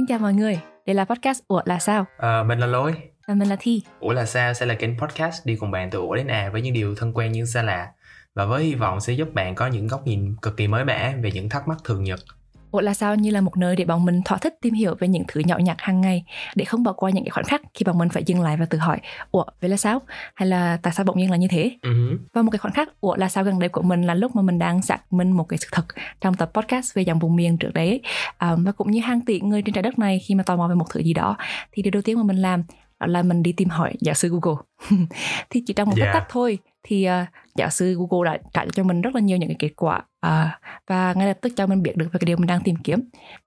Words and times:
Xin 0.00 0.06
chào 0.06 0.18
mọi 0.18 0.34
người, 0.34 0.60
đây 0.86 0.94
là 0.94 1.04
podcast 1.04 1.40
Ủa 1.48 1.62
là 1.64 1.78
sao? 1.78 2.06
Ờ, 2.16 2.44
mình 2.44 2.58
là 2.58 2.66
Lối. 2.66 2.94
Và 3.28 3.34
mình 3.34 3.48
là 3.48 3.56
Thi. 3.60 3.82
Ủa 4.00 4.12
là 4.12 4.26
sao 4.26 4.54
sẽ 4.54 4.66
là 4.66 4.74
kênh 4.74 4.98
podcast 4.98 5.46
đi 5.46 5.56
cùng 5.56 5.70
bạn 5.70 5.90
từ 5.90 5.98
Ủa 5.98 6.14
đến 6.14 6.26
À 6.26 6.50
với 6.52 6.62
những 6.62 6.74
điều 6.74 6.94
thân 6.94 7.12
quen 7.12 7.32
nhưng 7.32 7.46
xa 7.46 7.62
lạ 7.62 7.92
và 8.34 8.44
với 8.44 8.64
hy 8.64 8.74
vọng 8.74 9.00
sẽ 9.00 9.12
giúp 9.12 9.34
bạn 9.34 9.54
có 9.54 9.66
những 9.66 9.86
góc 9.86 10.06
nhìn 10.06 10.36
cực 10.42 10.56
kỳ 10.56 10.68
mới 10.68 10.84
mẻ 10.84 11.14
về 11.22 11.32
những 11.32 11.48
thắc 11.48 11.68
mắc 11.68 11.78
thường 11.84 12.04
nhật. 12.04 12.20
Ủa 12.70 12.80
là 12.80 12.94
sao 12.94 13.14
như 13.14 13.30
là 13.30 13.40
một 13.40 13.56
nơi 13.56 13.76
để 13.76 13.84
bọn 13.84 14.04
mình 14.04 14.22
thỏa 14.24 14.38
thích 14.38 14.54
tìm 14.62 14.74
hiểu 14.74 14.94
về 14.98 15.08
những 15.08 15.24
thứ 15.28 15.40
nhỏ 15.44 15.58
nhặt 15.58 15.76
hàng 15.78 16.00
ngày 16.00 16.24
để 16.54 16.64
không 16.64 16.82
bỏ 16.82 16.92
qua 16.92 17.10
những 17.10 17.24
cái 17.24 17.30
khoảnh 17.30 17.44
khắc 17.44 17.62
khi 17.74 17.84
bọn 17.84 17.98
mình 17.98 18.08
phải 18.08 18.22
dừng 18.24 18.40
lại 18.40 18.56
và 18.56 18.66
tự 18.66 18.78
hỏi 18.78 18.98
Ủa 19.30 19.44
vậy 19.60 19.70
là 19.70 19.76
sao? 19.76 20.02
Hay 20.34 20.48
là 20.48 20.78
tại 20.82 20.92
sao 20.92 21.04
bỗng 21.04 21.18
nhiên 21.18 21.30
là 21.30 21.36
như 21.36 21.48
thế? 21.50 21.70
Uh-huh. 21.82 22.18
Và 22.32 22.42
một 22.42 22.50
cái 22.50 22.58
khoảnh 22.58 22.72
khắc 22.72 23.00
Ủa 23.00 23.16
là 23.16 23.28
sao 23.28 23.44
gần 23.44 23.58
đây 23.58 23.68
của 23.68 23.82
mình 23.82 24.02
là 24.02 24.14
lúc 24.14 24.36
mà 24.36 24.42
mình 24.42 24.58
đang 24.58 24.82
xác 24.82 25.12
minh 25.12 25.30
một 25.30 25.44
cái 25.44 25.58
sự 25.58 25.68
thật 25.72 25.84
trong 26.20 26.34
tập 26.34 26.50
podcast 26.54 26.94
về 26.94 27.02
dòng 27.02 27.18
vùng 27.18 27.36
miền 27.36 27.56
trước 27.58 27.74
đấy 27.74 28.00
à, 28.38 28.56
và 28.58 28.72
cũng 28.72 28.90
như 28.90 29.00
hàng 29.00 29.20
tỷ 29.20 29.40
người 29.40 29.62
trên 29.62 29.72
trái 29.72 29.82
đất 29.82 29.98
này 29.98 30.18
khi 30.18 30.34
mà 30.34 30.42
tò 30.42 30.56
mò 30.56 30.68
về 30.68 30.74
một 30.74 30.86
thứ 30.90 31.00
gì 31.00 31.12
đó 31.12 31.36
thì 31.72 31.82
điều 31.82 31.90
đầu 31.90 32.02
tiên 32.02 32.16
mà 32.16 32.22
mình 32.22 32.36
làm 32.36 32.64
đó 33.00 33.06
là 33.06 33.22
mình 33.22 33.42
đi 33.42 33.52
tìm 33.52 33.68
hỏi 33.68 33.92
giáo 34.00 34.14
sư 34.14 34.28
Google 34.28 34.62
thì 35.50 35.62
chỉ 35.66 35.74
trong 35.74 35.88
một 35.88 35.96
Yeah. 35.96 36.14
tích 36.14 36.20
tắc 36.20 36.28
thôi 36.28 36.58
thì 36.82 37.08
uh, 37.08 37.28
giáo 37.56 37.70
sư 37.70 37.96
Google 37.98 38.30
đã 38.30 38.38
trả 38.52 38.64
cho 38.72 38.82
mình 38.82 39.00
rất 39.00 39.14
là 39.14 39.20
nhiều 39.20 39.38
những 39.38 39.48
cái 39.48 39.56
kết 39.58 39.72
quả 39.76 40.02
à, 40.20 40.58
và 40.86 41.12
ngay 41.16 41.26
lập 41.26 41.38
tức 41.40 41.52
cho 41.56 41.66
mình 41.66 41.82
biết 41.82 41.96
được 41.96 42.06
về 42.12 42.18
cái 42.20 42.26
điều 42.26 42.36
mình 42.36 42.46
đang 42.46 42.60
tìm 42.60 42.76
kiếm. 42.76 43.00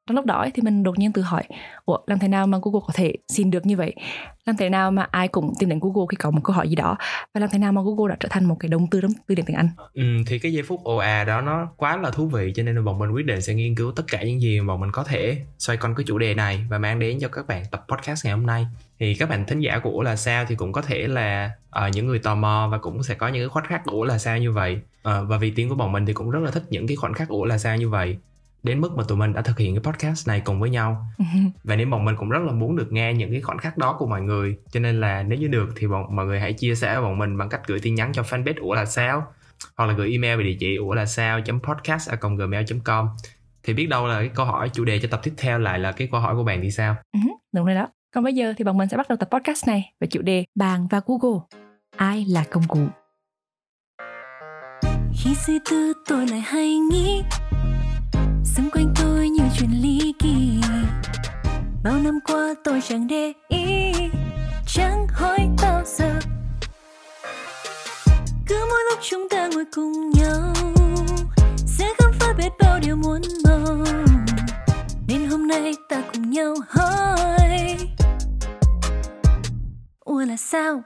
Trong 0.08 0.16
lúc 0.16 0.26
đó 0.26 0.48
thì 0.54 0.62
mình 0.62 0.84
đột 0.84 1.00
nhiên 1.00 1.12
tự 1.12 1.22
hỏi 1.22 1.44
ủa 1.86 1.98
làm 2.08 2.20
thế 2.20 2.28
nào 2.28 2.48
mà 2.48 2.58
Google 2.62 2.82
có 2.88 2.94
thể 2.96 3.14
xin 3.28 3.52
được 3.52 3.66
như 3.66 3.78
vậy? 3.78 3.94
Làm 4.46 4.58
thế 4.58 4.70
nào 4.70 4.92
mà 4.92 5.08
ai 5.12 5.28
cũng 5.28 5.54
tìm 5.60 5.70
đến 5.70 5.80
Google 5.82 6.06
khi 6.10 6.16
có 6.16 6.32
một 6.32 6.42
câu 6.44 6.56
hỏi 6.56 6.70
gì 6.70 6.76
đó? 6.76 6.98
Và 7.34 7.40
làm 7.40 7.50
thế 7.50 7.60
nào 7.60 7.72
mà 7.72 7.82
Google 7.82 8.10
đã 8.10 8.18
trở 8.20 8.30
thành 8.32 8.46
một 8.46 8.56
cái 8.60 8.70
đồng 8.70 8.88
từ 8.92 9.02
trong 9.02 9.12
từ 9.28 9.36
điển 9.36 9.46
tiếng 9.46 9.56
Anh? 9.56 9.70
Ừ, 9.94 10.04
thì 10.28 10.40
cái 10.40 10.54
giây 10.54 10.64
phút 10.64 10.84
ồ 10.84 10.98
à 10.98 11.24
đó 11.24 11.42
nó 11.42 11.68
quá 11.78 11.98
là 11.98 12.12
thú 12.12 12.28
vị 12.28 12.54
cho 12.56 12.64
nên 12.64 12.76
là 12.76 12.82
bọn 12.82 13.00
mình 13.00 13.12
quyết 13.12 13.26
định 13.26 13.42
sẽ 13.42 13.54
nghiên 13.54 13.76
cứu 13.76 13.92
tất 13.92 14.04
cả 14.12 14.24
những 14.24 14.42
gì 14.42 14.60
mà 14.60 14.74
bọn 14.74 14.82
mình 14.82 14.92
có 14.92 15.04
thể 15.04 15.38
xoay 15.60 15.78
quanh 15.78 15.96
cái 15.96 16.04
chủ 16.08 16.18
đề 16.18 16.34
này 16.34 16.66
và 16.70 16.78
mang 16.78 17.00
đến 17.00 17.20
cho 17.20 17.28
các 17.28 17.48
bạn 17.48 17.64
tập 17.72 17.86
podcast 17.90 18.26
ngày 18.26 18.34
hôm 18.34 18.46
nay. 18.46 18.66
Thì 19.00 19.16
các 19.16 19.30
bạn 19.30 19.46
thính 19.46 19.60
giả 19.60 19.80
của 19.80 19.90
Ủa 19.90 20.02
là 20.02 20.16
sao 20.16 20.46
thì 20.46 20.56
cũng 20.56 20.72
có 20.72 20.82
thể 20.82 21.08
là 21.08 21.23
ờ, 21.70 21.88
những 21.88 22.08
người 22.08 22.20
tò 22.20 22.36
mò 22.36 22.68
và 22.72 22.78
cũng 22.78 23.04
sẽ 23.04 23.16
có 23.16 23.28
những 23.28 23.42
cái 23.42 23.50
khoảnh 23.50 23.66
khắc 23.66 23.86
Ủa 23.86 24.04
là 24.04 24.18
sao 24.18 24.38
như 24.38 24.52
vậy. 24.52 24.82
Ờ, 25.04 25.26
và 25.26 25.38
vì 25.38 25.52
tiếng 25.52 25.70
của 25.70 25.76
bọn 25.76 25.92
mình 25.92 26.06
thì 26.06 26.14
cũng 26.14 26.30
rất 26.30 26.40
là 26.40 26.52
thích 26.52 26.64
những 26.70 26.88
cái 26.88 26.96
khoảnh 26.96 27.14
khắc 27.14 27.30
Ủa 27.30 27.46
là 27.46 27.58
sao 27.58 27.78
như 27.78 27.90
vậy. 27.90 28.18
Đến 28.64 28.82
mức 28.82 28.98
mà 28.98 29.04
tụi 29.08 29.18
mình 29.18 29.34
đã 29.34 29.42
thực 29.42 29.60
hiện 29.60 29.76
cái 29.76 29.94
podcast 29.94 30.28
này 30.28 30.42
cùng 30.46 30.60
với 30.60 30.70
nhau. 30.70 31.06
Và 31.64 31.76
nếu 31.76 31.88
bọn 31.88 32.06
mình 32.06 32.16
cũng 32.18 32.30
rất 32.30 32.40
là 32.44 32.52
muốn 32.52 32.76
được 32.76 32.92
nghe 32.92 33.14
những 33.14 33.32
cái 33.32 33.42
khoảnh 33.42 33.58
khắc 33.58 33.78
đó 33.78 33.96
của 34.00 34.06
mọi 34.08 34.22
người. 34.22 34.58
Cho 34.72 34.80
nên 34.80 35.02
là 35.02 35.24
nếu 35.24 35.40
như 35.40 35.48
được 35.48 35.70
thì 35.76 35.88
bọn 35.88 36.16
mọi 36.16 36.26
người 36.26 36.40
hãy 36.40 36.54
chia 36.54 36.76
sẻ 36.76 36.94
với 36.94 37.04
bọn 37.04 37.18
mình 37.18 37.38
bằng 37.38 37.50
cách 37.50 37.62
gửi 37.68 37.80
tin 37.80 37.96
nhắn 37.96 38.12
cho 38.14 38.22
fanpage 38.22 38.62
ủa 38.62 38.74
là 38.74 38.86
sao 38.86 39.28
hoặc 39.78 39.86
là 39.86 39.94
gửi 39.94 40.12
email 40.12 40.38
về 40.38 40.44
địa 40.44 40.58
chỉ 40.60 40.76
ủa 40.76 40.94
là 40.94 41.06
sao 41.06 41.40
podcast 41.64 42.10
gmail 42.38 42.66
com. 42.84 43.10
Thì 43.64 43.74
biết 43.74 43.90
đâu 43.90 44.08
là 44.08 44.20
cái 44.20 44.30
câu 44.36 44.46
hỏi 44.46 44.70
chủ 44.74 44.86
đề 44.86 45.00
cho 45.00 45.08
tập 45.12 45.20
tiếp 45.24 45.34
theo 45.38 45.60
lại 45.60 45.80
là 45.80 45.92
cái 45.92 46.08
câu 46.12 46.20
hỏi 46.20 46.36
của 46.36 46.44
bạn 46.44 46.62
thì 46.62 46.72
sao? 46.72 46.96
Ừ, 47.14 47.20
đúng 47.54 47.66
rồi 47.66 47.76
đó 47.76 47.88
còn 48.14 48.24
bây 48.24 48.34
giờ 48.34 48.54
thì 48.58 48.64
bọn 48.64 48.78
mình 48.78 48.90
sẽ 48.90 48.98
bắt 48.98 49.10
đầu 49.10 49.18
tập 49.18 49.30
podcast 49.32 49.68
này 49.68 49.92
với 50.00 50.08
chủ 50.08 50.22
đề 50.22 50.46
bàn 50.56 50.88
và 50.90 51.02
Google. 51.06 51.40
Ai 51.96 52.26
là 52.30 52.44
công 52.52 52.64
cụ? 52.68 52.80
Khi 55.14 55.36
suy 55.36 55.60
tư 55.70 55.94
tôi 56.08 56.28
lại 56.28 56.40
hay 56.40 56.78
nghĩ, 56.78 57.24
Xung 58.44 58.70
quanh 58.74 58.94
tôi 59.02 59.30
nhiều 59.30 59.46
chuyện 59.58 59.70
ly 59.82 60.14
kỳ. 60.20 60.62
Bao 61.84 62.00
năm 62.04 62.20
qua 62.28 62.54
tôi 62.64 62.82
chẳng 62.82 63.08
để 63.08 63.34
ý, 63.48 63.94
Chẳng 64.68 65.08
hỏi 65.12 65.40
bao 65.62 65.84
giờ. 65.86 66.20
Cứ 68.48 68.66
mỗi 68.70 68.80
lúc 68.90 69.00
chúng 69.02 69.28
ta 69.30 69.50
ngồi 69.54 69.66
cùng 69.76 70.12
nhau, 70.12 70.54
Sẽ 71.66 71.94
khám 72.00 72.12
phá 72.20 72.34
biết 72.38 72.50
bao 72.60 72.80
điều 72.80 72.96
muốn 72.96 73.22
mong. 73.48 73.84
Nên 75.08 75.26
hôm 75.26 75.48
nay 75.48 75.74
ta 75.90 76.04
cùng 76.14 76.30
nhau 76.30 76.56
hỏi 76.70 77.78
Ủa 80.14 80.20
là 80.26 80.38
sao? 80.38 80.82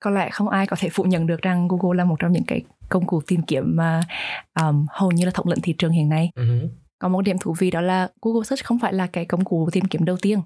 có 0.00 0.10
lẽ 0.10 0.30
không 0.30 0.48
ai 0.48 0.66
có 0.66 0.76
thể 0.80 0.88
phủ 0.88 1.04
nhận 1.04 1.26
được 1.26 1.42
rằng 1.42 1.68
Google 1.68 1.96
là 1.98 2.04
một 2.04 2.16
trong 2.18 2.32
những 2.32 2.44
cái 2.46 2.62
công 2.88 3.06
cụ 3.06 3.20
tìm 3.26 3.42
kiếm 3.42 3.76
mà 3.76 4.00
um, 4.60 4.86
hầu 4.90 5.10
như 5.10 5.24
là 5.24 5.30
thống 5.34 5.46
lĩnh 5.48 5.60
thị 5.62 5.74
trường 5.78 5.92
hiện 5.92 6.08
nay 6.08 6.30
Ừ. 6.34 6.68
có 6.98 7.08
một 7.08 7.22
điểm 7.22 7.36
thú 7.40 7.54
vị 7.58 7.70
đó 7.70 7.80
là 7.80 8.08
Google 8.22 8.44
Search 8.44 8.64
không 8.64 8.78
phải 8.78 8.92
là 8.92 9.06
cái 9.06 9.24
công 9.24 9.44
cụ 9.44 9.68
tìm 9.72 9.84
kiếm 9.84 10.04
đầu 10.04 10.16
tiên 10.22 10.40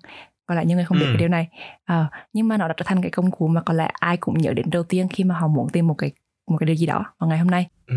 có 0.46 0.54
lẽ 0.54 0.64
nhiều 0.64 0.76
người 0.76 0.84
không 0.84 0.98
biết 0.98 1.06
Ừ. 1.06 1.12
cái 1.12 1.18
điều 1.18 1.28
này 1.28 1.48
Ờ, 1.84 2.06
nhưng 2.32 2.48
mà 2.48 2.56
nó 2.56 2.68
đã 2.68 2.74
trở 2.76 2.84
thành 2.88 3.02
cái 3.02 3.10
công 3.10 3.30
cụ 3.30 3.46
mà 3.48 3.62
có 3.62 3.74
lẽ 3.74 3.90
ai 3.92 4.16
cũng 4.16 4.38
nhớ 4.38 4.52
đến 4.52 4.70
đầu 4.70 4.82
tiên 4.82 5.08
khi 5.12 5.24
mà 5.24 5.34
họ 5.38 5.48
muốn 5.48 5.68
tìm 5.68 5.86
một 5.86 5.94
cái 5.98 6.12
một 6.50 6.56
cái 6.60 6.66
điều 6.66 6.76
gì 6.76 6.86
đó 6.86 7.04
vào 7.18 7.28
ngày 7.28 7.38
hôm 7.38 7.48
nay 7.50 7.66
Ừ. 7.86 7.96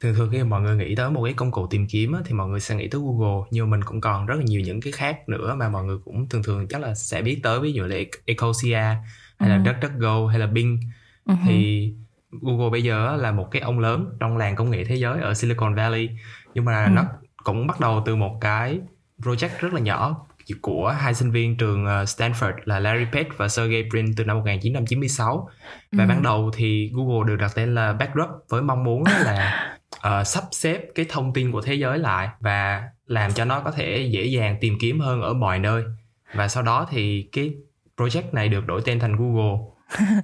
thường 0.00 0.14
thường 0.14 0.28
khi 0.32 0.38
mà 0.38 0.44
mọi 0.44 0.60
người 0.62 0.76
nghĩ 0.76 0.94
tới 0.96 1.10
một 1.10 1.24
cái 1.24 1.34
công 1.34 1.50
cụ 1.50 1.66
tìm 1.66 1.86
kiếm 1.90 2.12
á, 2.12 2.20
thì 2.26 2.32
mọi 2.34 2.48
người 2.48 2.60
sẽ 2.60 2.74
nghĩ 2.76 2.88
tới 2.88 3.00
Google 3.04 3.46
nhưng 3.50 3.70
mà 3.70 3.76
mình 3.76 3.84
cũng 3.86 4.00
còn 4.00 4.26
rất 4.26 4.34
là 4.38 4.42
nhiều 4.44 4.60
những 4.60 4.80
cái 4.80 4.92
khác 4.92 5.28
nữa 5.28 5.54
mà 5.58 5.68
mọi 5.68 5.84
người 5.84 5.98
cũng 6.04 6.28
thường 6.28 6.42
thường 6.42 6.66
chắc 6.68 6.80
là 6.80 6.94
sẽ 6.94 7.22
biết 7.22 7.40
tới 7.42 7.60
ví 7.60 7.72
dụ 7.72 7.84
là 7.84 7.96
Ecosia 8.24 8.82
hay 9.44 9.50
là 9.50 9.56
Ừ. 9.56 9.62
DuckDuckGo 9.72 10.26
hay 10.26 10.38
là 10.38 10.46
Bing 10.46 10.80
Ừ. 11.24 11.34
thì 11.46 11.92
Google 12.42 12.70
bây 12.70 12.82
giờ 12.82 13.16
là 13.16 13.32
một 13.32 13.48
cái 13.50 13.62
ông 13.62 13.78
lớn 13.78 14.06
trong 14.20 14.36
làng 14.36 14.56
công 14.56 14.70
nghệ 14.70 14.84
thế 14.84 14.94
giới 14.96 15.20
ở 15.20 15.34
Silicon 15.34 15.74
Valley 15.74 16.08
nhưng 16.54 16.64
mà 16.64 16.84
Ừ. 16.84 16.90
nó 16.90 17.04
cũng 17.44 17.66
bắt 17.66 17.80
đầu 17.80 18.02
từ 18.06 18.16
một 18.16 18.38
cái 18.40 18.80
project 19.22 19.48
rất 19.60 19.72
là 19.74 19.80
nhỏ 19.80 20.26
của 20.62 20.88
hai 20.98 21.14
sinh 21.14 21.30
viên 21.30 21.56
trường 21.56 21.86
ờ, 21.86 22.04
Stanford 22.04 22.52
là 22.64 22.78
Larry 22.80 23.04
Page 23.12 23.28
và 23.36 23.48
Sergey 23.48 23.82
Brin 23.90 24.14
từ 24.16 24.24
năm 24.24 24.36
1996 24.36 25.48
và 25.92 26.04
Ừ. 26.04 26.08
ban 26.08 26.22
đầu 26.22 26.50
thì 26.56 26.90
Google 26.94 27.28
được 27.28 27.36
đặt 27.36 27.50
tên 27.54 27.74
là 27.74 27.92
Backup 27.92 28.28
với 28.48 28.62
mong 28.62 28.84
muốn 28.84 29.04
là 29.24 29.68
ờ, 30.00 30.24
sắp 30.24 30.44
xếp 30.52 30.80
cái 30.94 31.06
thông 31.08 31.32
tin 31.32 31.52
của 31.52 31.60
thế 31.60 31.74
giới 31.74 31.98
lại 31.98 32.28
và 32.40 32.82
làm 33.06 33.32
cho 33.32 33.44
nó 33.44 33.60
có 33.60 33.70
thể 33.70 34.08
dễ 34.12 34.24
dàng 34.24 34.56
tìm 34.60 34.76
kiếm 34.80 35.00
hơn 35.00 35.22
ở 35.22 35.32
mọi 35.34 35.58
nơi 35.58 35.82
và 36.34 36.48
sau 36.48 36.62
đó 36.62 36.86
thì 36.90 37.28
cái 37.32 37.54
project 37.96 38.32
này 38.32 38.48
được 38.48 38.66
đổi 38.66 38.82
tên 38.84 38.98
thành 39.00 39.16
Google 39.16 39.58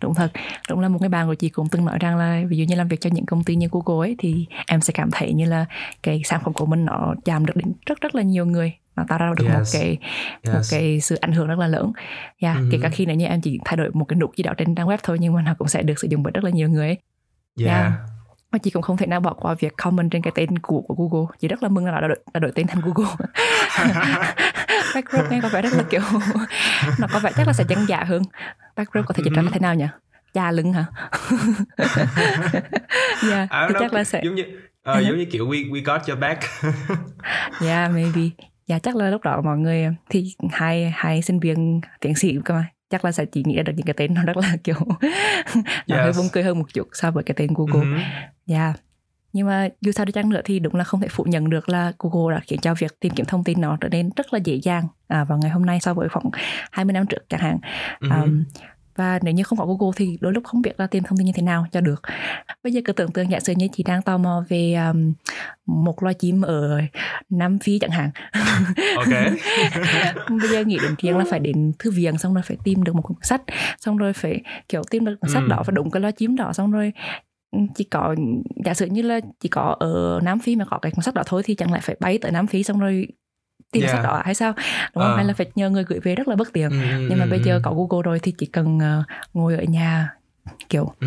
đúng 0.00 0.14
thật 0.14 0.30
đúng 0.70 0.80
là 0.80 0.88
một 0.88 0.98
cái 1.00 1.08
bạn 1.08 1.26
của 1.26 1.34
chị 1.34 1.48
cũng 1.48 1.66
từng 1.70 1.84
nói 1.84 1.98
rằng 2.00 2.16
là 2.16 2.42
ví 2.48 2.56
dụ 2.56 2.64
như 2.64 2.74
làm 2.74 2.88
việc 2.88 3.00
cho 3.00 3.10
những 3.12 3.26
công 3.26 3.44
ty 3.44 3.56
như 3.56 3.68
Google 3.72 4.08
ấy 4.08 4.16
thì 4.18 4.46
em 4.66 4.80
sẽ 4.80 4.92
cảm 4.96 5.10
thấy 5.12 5.32
như 5.32 5.44
là 5.44 5.66
cái 6.02 6.22
sản 6.24 6.40
phẩm 6.44 6.52
của 6.52 6.66
mình 6.66 6.84
nó 6.84 7.14
chạm 7.24 7.46
được 7.46 7.56
đến 7.56 7.72
rất 7.86 8.00
rất 8.00 8.14
là 8.14 8.22
nhiều 8.22 8.46
người 8.46 8.72
nó 8.96 9.04
tạo 9.08 9.18
ra 9.18 9.32
được 9.38 9.44
một 9.48 9.54
Yes. 9.58 9.74
cái 9.74 9.98
một 10.46 10.52
Yes. 10.54 10.72
cái 10.72 11.00
sự 11.00 11.14
ảnh 11.16 11.32
hưởng 11.32 11.46
rất 11.46 11.58
là 11.58 11.66
lớn 11.66 11.92
yeah, 12.38 12.56
Ừ. 12.56 12.68
kể 12.72 12.78
cả 12.82 12.88
khi 12.88 13.06
nếu 13.06 13.16
như 13.16 13.26
em 13.26 13.40
chỉ 13.40 13.58
thay 13.64 13.76
đổi 13.76 13.90
một 13.92 14.04
cái 14.04 14.16
nút 14.16 14.36
gì 14.36 14.42
đó 14.42 14.52
trên 14.58 14.74
trang 14.74 14.86
web 14.88 14.98
thôi 15.02 15.16
nhưng 15.20 15.32
mà 15.34 15.42
nó 15.42 15.54
cũng 15.58 15.68
sẽ 15.68 15.82
được 15.82 15.98
sử 15.98 16.08
dụng 16.10 16.22
bởi 16.22 16.30
rất 16.34 16.44
là 16.44 16.50
nhiều 16.50 16.68
người 16.68 16.86
ấy. 16.86 16.98
yeah. 17.66 17.80
Yeah. 17.80 17.92
Và 18.50 18.58
chị 18.58 18.70
cũng 18.70 18.82
không 18.82 18.96
thể 18.96 19.06
nào 19.06 19.20
bỏ 19.20 19.34
qua 19.34 19.54
việc 19.54 19.76
comment 19.76 20.10
trên 20.10 20.22
cái 20.22 20.32
tên 20.34 20.58
cũ 20.58 20.84
của 20.88 20.94
Google. 20.94 21.36
Chị 21.40 21.48
rất 21.48 21.62
là 21.62 21.68
mừng 21.68 21.86
là 21.86 22.00
đã 22.00 22.08
đổi, 22.08 22.18
đã 22.34 22.40
đổi 22.40 22.52
tên 22.54 22.66
thành 22.66 22.80
Google. 22.80 23.14
Backroom 24.94 25.24
nghe 25.30 25.40
có 25.42 25.48
vẻ 25.48 25.62
rất 25.62 25.72
là 25.72 25.82
kiểu 25.90 26.00
nó 26.98 27.06
có 27.12 27.18
vẻ 27.18 27.30
chắc 27.36 27.46
là 27.46 27.52
sẽ 27.52 27.64
chân 27.68 27.86
dạ 27.88 28.04
hơn. 28.04 28.22
Backroom 28.76 29.06
có 29.06 29.14
thể 29.14 29.22
dịch 29.24 29.32
ra 29.34 29.42
là 29.42 29.50
thế 29.52 29.60
nào 29.60 29.74
nhỉ? 29.74 29.86
Cha 30.34 30.50
lưng 30.50 30.72
hả? 30.72 30.84
Yeah, 33.30 33.48
thì 33.50 33.74
chắc 33.78 33.92
là 33.92 34.04
sẽ 34.04 34.20
giống 34.24 34.34
như 34.34 34.44
ờ, 34.82 35.00
giống 35.00 35.18
như 35.18 35.24
kiểu 35.24 35.48
we 35.48 35.70
we 35.70 35.84
got 35.84 36.08
your 36.08 36.20
back. 36.20 36.42
Yeah 37.60 37.90
maybe. 37.92 38.20
Dạ 38.66 38.78
chắc 38.78 38.96
là 38.96 39.10
lúc 39.10 39.22
đó 39.22 39.40
mọi 39.44 39.58
người 39.58 39.88
thì 40.10 40.34
hai 40.50 40.92
hai 40.96 41.22
sinh 41.22 41.40
viên 41.40 41.80
tiến 42.00 42.14
sĩ 42.14 42.38
cơ 42.44 42.54
mà 42.54 42.66
chắc 42.90 43.04
là 43.04 43.12
sẽ 43.12 43.24
chỉ 43.24 43.42
nghĩ 43.46 43.62
được 43.62 43.72
những 43.76 43.86
cái 43.86 43.94
tên 43.96 44.14
nó 44.14 44.22
rất 44.22 44.36
là 44.36 44.56
kiểu 44.64 44.76
nó 45.86 45.96
hơi 45.96 46.06
Yes. 46.06 46.16
buồn 46.16 46.26
cười 46.32 46.42
hơn 46.42 46.58
một 46.58 46.74
chút 46.74 46.88
so 46.92 47.10
với 47.10 47.24
cái 47.24 47.34
tên 47.38 47.50
Google 47.54 47.84
Mhm. 47.86 48.00
Dạ. 48.46 48.74
Nhưng 49.32 49.46
mà 49.46 49.68
dù 49.80 49.92
sao 49.92 50.04
đi 50.06 50.12
chăng 50.12 50.28
nữa 50.28 50.40
thì 50.44 50.58
đúng 50.58 50.74
là 50.74 50.84
không 50.84 51.00
thể 51.00 51.08
phủ 51.10 51.24
nhận 51.24 51.50
được 51.50 51.68
là 51.68 51.92
Google 51.98 52.34
đã 52.36 52.40
khiến 52.46 52.60
cho 52.60 52.74
việc 52.74 53.00
tìm 53.00 53.12
kiếm 53.16 53.26
thông 53.26 53.44
tin 53.44 53.60
nó 53.60 53.76
trở 53.80 53.88
nên 53.88 54.10
rất 54.16 54.32
là 54.32 54.38
dễ 54.44 54.54
dàng 54.62 54.88
à, 55.08 55.24
vào 55.24 55.38
ngày 55.38 55.50
hôm 55.50 55.66
nay 55.66 55.80
so 55.80 55.94
với 55.94 56.08
khoảng 56.08 56.30
20 56.72 56.92
năm 56.92 57.06
trước 57.06 57.28
chẳng 57.28 57.40
hạn. 57.40 57.58
Mhm. 58.00 58.10
Um, 58.22 58.44
và 58.96 59.18
nếu 59.22 59.34
như 59.34 59.42
không 59.42 59.58
có 59.58 59.66
Google 59.66 59.92
thì 59.96 60.18
đôi 60.20 60.32
lúc 60.32 60.44
không 60.44 60.62
biết 60.62 60.80
là 60.80 60.86
tìm 60.86 61.04
thông 61.04 61.18
tin 61.18 61.26
như 61.26 61.32
thế 61.34 61.42
nào 61.42 61.66
cho 61.72 61.80
được. 61.80 62.02
Bây 62.62 62.72
giờ 62.72 62.80
cứ 62.84 62.92
tưởng 62.92 63.10
tượng 63.12 63.30
giả 63.30 63.40
sử 63.40 63.52
như 63.56 63.68
chị 63.72 63.82
đang 63.82 64.02
tò 64.02 64.18
mò 64.18 64.44
về 64.48 64.74
um, 64.74 65.12
một 65.66 66.02
loài 66.02 66.14
chim 66.14 66.42
ở 66.42 66.80
Nam 67.30 67.58
Phi 67.58 67.78
chẳng 67.78 67.90
hạn. 67.90 68.10
ok 68.96 69.08
Bây 70.40 70.50
giờ 70.50 70.64
nghĩ 70.64 70.78
đến 70.78 70.94
chuyện 70.98 71.16
là 71.18 71.24
phải 71.30 71.40
đến 71.40 71.72
thư 71.78 71.90
viện 71.90 72.18
xong 72.18 72.34
rồi 72.34 72.42
phải 72.42 72.56
tìm 72.64 72.84
được 72.84 72.94
một 72.94 73.02
cuốn 73.02 73.16
sách 73.22 73.42
xong 73.80 73.96
rồi 73.96 74.12
phải 74.12 74.40
kiểu 74.68 74.82
tìm 74.90 75.04
được 75.04 75.16
cuốn 75.20 75.30
sách 75.30 75.42
Ừ. 75.42 75.48
đó 75.48 75.62
và 75.66 75.70
đúng 75.70 75.90
cái 75.90 76.00
loài 76.00 76.12
chim 76.12 76.36
đó 76.36 76.52
xong 76.52 76.70
rồi 76.70 76.92
chỉ 77.74 77.84
có 77.84 78.14
giả 78.64 78.74
sử 78.74 78.86
như 78.86 79.02
là 79.02 79.20
chỉ 79.40 79.48
có 79.48 79.76
ở 79.80 80.20
Nam 80.22 80.38
Phi 80.38 80.56
mà 80.56 80.64
có 80.64 80.78
cái 80.78 80.92
cuốn 80.92 81.02
sách 81.02 81.14
đó 81.14 81.22
thôi 81.26 81.42
thì 81.44 81.54
chẳng 81.54 81.72
lẽ 81.72 81.80
phải 81.82 81.96
bay 82.00 82.18
tới 82.18 82.32
Nam 82.32 82.46
Phi 82.46 82.62
xong 82.62 82.78
rồi 82.80 83.06
tìm 83.72 83.82
Yeah. 83.82 83.92
sách 83.92 84.04
đó 84.04 84.22
hay 84.24 84.34
sao 84.34 84.52
đúng 84.94 85.04
không 85.04 85.12
Ờ. 85.12 85.16
hay 85.16 85.24
là 85.24 85.34
phải 85.34 85.50
nhờ 85.54 85.70
người 85.70 85.84
gửi 85.84 86.00
về 86.00 86.14
rất 86.14 86.28
là 86.28 86.36
bất 86.36 86.52
tiện 86.52 86.70
Mhm, 86.70 87.06
nhưng 87.08 87.18
mà 87.18 87.26
bây 87.26 87.40
giờ 87.40 87.54
mhm. 87.54 87.62
có 87.62 87.74
Google 87.74 88.02
rồi 88.04 88.18
thì 88.22 88.32
chỉ 88.38 88.46
cần 88.46 88.78
ờ, 88.78 89.02
ngồi 89.34 89.56
ở 89.56 89.62
nhà 89.62 90.14
kiểu 90.68 90.92
Ừ, 91.00 91.06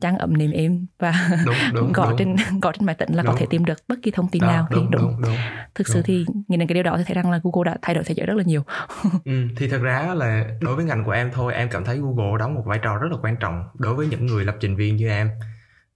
trang 0.00 0.18
ấm 0.18 0.38
nệm 0.38 0.50
êm 0.50 0.86
và 0.98 1.14
đúng 1.46 1.56
đúng 1.74 1.92
gõ 1.96 2.06
đúng. 2.10 2.18
trên 2.18 2.36
gõ 2.62 2.72
trên 2.72 2.86
máy 2.86 2.94
tính 2.94 3.14
là 3.14 3.22
có 3.22 3.28
Đúng. 3.28 3.36
thể 3.38 3.46
tìm 3.50 3.64
được 3.64 3.78
bất 3.88 3.98
kỳ 4.02 4.10
thông 4.10 4.28
tin 4.28 4.42
Đó, 4.42 4.46
nào 4.48 4.66
thì 4.70 4.74
đúng, 4.76 4.90
đúng, 4.90 5.02
đúng 5.02 5.22
đúng 5.22 5.36
thực 5.74 5.88
sự 5.88 5.94
đúng. 5.94 6.02
thì 6.04 6.26
nhìn 6.48 6.58
đến 6.60 6.68
cái 6.68 6.74
điều 6.74 6.82
đó 6.82 6.96
thì 6.98 7.04
thấy 7.06 7.14
rằng 7.14 7.30
là 7.30 7.40
Google 7.42 7.70
đã 7.72 7.78
thay 7.82 7.94
đổi 7.94 8.04
thế 8.04 8.14
giới 8.14 8.26
rất 8.26 8.34
là 8.34 8.42
nhiều 8.42 8.62
Ừ, 9.24 9.32
thì 9.56 9.68
thật 9.68 9.78
ra 9.78 10.14
là 10.14 10.44
đối 10.60 10.76
với 10.76 10.84
ngành 10.84 11.04
của 11.04 11.10
em 11.10 11.30
thôi 11.32 11.54
em 11.54 11.68
cảm 11.70 11.84
thấy 11.84 11.98
Google 11.98 12.38
đóng 12.38 12.54
một 12.54 12.62
vai 12.66 12.78
trò 12.82 12.96
rất 12.98 13.08
là 13.12 13.18
quan 13.22 13.36
trọng 13.40 13.64
đối 13.78 13.94
với 13.94 14.06
những 14.06 14.26
người 14.26 14.44
lập 14.44 14.56
trình 14.60 14.76
viên 14.76 14.96
như 14.96 15.08
em 15.08 15.30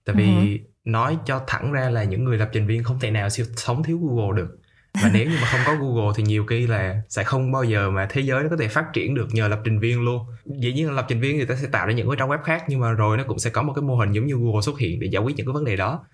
tại 0.05 0.15
vì 0.15 0.59
Ừ 0.59 0.65
nói 0.85 1.17
cho 1.25 1.41
thẳng 1.47 1.71
ra 1.71 1.89
là 1.89 2.03
những 2.03 2.23
người 2.23 2.37
lập 2.37 2.49
trình 2.53 2.67
viên 2.67 2.83
không 2.83 2.99
thể 2.99 3.11
nào 3.11 3.29
siêu 3.29 3.45
sống 3.55 3.83
thiếu 3.83 3.99
Google 4.01 4.41
được 4.41 4.58
và 4.93 5.09
nếu 5.13 5.29
như 5.29 5.37
mà 5.41 5.47
không 5.47 5.61
có 5.65 5.75
Google 5.75 6.13
thì 6.15 6.23
nhiều 6.23 6.45
khi 6.45 6.67
là 6.67 7.01
sẽ 7.09 7.23
không 7.23 7.51
bao 7.51 7.63
giờ 7.63 7.89
mà 7.89 8.07
thế 8.09 8.21
giới 8.21 8.43
nó 8.43 8.49
có 8.49 8.57
thể 8.57 8.67
phát 8.67 8.85
triển 8.93 9.15
được 9.15 9.27
nhờ 9.31 9.47
lập 9.47 9.61
trình 9.63 9.79
viên 9.79 10.01
luôn. 10.01 10.25
Dĩ 10.45 10.73
nhiên 10.73 10.87
là 10.87 10.93
lập 10.93 11.05
trình 11.09 11.21
viên 11.21 11.37
người 11.37 11.45
ta 11.45 11.55
sẽ 11.55 11.67
tạo 11.67 11.87
ra 11.87 11.93
những 11.93 12.09
cái 12.09 12.15
trang 12.19 12.29
web 12.29 12.41
khác 12.43 12.63
nhưng 12.67 12.79
mà 12.79 12.91
rồi 12.91 13.17
nó 13.17 13.23
cũng 13.27 13.39
sẽ 13.39 13.49
có 13.49 13.61
một 13.61 13.73
cái 13.75 13.81
mô 13.81 13.95
hình 13.95 14.11
giống 14.11 14.25
như 14.25 14.35
Google 14.35 14.61
xuất 14.61 14.79
hiện 14.79 14.99
để 14.99 15.07
giải 15.07 15.23
quyết 15.23 15.35
những 15.37 15.45
cái 15.45 15.53
vấn 15.53 15.65
đề 15.65 15.75
đó. 15.75 16.05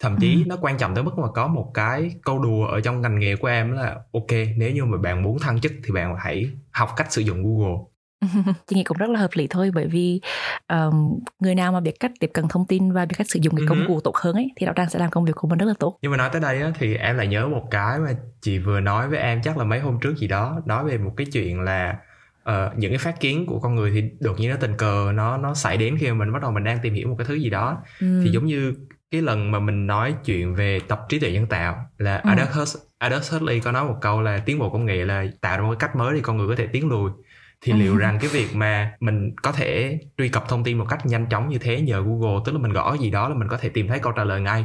Thậm 0.00 0.16
chí 0.20 0.34
ừ. 0.34 0.42
nó 0.46 0.56
quan 0.60 0.78
trọng 0.78 0.94
tới 0.94 1.04
mức 1.04 1.18
mà 1.18 1.28
có 1.34 1.46
một 1.46 1.70
cái 1.74 2.10
câu 2.24 2.38
đùa 2.38 2.66
ở 2.66 2.80
trong 2.80 3.00
ngành 3.00 3.18
nghề 3.18 3.36
của 3.36 3.48
em 3.48 3.72
là 3.72 3.96
ok 4.12 4.30
nếu 4.56 4.70
như 4.70 4.84
mà 4.84 4.98
bạn 4.98 5.22
muốn 5.22 5.38
thăng 5.38 5.60
chức 5.60 5.72
thì 5.84 5.92
bạn 5.92 6.16
hãy 6.18 6.50
học 6.70 6.90
cách 6.96 7.12
sử 7.12 7.22
dụng 7.22 7.42
Google 7.42 7.76
chị 8.66 8.76
nghĩ 8.76 8.84
cũng 8.84 8.98
rất 8.98 9.10
là 9.10 9.20
hợp 9.20 9.30
lý 9.34 9.46
thôi 9.50 9.70
bởi 9.74 9.86
vì 9.86 10.20
um, 10.68 11.18
người 11.40 11.54
nào 11.54 11.72
mà 11.72 11.80
biết 11.80 12.00
cách 12.00 12.12
tiếp 12.20 12.30
cận 12.34 12.48
thông 12.48 12.66
tin 12.66 12.92
và 12.92 13.04
biết 13.04 13.14
cách 13.18 13.30
sử 13.30 13.40
dụng 13.42 13.56
cái 13.56 13.66
công 13.68 13.80
ừ 13.80 13.84
cụ 13.88 14.00
tốt 14.00 14.16
hơn 14.16 14.34
ấy 14.34 14.50
thì 14.56 14.66
đạo 14.66 14.74
tràng 14.76 14.90
sẽ 14.90 14.98
làm 14.98 15.10
công 15.10 15.24
việc 15.24 15.32
của 15.34 15.48
mình 15.48 15.58
rất 15.58 15.66
là 15.66 15.74
tốt 15.78 15.98
nhưng 16.02 16.10
mà 16.10 16.16
nói 16.16 16.30
tới 16.32 16.40
đây 16.40 16.62
á, 16.62 16.72
thì 16.78 16.96
em 16.96 17.16
lại 17.16 17.26
nhớ 17.26 17.48
một 17.48 17.62
cái 17.70 17.98
mà 17.98 18.10
chị 18.40 18.58
vừa 18.58 18.80
nói 18.80 19.08
với 19.08 19.18
em 19.18 19.42
chắc 19.42 19.58
là 19.58 19.64
mấy 19.64 19.80
hôm 19.80 19.98
trước 20.00 20.16
gì 20.16 20.28
đó 20.28 20.62
nói 20.66 20.84
về 20.84 20.98
một 20.98 21.12
cái 21.16 21.26
chuyện 21.32 21.60
là 21.60 21.96
uh, 22.50 22.78
những 22.78 22.90
cái 22.90 22.98
phát 22.98 23.20
kiến 23.20 23.46
của 23.46 23.60
con 23.60 23.74
người 23.74 23.90
thì 23.90 24.10
đột 24.20 24.40
nhiên 24.40 24.50
nó 24.50 24.56
tình 24.60 24.76
cờ 24.76 25.12
nó 25.14 25.36
nó 25.36 25.54
xảy 25.54 25.76
đến 25.76 25.96
khi 26.00 26.08
mà 26.08 26.14
mình 26.14 26.32
bắt 26.32 26.42
đầu 26.42 26.50
mình 26.50 26.64
đang 26.64 26.78
tìm 26.82 26.94
hiểu 26.94 27.08
một 27.08 27.14
cái 27.18 27.26
thứ 27.26 27.34
gì 27.34 27.50
đó 27.50 27.82
ừ. 28.00 28.20
thì 28.24 28.30
giống 28.30 28.46
như 28.46 28.74
cái 29.10 29.22
lần 29.22 29.50
mà 29.50 29.58
mình 29.58 29.86
nói 29.86 30.14
chuyện 30.24 30.54
về 30.54 30.80
tập 30.88 31.00
trí 31.08 31.18
tuệ 31.18 31.32
nhân 31.32 31.46
tạo 31.46 31.86
là 31.98 32.16
ừ. 32.16 32.30
Aldous, 32.98 33.32
Huxley 33.32 33.60
có 33.60 33.72
nói 33.72 33.84
một 33.84 33.96
câu 34.00 34.22
là 34.22 34.38
tiến 34.38 34.58
bộ 34.58 34.70
công 34.70 34.86
nghệ 34.86 35.04
là 35.04 35.24
tạo 35.40 35.56
ra 35.56 35.62
một 35.62 35.70
cái 35.70 35.88
cách 35.88 35.96
mới 35.96 36.14
để 36.14 36.20
con 36.22 36.36
người 36.36 36.48
có 36.48 36.54
thể 36.56 36.66
tiến 36.66 36.88
lùi 36.88 37.10
thì 37.60 37.72
liệu 37.72 37.96
rằng 37.96 38.18
cái 38.20 38.30
việc 38.32 38.54
mà 38.54 38.92
mình 39.00 39.30
có 39.42 39.52
thể 39.52 39.98
truy 40.18 40.28
cập 40.28 40.48
thông 40.48 40.64
tin 40.64 40.78
một 40.78 40.86
cách 40.88 41.06
nhanh 41.06 41.26
chóng 41.30 41.48
như 41.48 41.58
thế 41.58 41.80
nhờ 41.80 42.00
Google 42.00 42.40
tức 42.44 42.52
là 42.52 42.58
mình 42.58 42.72
gõ 42.72 42.96
gì 43.00 43.10
đó 43.10 43.28
là 43.28 43.34
mình 43.34 43.48
có 43.48 43.56
thể 43.56 43.68
tìm 43.68 43.88
thấy 43.88 43.98
câu 43.98 44.12
trả 44.12 44.24
lời 44.24 44.40
ngay. 44.40 44.64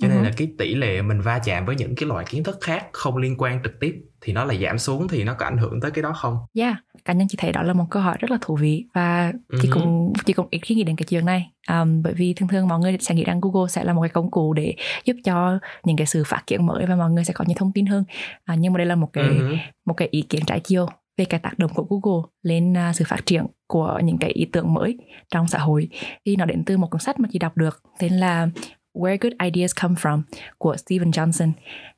Cho 0.00 0.08
nên 0.08 0.22
là 0.22 0.30
cái 0.36 0.48
tỷ 0.58 0.74
lệ 0.74 1.02
mình 1.02 1.20
va 1.20 1.38
chạm 1.38 1.66
với 1.66 1.76
những 1.76 1.94
cái 1.94 2.08
loại 2.08 2.24
kiến 2.28 2.44
thức 2.44 2.58
khác 2.60 2.86
không 2.92 3.16
liên 3.16 3.34
quan 3.38 3.62
trực 3.62 3.80
tiếp 3.80 3.94
thì 4.20 4.32
nó 4.32 4.44
là 4.44 4.54
giảm 4.54 4.78
xuống 4.78 5.08
thì 5.08 5.24
nó 5.24 5.34
có 5.34 5.46
ảnh 5.46 5.58
hưởng 5.58 5.80
tới 5.80 5.90
cái 5.90 6.02
đó 6.02 6.12
không? 6.12 6.36
Yeah, 6.54 6.76
cá 7.04 7.12
nhân 7.12 7.28
chị 7.28 7.36
thấy 7.40 7.52
đó 7.52 7.62
là 7.62 7.72
một 7.72 7.86
câu 7.90 8.02
hỏi 8.02 8.16
rất 8.20 8.30
là 8.30 8.38
thú 8.40 8.56
vị 8.56 8.84
và 8.94 9.32
chị 9.62 9.68
uh 9.68 9.74
cũng 9.74 10.12
chị 10.26 10.32
cũng 10.32 10.48
ít 10.50 10.58
khi 10.62 10.74
nghĩ 10.74 10.84
đến 10.84 10.96
cái 10.96 11.06
chuyện 11.08 11.26
này. 11.26 11.50
Um, 11.70 12.02
bởi 12.02 12.14
vì 12.14 12.34
thường 12.34 12.48
thường 12.48 12.68
mọi 12.68 12.78
người 12.78 12.96
sẽ 13.00 13.14
nghĩ 13.14 13.24
rằng 13.24 13.40
Google 13.40 13.68
sẽ 13.68 13.84
là 13.84 13.92
một 13.92 14.02
cái 14.02 14.08
công 14.08 14.30
cụ 14.30 14.52
để 14.52 14.74
giúp 15.04 15.16
cho 15.24 15.58
những 15.84 15.96
cái 15.96 16.06
sự 16.06 16.24
phát 16.26 16.42
triển 16.46 16.66
mới 16.66 16.86
và 16.86 16.96
mọi 16.96 17.10
người 17.10 17.24
sẽ 17.24 17.32
có 17.32 17.44
nhiều 17.48 17.56
thông 17.58 17.72
tin 17.72 17.86
hơn. 17.86 18.04
À, 18.44 18.54
nhưng 18.54 18.72
mà 18.72 18.78
đây 18.78 18.86
là 18.86 18.94
một 18.94 19.12
cái 19.12 19.28
uh 19.28 19.58
một 19.86 19.94
cái 19.94 20.08
ý 20.10 20.22
kiến 20.22 20.44
trái 20.46 20.60
chiều 20.60 20.86
về 21.20 21.24
cái 21.24 21.40
tác 21.40 21.58
động 21.58 21.70
của 21.74 21.86
Google 21.90 22.28
lên 22.42 22.72
uh, 22.72 22.96
sự 22.96 23.04
phát 23.08 23.26
triển 23.26 23.46
của 23.66 24.00
những 24.04 24.18
cái 24.18 24.30
ý 24.30 24.44
tưởng 24.52 24.74
mới 24.74 24.98
trong 25.30 25.48
xã 25.48 25.58
hội. 25.58 25.88
Thì 26.26 26.36
nó 26.36 26.44
đến 26.44 26.64
từ 26.64 26.76
một 26.76 26.90
cuốn 26.90 27.00
sách 27.00 27.20
mà 27.20 27.28
chị 27.32 27.38
đọc 27.38 27.56
được 27.56 27.82
tên 27.98 28.12
là 28.12 28.48
Where 28.94 29.18
Good 29.20 29.32
Ideas 29.44 29.72
Come 29.82 29.94
From 29.94 30.22
của 30.58 30.76
Steven 30.76 31.10
Johnson. 31.10 31.52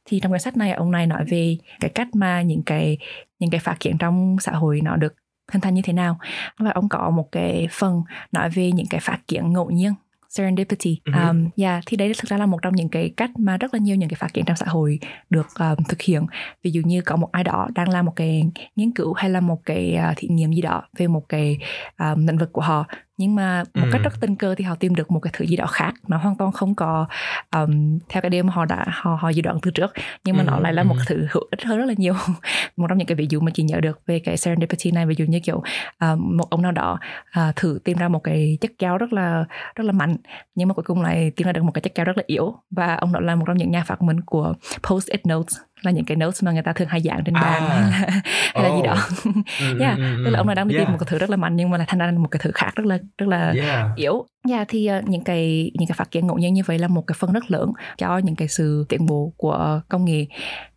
Thì 0.05 0.21
trong 0.21 0.33
cuốn 0.33 0.39
sách 0.39 0.57
này 0.57 0.73
ông 0.73 0.91
này 0.91 1.07
nói 1.07 1.25
về 1.29 1.57
cái 1.81 1.91
cách 1.95 2.09
mà 2.15 2.43
những 2.43 2.63
cái 2.63 2.99
những 3.39 3.51
cái 3.51 3.61
phát 3.61 3.81
triển 3.81 3.99
trong 3.99 4.37
xã 4.41 4.53
hội 4.53 4.81
nó 4.81 4.97
được 4.97 5.15
hình 5.53 5.61
thành 5.61 5.75
như 5.75 5.83
thế 5.85 5.93
nào. 5.93 6.19
Và 6.59 6.71
ông 6.71 6.89
có 6.89 7.11
một 7.11 7.29
cái 7.33 7.69
phần 7.71 8.03
nói 8.33 8.51
về 8.51 8.73
những 8.73 8.87
cái 8.91 9.01
phát 9.01 9.19
triển 9.29 9.53
ngẫu 9.53 9.71
nhiên 9.71 9.93
serendipity. 10.33 11.01
Uh-huh. 11.05 11.29
Um, 11.29 11.49
yeah, 11.57 11.83
thì 11.87 11.97
đấy 11.97 12.13
thực 12.19 12.29
ra 12.29 12.37
là 12.37 12.47
một 12.47 12.59
trong 12.63 12.77
những 12.77 12.89
cái 12.89 13.11
cách 13.17 13.31
mà 13.39 13.57
rất 13.57 13.75
là 13.75 13.81
nhiều 13.81 13.97
những 13.97 14.09
cái 14.09 14.17
phát 14.21 14.35
triển 14.35 14.45
trong 14.45 14.57
xã 14.57 14.67
hội 14.67 14.99
được 15.31 15.47
um, 15.59 15.85
thực 15.89 16.03
hiện. 16.03 16.27
Ví 16.63 16.71
dụ 16.71 16.81
như 16.85 17.01
có 17.01 17.17
một 17.17 17.29
ai 17.33 17.45
đó 17.45 17.69
đang 17.75 17.89
làm 17.89 18.07
một 18.07 18.13
cái 18.17 18.45
nghiên 18.77 18.91
cứu 18.91 19.13
hay 19.13 19.31
là 19.31 19.41
một 19.41 19.61
cái 19.65 19.99
uh, 20.11 20.17
thí 20.17 20.29
nghiệm 20.29 20.53
gì 20.53 20.63
đó 20.63 20.83
về 20.99 21.07
một 21.07 21.29
cái 21.29 21.59
um, 21.99 22.27
lĩnh 22.27 22.39
vực 22.39 22.53
của 22.53 22.63
họ 22.63 22.87
nhưng 23.17 23.35
mà 23.35 23.63
một 23.75 23.85
ừ. 23.85 23.89
cách 23.93 24.03
rất 24.05 24.21
tình 24.21 24.37
cờ 24.37 24.55
thì 24.55 24.65
họ 24.65 24.75
tìm 24.75 24.95
được 24.95 25.11
một 25.11 25.21
cái 25.21 25.33
thứ 25.37 25.45
gì 25.47 25.57
đó 25.57 25.67
khác 25.67 25.95
nó 26.09 26.17
hoàn 26.17 26.37
toàn 26.37 26.53
không 26.53 26.75
có 26.75 27.07
um, 27.55 27.99
theo 28.09 28.21
cái 28.21 28.31
điều 28.31 28.45
mà 28.45 28.53
họ 28.53 28.65
đã 28.65 28.85
họ 28.89 29.19
họ 29.21 29.29
dự 29.29 29.43
đoán 29.43 29.59
từ 29.63 29.71
trước 29.71 29.93
nhưng 30.25 30.37
mà 30.37 30.43
ừ. 30.43 30.47
nó 30.47 30.59
lại 30.59 30.73
là 30.73 30.83
một 30.83 30.95
ừ. 30.99 31.03
thứ 31.07 31.27
hữu 31.31 31.43
ích 31.51 31.65
hơn 31.65 31.79
rất 31.79 31.85
là 31.85 31.95
nhiều 31.97 32.15
một 32.77 32.87
trong 32.89 32.99
những 32.99 33.07
cái 33.07 33.17
ví 33.17 33.27
dụ 33.31 33.41
mà 33.41 33.51
chị 33.55 33.63
nhớ 33.63 33.81
được 33.81 34.01
về 34.07 34.19
cái 34.19 34.37
serendipity 34.37 34.91
này 34.91 35.07
ví 35.07 35.15
dụ 35.19 35.25
như 35.25 35.41
kiểu 35.41 35.63
um, 36.01 36.37
một 36.37 36.51
ông 36.51 36.63
nào 36.63 36.73
đó 36.73 36.99
uh, 37.39 37.57
thử 37.57 37.79
tìm 37.85 37.99
ra 37.99 38.09
một 38.09 38.25
cái 38.25 38.59
chất 38.61 38.71
keo 38.79 38.99
rất 38.99 39.13
là 39.13 39.45
rất 39.75 39.85
là 39.85 39.93
mạnh 39.93 40.17
nhưng 40.55 40.69
mà 40.69 40.75
cuối 40.75 40.83
cùng 40.83 41.03
lại 41.03 41.33
tìm 41.37 41.47
ra 41.47 41.53
được 41.53 41.63
một 41.63 41.73
cái 41.75 41.83
chất 41.83 41.95
keo 41.95 42.05
rất 42.05 42.17
là 42.17 42.23
yếu 42.27 42.55
và 42.71 42.95
ông 42.95 43.13
đó 43.13 43.21
là 43.21 43.35
một 43.35 43.45
trong 43.47 43.57
những 43.57 43.71
nhà 43.71 43.85
phát 43.87 44.03
minh 44.03 44.21
của 44.21 44.55
post-it 44.83 45.21
notes 45.29 45.57
là 45.83 45.91
những 45.91 46.05
cái 46.05 46.17
notes 46.17 46.45
mà 46.45 46.53
người 46.53 46.63
ta 46.63 46.73
thường 46.73 46.89
hay 46.89 47.01
dạng 47.01 47.25
trên 47.25 47.35
bàn 47.35 47.67
à. 47.69 47.69
hay 47.69 47.81
là, 47.81 48.21
hay 48.55 48.65
là 48.65 48.77
gì 48.77 48.83
đó 48.83 48.97
ừ, 49.61 49.79
yeah. 49.81 49.99
Ừ, 49.99 50.23
tức 50.25 50.31
là 50.31 50.39
ông 50.39 50.47
này 50.47 50.57
đang 50.57 50.69
đi 50.69 50.75
yeah. 50.75 50.87
tìm 50.87 50.93
một 50.93 50.99
cái 51.01 51.07
thứ 51.11 51.19
rất 51.19 51.31
là 51.31 51.37
mạnh 51.37 51.57
nhưng 51.57 51.71
mà 51.71 51.79
lại 51.79 51.87
thành 51.91 51.99
ra 51.99 52.11
một 52.11 52.29
cái 52.31 52.41
thứ 52.43 52.51
khác 52.55 52.71
rất 52.75 52.87
là 52.87 52.99
rất 53.19 53.29
là 53.29 53.53
yeah. 53.57 53.97
yếu 53.97 54.27
yeah, 54.49 54.69
thì 54.69 54.91
uh, 54.99 55.09
những 55.09 55.25
cái 55.25 55.71
những 55.75 55.89
cái 55.89 55.95
phát 55.95 56.11
triển 56.11 56.27
ngẫu 56.27 56.39
nhiên 56.39 56.55
như 56.55 56.63
vậy 56.67 56.79
là 56.79 56.89
một 56.89 57.03
cái 57.07 57.17
phần 57.19 57.33
rất 57.33 57.51
lớn 57.51 57.73
cho 57.99 58.19
những 58.19 58.37
cái 58.37 58.49
sự 58.49 58.87
tiến 58.89 59.07
bộ 59.07 59.33
của 59.37 59.81
công 59.89 60.05
nghệ 60.05 60.27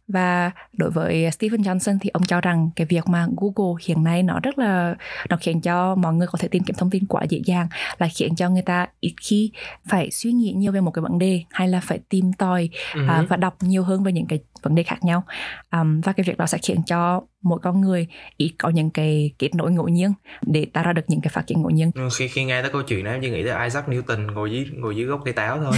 và 0.08 0.52
đối 0.74 0.92
với 0.92 1.32
Stephen 1.32 1.62
Johnson 1.62 1.98
thì 2.02 2.10
ông 2.14 2.24
cho 2.24 2.42
rằng 2.42 2.70
cái 2.76 2.88
việc 2.88 3.08
mà 3.08 3.28
Google 3.38 3.82
hiện 3.88 4.04
nay 4.04 4.24
nó 4.24 4.40
rất 4.44 4.60
là 4.60 4.96
nó 5.30 5.38
khiến 5.42 5.62
cho 5.62 5.96
mọi 5.96 6.14
người 6.14 6.28
có 6.28 6.38
thể 6.42 6.48
tìm 6.48 6.64
kiếm 6.64 6.76
thông 6.80 6.90
tin 6.90 7.06
quá 7.06 7.24
dễ 7.30 7.42
dàng 7.46 7.68
là 7.98 8.08
khiến 8.16 8.36
cho 8.36 8.50
người 8.50 8.62
ta 8.62 8.88
ít 9.00 9.14
khi 9.22 9.52
phải 9.90 10.12
suy 10.12 10.32
nghĩ 10.32 10.54
nhiều 10.58 10.72
về 10.72 10.82
một 10.82 10.92
cái 10.92 11.02
vấn 11.02 11.20
đề 11.20 11.44
hay 11.52 11.68
là 11.68 11.80
phải 11.80 12.00
tìm 12.10 12.34
tòi 12.34 12.70
uh-huh. 12.94 13.24
uh, 13.24 13.30
và 13.30 13.38
đọc 13.38 13.58
nhiều 13.62 13.84
hơn 13.84 14.04
về 14.04 14.12
những 14.12 14.28
cái 14.28 14.40
vấn 14.62 14.76
đề 14.76 14.84
khác 14.84 15.04
nhau 15.04 15.24
um, 15.72 16.02
và 16.02 16.12
cái 16.12 16.24
việc 16.28 16.38
đó 16.38 16.46
sẽ 16.46 16.58
khiến 16.58 16.84
cho 16.88 17.22
mỗi 17.42 17.60
con 17.64 17.82
người 17.82 18.08
ít 18.38 18.56
có 18.58 18.70
những 18.70 18.90
cái 18.90 19.32
kết 19.40 19.56
nối 19.56 19.72
ngẫu 19.72 19.88
nhiên 19.88 20.14
để 20.42 20.66
tạo 20.74 20.84
ra 20.84 20.94
được 20.94 21.02
những 21.08 21.22
cái 21.22 21.30
phát 21.30 21.48
triển 21.48 21.62
ngẫu 21.62 21.70
nhiên 21.70 21.92
ừ, 21.96 22.10
khi 22.18 22.28
khi 22.28 22.44
nghe 22.44 22.62
tới 22.62 22.72
câu 22.72 22.82
chuyện 22.82 23.04
này 23.04 23.14
em 23.14 23.22
chỉ 23.22 23.30
nghĩ 23.30 23.44
tới 23.44 23.64
Isaac 23.64 23.88
Newton 23.88 24.32
ngồi 24.34 24.52
dưới 24.52 24.66
ngồi 24.74 24.96
dưới 24.96 25.06
gốc 25.06 25.22
cây 25.26 25.34
táo 25.34 25.58
thôi 25.64 25.74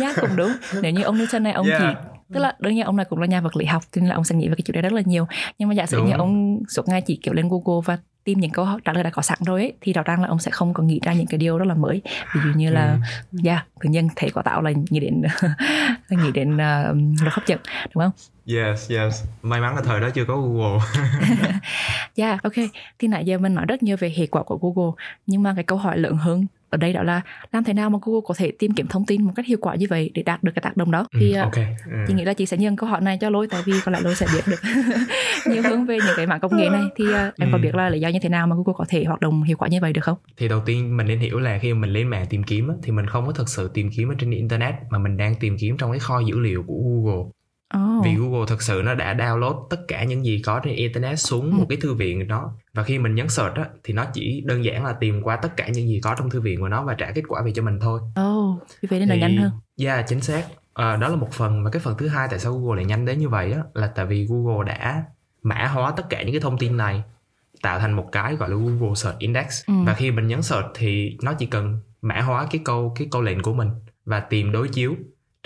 nhá 0.00 0.12
cũng 0.20 0.36
đúng 0.36 0.52
nếu 0.82 0.92
như 0.92 1.02
ông 1.02 1.18
Newton 1.18 1.42
này 1.42 1.52
ông 1.52 1.66
yeah. 1.66 1.80
thì 1.80 2.17
tức 2.32 2.40
là 2.40 2.54
đương 2.58 2.74
nhiên 2.74 2.84
ông 2.84 2.96
này 2.96 3.06
cũng 3.10 3.18
là 3.18 3.26
nhà 3.26 3.40
vật 3.40 3.56
lý 3.56 3.64
học 3.64 3.82
cho 3.92 4.00
nên 4.00 4.08
là 4.08 4.14
ông 4.14 4.24
sẽ 4.24 4.34
nghĩ 4.34 4.48
về 4.48 4.54
cái 4.54 4.62
chủ 4.64 4.72
đề 4.72 4.82
rất 4.82 4.92
là 4.92 5.02
nhiều 5.04 5.26
nhưng 5.58 5.68
mà 5.68 5.74
giả 5.74 5.86
sử 5.86 6.02
như 6.04 6.12
ông 6.12 6.60
suốt 6.68 6.88
ngày 6.88 7.00
chỉ 7.00 7.16
kiểu 7.22 7.34
lên 7.34 7.48
Google 7.48 7.82
và 7.84 7.98
tìm 8.24 8.40
những 8.40 8.50
câu 8.50 8.66
trả 8.84 8.92
lời 8.92 9.04
đã 9.04 9.10
có 9.10 9.22
sẵn 9.22 9.38
rồi 9.46 9.60
ấy, 9.60 9.72
thì 9.80 9.92
rõ 9.92 10.02
ràng 10.02 10.22
là 10.22 10.28
ông 10.28 10.38
sẽ 10.38 10.50
không 10.50 10.74
còn 10.74 10.86
nghĩ 10.86 11.00
ra 11.02 11.12
những 11.12 11.26
cái 11.26 11.38
điều 11.38 11.58
rất 11.58 11.64
là 11.64 11.74
mới 11.74 12.02
ví 12.34 12.40
dụ 12.44 12.50
như 12.56 12.70
là 12.70 12.98
ừ. 13.32 13.38
yeah, 13.44 13.66
tự 13.80 13.88
nhiên 13.88 14.08
thể 14.16 14.30
có 14.30 14.42
tạo 14.42 14.62
là 14.62 14.70
nghĩ 14.90 15.00
đến 15.00 15.22
nghĩ 16.10 16.32
đến 16.34 16.54
uh, 16.54 17.20
luật 17.22 17.34
hấp 17.34 17.46
dẫn 17.46 17.58
đúng 17.94 18.04
không 18.04 18.12
Yes, 18.56 18.90
yes. 18.90 19.24
May 19.42 19.60
mắn 19.60 19.76
là 19.76 19.82
thời 19.82 20.00
đó 20.00 20.10
chưa 20.10 20.24
có 20.24 20.36
Google. 20.36 20.84
yeah, 22.16 22.42
ok. 22.42 22.52
Thì 22.98 23.08
nãy 23.08 23.24
giờ 23.24 23.38
mình 23.38 23.54
nói 23.54 23.64
rất 23.68 23.82
nhiều 23.82 23.96
về 24.00 24.14
hệ 24.16 24.26
quả 24.26 24.42
của 24.42 24.58
Google, 24.62 24.92
nhưng 25.26 25.42
mà 25.42 25.52
cái 25.54 25.64
câu 25.64 25.78
hỏi 25.78 25.98
lớn 25.98 26.16
hơn 26.16 26.46
ở 26.70 26.78
đây 26.78 26.92
đó 26.92 27.02
là 27.02 27.20
làm 27.52 27.64
thế 27.64 27.72
nào 27.72 27.90
mà 27.90 27.98
Google 28.02 28.20
có 28.24 28.34
thể 28.38 28.52
tìm 28.58 28.72
kiếm 28.72 28.86
thông 28.86 29.06
tin 29.06 29.22
một 29.22 29.32
cách 29.36 29.46
hiệu 29.46 29.58
quả 29.60 29.74
như 29.74 29.86
vậy 29.90 30.10
để 30.14 30.22
đạt 30.22 30.42
được 30.42 30.52
cái 30.54 30.62
tác 30.62 30.76
động 30.76 30.90
đó 30.90 31.06
thì 31.20 31.32
ừ, 31.32 31.40
okay. 31.40 31.76
ừ. 31.86 31.96
chị 32.08 32.14
nghĩ 32.14 32.24
là 32.24 32.34
chị 32.34 32.46
sẽ 32.46 32.56
nhân 32.56 32.76
câu 32.76 32.88
hỏi 32.88 33.00
này 33.00 33.18
cho 33.20 33.30
lôi 33.30 33.46
tại 33.50 33.62
vì 33.64 33.72
có 33.84 33.92
lẽ 33.92 34.00
lôi 34.00 34.14
sẽ 34.14 34.26
biết 34.34 34.40
được 34.46 34.60
nhiều 35.52 35.62
hướng 35.62 35.86
về 35.86 35.98
những 36.06 36.14
cái 36.16 36.26
mảng 36.26 36.40
công 36.40 36.56
nghệ 36.56 36.68
này 36.68 36.82
thì 36.96 37.04
uh, 37.04 37.14
em 37.14 37.32
ừ. 37.38 37.52
có 37.52 37.58
biết 37.58 37.74
là 37.74 37.90
lý 37.90 38.00
do 38.00 38.08
như 38.08 38.18
thế 38.22 38.28
nào 38.28 38.46
mà 38.46 38.56
Google 38.56 38.74
có 38.76 38.84
thể 38.88 39.04
hoạt 39.04 39.20
động 39.20 39.42
hiệu 39.42 39.56
quả 39.56 39.68
như 39.68 39.78
vậy 39.80 39.92
được 39.92 40.04
không? 40.04 40.18
Thì 40.36 40.48
đầu 40.48 40.60
tiên 40.66 40.96
mình 40.96 41.06
nên 41.06 41.18
hiểu 41.18 41.38
là 41.38 41.58
khi 41.58 41.74
mình 41.74 41.90
lên 41.90 42.08
mạng 42.08 42.26
tìm 42.30 42.42
kiếm 42.42 42.70
thì 42.82 42.92
mình 42.92 43.06
không 43.06 43.26
có 43.26 43.32
thực 43.32 43.48
sự 43.48 43.70
tìm 43.74 43.90
kiếm 43.96 44.08
ở 44.08 44.14
trên 44.18 44.30
internet 44.30 44.74
mà 44.90 44.98
mình 44.98 45.16
đang 45.16 45.34
tìm 45.40 45.56
kiếm 45.60 45.76
trong 45.76 45.90
cái 45.90 46.00
kho 46.00 46.20
dữ 46.20 46.38
liệu 46.38 46.64
của 46.66 46.74
Google 46.74 47.30
Oh. 47.76 48.04
Vì 48.04 48.14
Google 48.14 48.46
thực 48.48 48.62
sự 48.62 48.82
nó 48.84 48.94
đã 48.94 49.14
download 49.14 49.66
tất 49.70 49.88
cả 49.88 50.04
những 50.04 50.24
gì 50.24 50.42
có 50.44 50.60
trên 50.64 50.74
internet 50.74 51.20
xuống 51.20 51.50
ừ. 51.50 51.56
một 51.56 51.66
cái 51.68 51.78
thư 51.80 51.94
viện 51.94 52.28
đó 52.28 52.52
và 52.74 52.82
khi 52.82 52.98
mình 52.98 53.14
nhấn 53.14 53.28
search 53.28 53.54
á 53.54 53.64
thì 53.84 53.94
nó 53.94 54.04
chỉ 54.12 54.42
đơn 54.46 54.64
giản 54.64 54.84
là 54.84 54.92
tìm 54.92 55.22
qua 55.22 55.36
tất 55.36 55.56
cả 55.56 55.68
những 55.68 55.88
gì 55.88 56.00
có 56.00 56.14
trong 56.18 56.30
thư 56.30 56.40
viện 56.40 56.60
của 56.60 56.68
nó 56.68 56.84
và 56.84 56.94
trả 56.94 57.10
kết 57.10 57.22
quả 57.28 57.42
về 57.42 57.52
cho 57.54 57.62
mình 57.62 57.78
thôi. 57.80 58.00
Oh, 58.20 58.58
vì 58.80 58.86
vậy 58.90 59.00
nên 59.00 59.08
là 59.08 59.16
nhanh 59.16 59.36
hơn. 59.36 59.50
Yeah, 59.50 59.98
dạ, 59.98 60.02
chính 60.02 60.20
xác. 60.20 60.44
À, 60.74 60.96
đó 60.96 61.08
là 61.08 61.16
một 61.16 61.32
phần 61.32 61.64
và 61.64 61.70
cái 61.70 61.80
phần 61.80 61.96
thứ 61.98 62.08
hai 62.08 62.28
tại 62.30 62.38
sao 62.38 62.58
Google 62.58 62.76
lại 62.76 62.84
nhanh 62.84 63.04
đến 63.04 63.18
như 63.18 63.28
vậy 63.28 63.52
á 63.52 63.62
là 63.74 63.86
tại 63.86 64.06
vì 64.06 64.26
Google 64.30 64.66
đã 64.66 65.04
mã 65.42 65.66
hóa 65.66 65.92
tất 65.96 66.10
cả 66.10 66.22
những 66.22 66.32
cái 66.32 66.40
thông 66.40 66.58
tin 66.58 66.76
này 66.76 67.02
tạo 67.62 67.78
thành 67.78 67.92
một 67.92 68.08
cái 68.12 68.36
gọi 68.36 68.50
là 68.50 68.56
Google 68.56 68.94
Search 68.94 69.18
Index 69.18 69.64
ừ. 69.66 69.74
và 69.86 69.94
khi 69.94 70.10
mình 70.10 70.26
nhấn 70.26 70.42
search 70.42 70.66
thì 70.74 71.16
nó 71.22 71.32
chỉ 71.32 71.46
cần 71.46 71.80
mã 72.02 72.20
hóa 72.20 72.46
cái 72.50 72.60
câu 72.64 72.94
cái 72.98 73.08
câu 73.10 73.22
lệnh 73.22 73.42
của 73.42 73.54
mình 73.54 73.70
và 74.04 74.20
tìm 74.20 74.52
đối 74.52 74.68
chiếu 74.68 74.94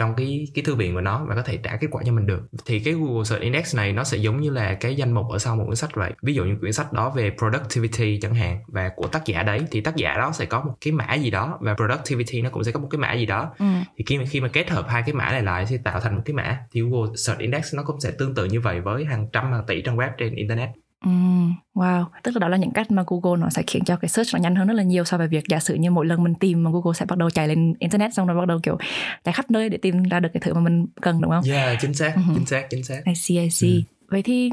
trong 0.03 0.15
cái 0.17 0.49
cái 0.55 0.65
thư 0.65 0.75
viện 0.75 0.95
của 0.95 1.01
nó 1.01 1.25
và 1.29 1.35
có 1.35 1.43
thể 1.43 1.57
trả 1.57 1.77
kết 1.77 1.87
quả 1.91 2.03
cho 2.07 2.13
mình 2.13 2.27
được. 2.27 2.41
Thì 2.67 2.81
cái 2.81 2.95
Google 2.95 3.25
Search 3.25 3.43
Index 3.43 3.77
này 3.77 3.93
nó 3.93 4.05
sẽ 4.05 4.19
giống 4.19 4.41
như 4.41 4.51
là 4.51 4.75
cái 4.75 4.97
danh 4.97 5.13
mục 5.13 5.27
ở 5.31 5.39
sau 5.39 5.57
một 5.57 5.65
cuốn 5.67 5.77
sách 5.77 5.95
vậy. 5.95 6.13
Ví 6.23 6.35
dụ 6.35 6.45
như 6.45 6.57
quyển 6.61 6.73
sách 6.73 6.93
đó 6.93 7.11
về 7.11 7.33
productivity 7.39 8.19
chẳng 8.23 8.35
hạn 8.35 8.59
và 8.67 8.91
của 8.97 9.07
tác 9.07 9.27
giả 9.27 9.43
đấy 9.43 9.61
thì 9.71 9.81
tác 9.81 9.97
giả 9.97 10.15
đó 10.15 10.33
sẽ 10.35 10.47
có 10.47 10.63
một 10.65 10.75
cái 10.81 10.93
mã 10.93 11.15
gì 11.15 11.31
đó 11.31 11.59
và 11.61 11.75
productivity 11.75 12.43
nó 12.43 12.51
cũng 12.51 12.65
sẽ 12.65 12.73
có 12.73 12.81
một 12.81 12.89
cái 12.91 12.99
mã 12.99 13.13
gì 13.13 13.27
đó. 13.27 13.55
Ừ. 13.59 13.65
thì 13.99 14.05
khi 14.07 14.19
mà 14.19 14.25
khi 14.25 14.41
mà 14.41 14.49
kết 14.49 14.71
hợp 14.71 14.87
hai 14.89 15.03
cái 15.07 15.15
mã 15.15 15.31
này 15.31 15.43
lại 15.43 15.65
thì 15.69 15.77
tạo 15.85 16.01
thành 16.01 16.15
một 16.17 16.23
cái 16.25 16.35
mã. 16.35 16.59
Thì 16.73 16.81
Google 16.81 17.13
Search 17.17 17.41
Index 17.41 17.75
nó 17.75 17.83
cũng 17.83 18.01
sẽ 18.01 18.11
tương 18.19 18.35
tự 18.35 18.45
như 18.45 18.61
vậy 18.61 18.81
với 18.81 19.05
hàng 19.05 19.27
trăm 19.33 19.53
hàng 19.53 19.65
tỷ 19.67 19.83
trang 19.83 19.97
web 19.97 20.11
trên 20.19 20.35
internet 20.35 20.69
Mm, 21.05 21.53
wow, 21.75 22.05
tức 22.23 22.31
là 22.35 22.39
đó 22.39 22.49
là 22.49 22.57
những 22.57 22.71
cách 22.71 22.91
mà 22.91 23.05
Google 23.07 23.41
nó 23.41 23.51
sẽ 23.51 23.63
khiến 23.67 23.85
cho 23.85 23.97
cái 23.97 24.09
search 24.09 24.35
nó 24.35 24.41
nhanh 24.41 24.55
hơn 24.57 24.69
rất 24.69 24.75
là 24.75 24.83
nhiều 24.83 25.05
so 25.05 25.19
với 25.19 25.29
việc 25.29 25.45
giả 25.49 25.59
sử 25.61 25.75
như 25.75 25.91
mỗi 25.91 26.07
lần 26.07 26.23
mình 26.23 26.35
tìm 26.35 26.63
mà 26.63 26.71
Google 26.71 26.93
sẽ 26.95 27.05
bắt 27.09 27.19
đầu 27.19 27.31
chạy 27.31 27.49
lên 27.49 27.75
internet 27.79 28.15
xong 28.15 28.27
rồi 28.27 28.37
bắt 28.37 28.47
đầu 28.49 28.59
kiểu 28.63 28.79
chạy 29.25 29.33
khắp 29.33 29.51
nơi 29.51 29.69
để 29.69 29.79
tìm 29.79 30.03
ra 30.03 30.21
được 30.21 30.29
cái 30.35 30.41
thứ 30.41 30.55
mà 30.55 30.61
mình 30.61 30.87
cần 31.03 31.21
đúng 31.21 31.31
không? 31.31 31.45
Yeah, 31.45 31.79
chính 31.81 31.95
xác, 31.95 32.15
uh-huh. 32.17 32.35
chính 32.35 32.47
xác, 32.47 32.67
chính 32.71 32.85
xác. 32.85 33.03
I 33.05 33.15
see, 33.15 33.43
I 33.43 33.51
see. 33.51 33.71
Mm. 33.71 33.81
Vậy 34.11 34.23
thì 34.23 34.51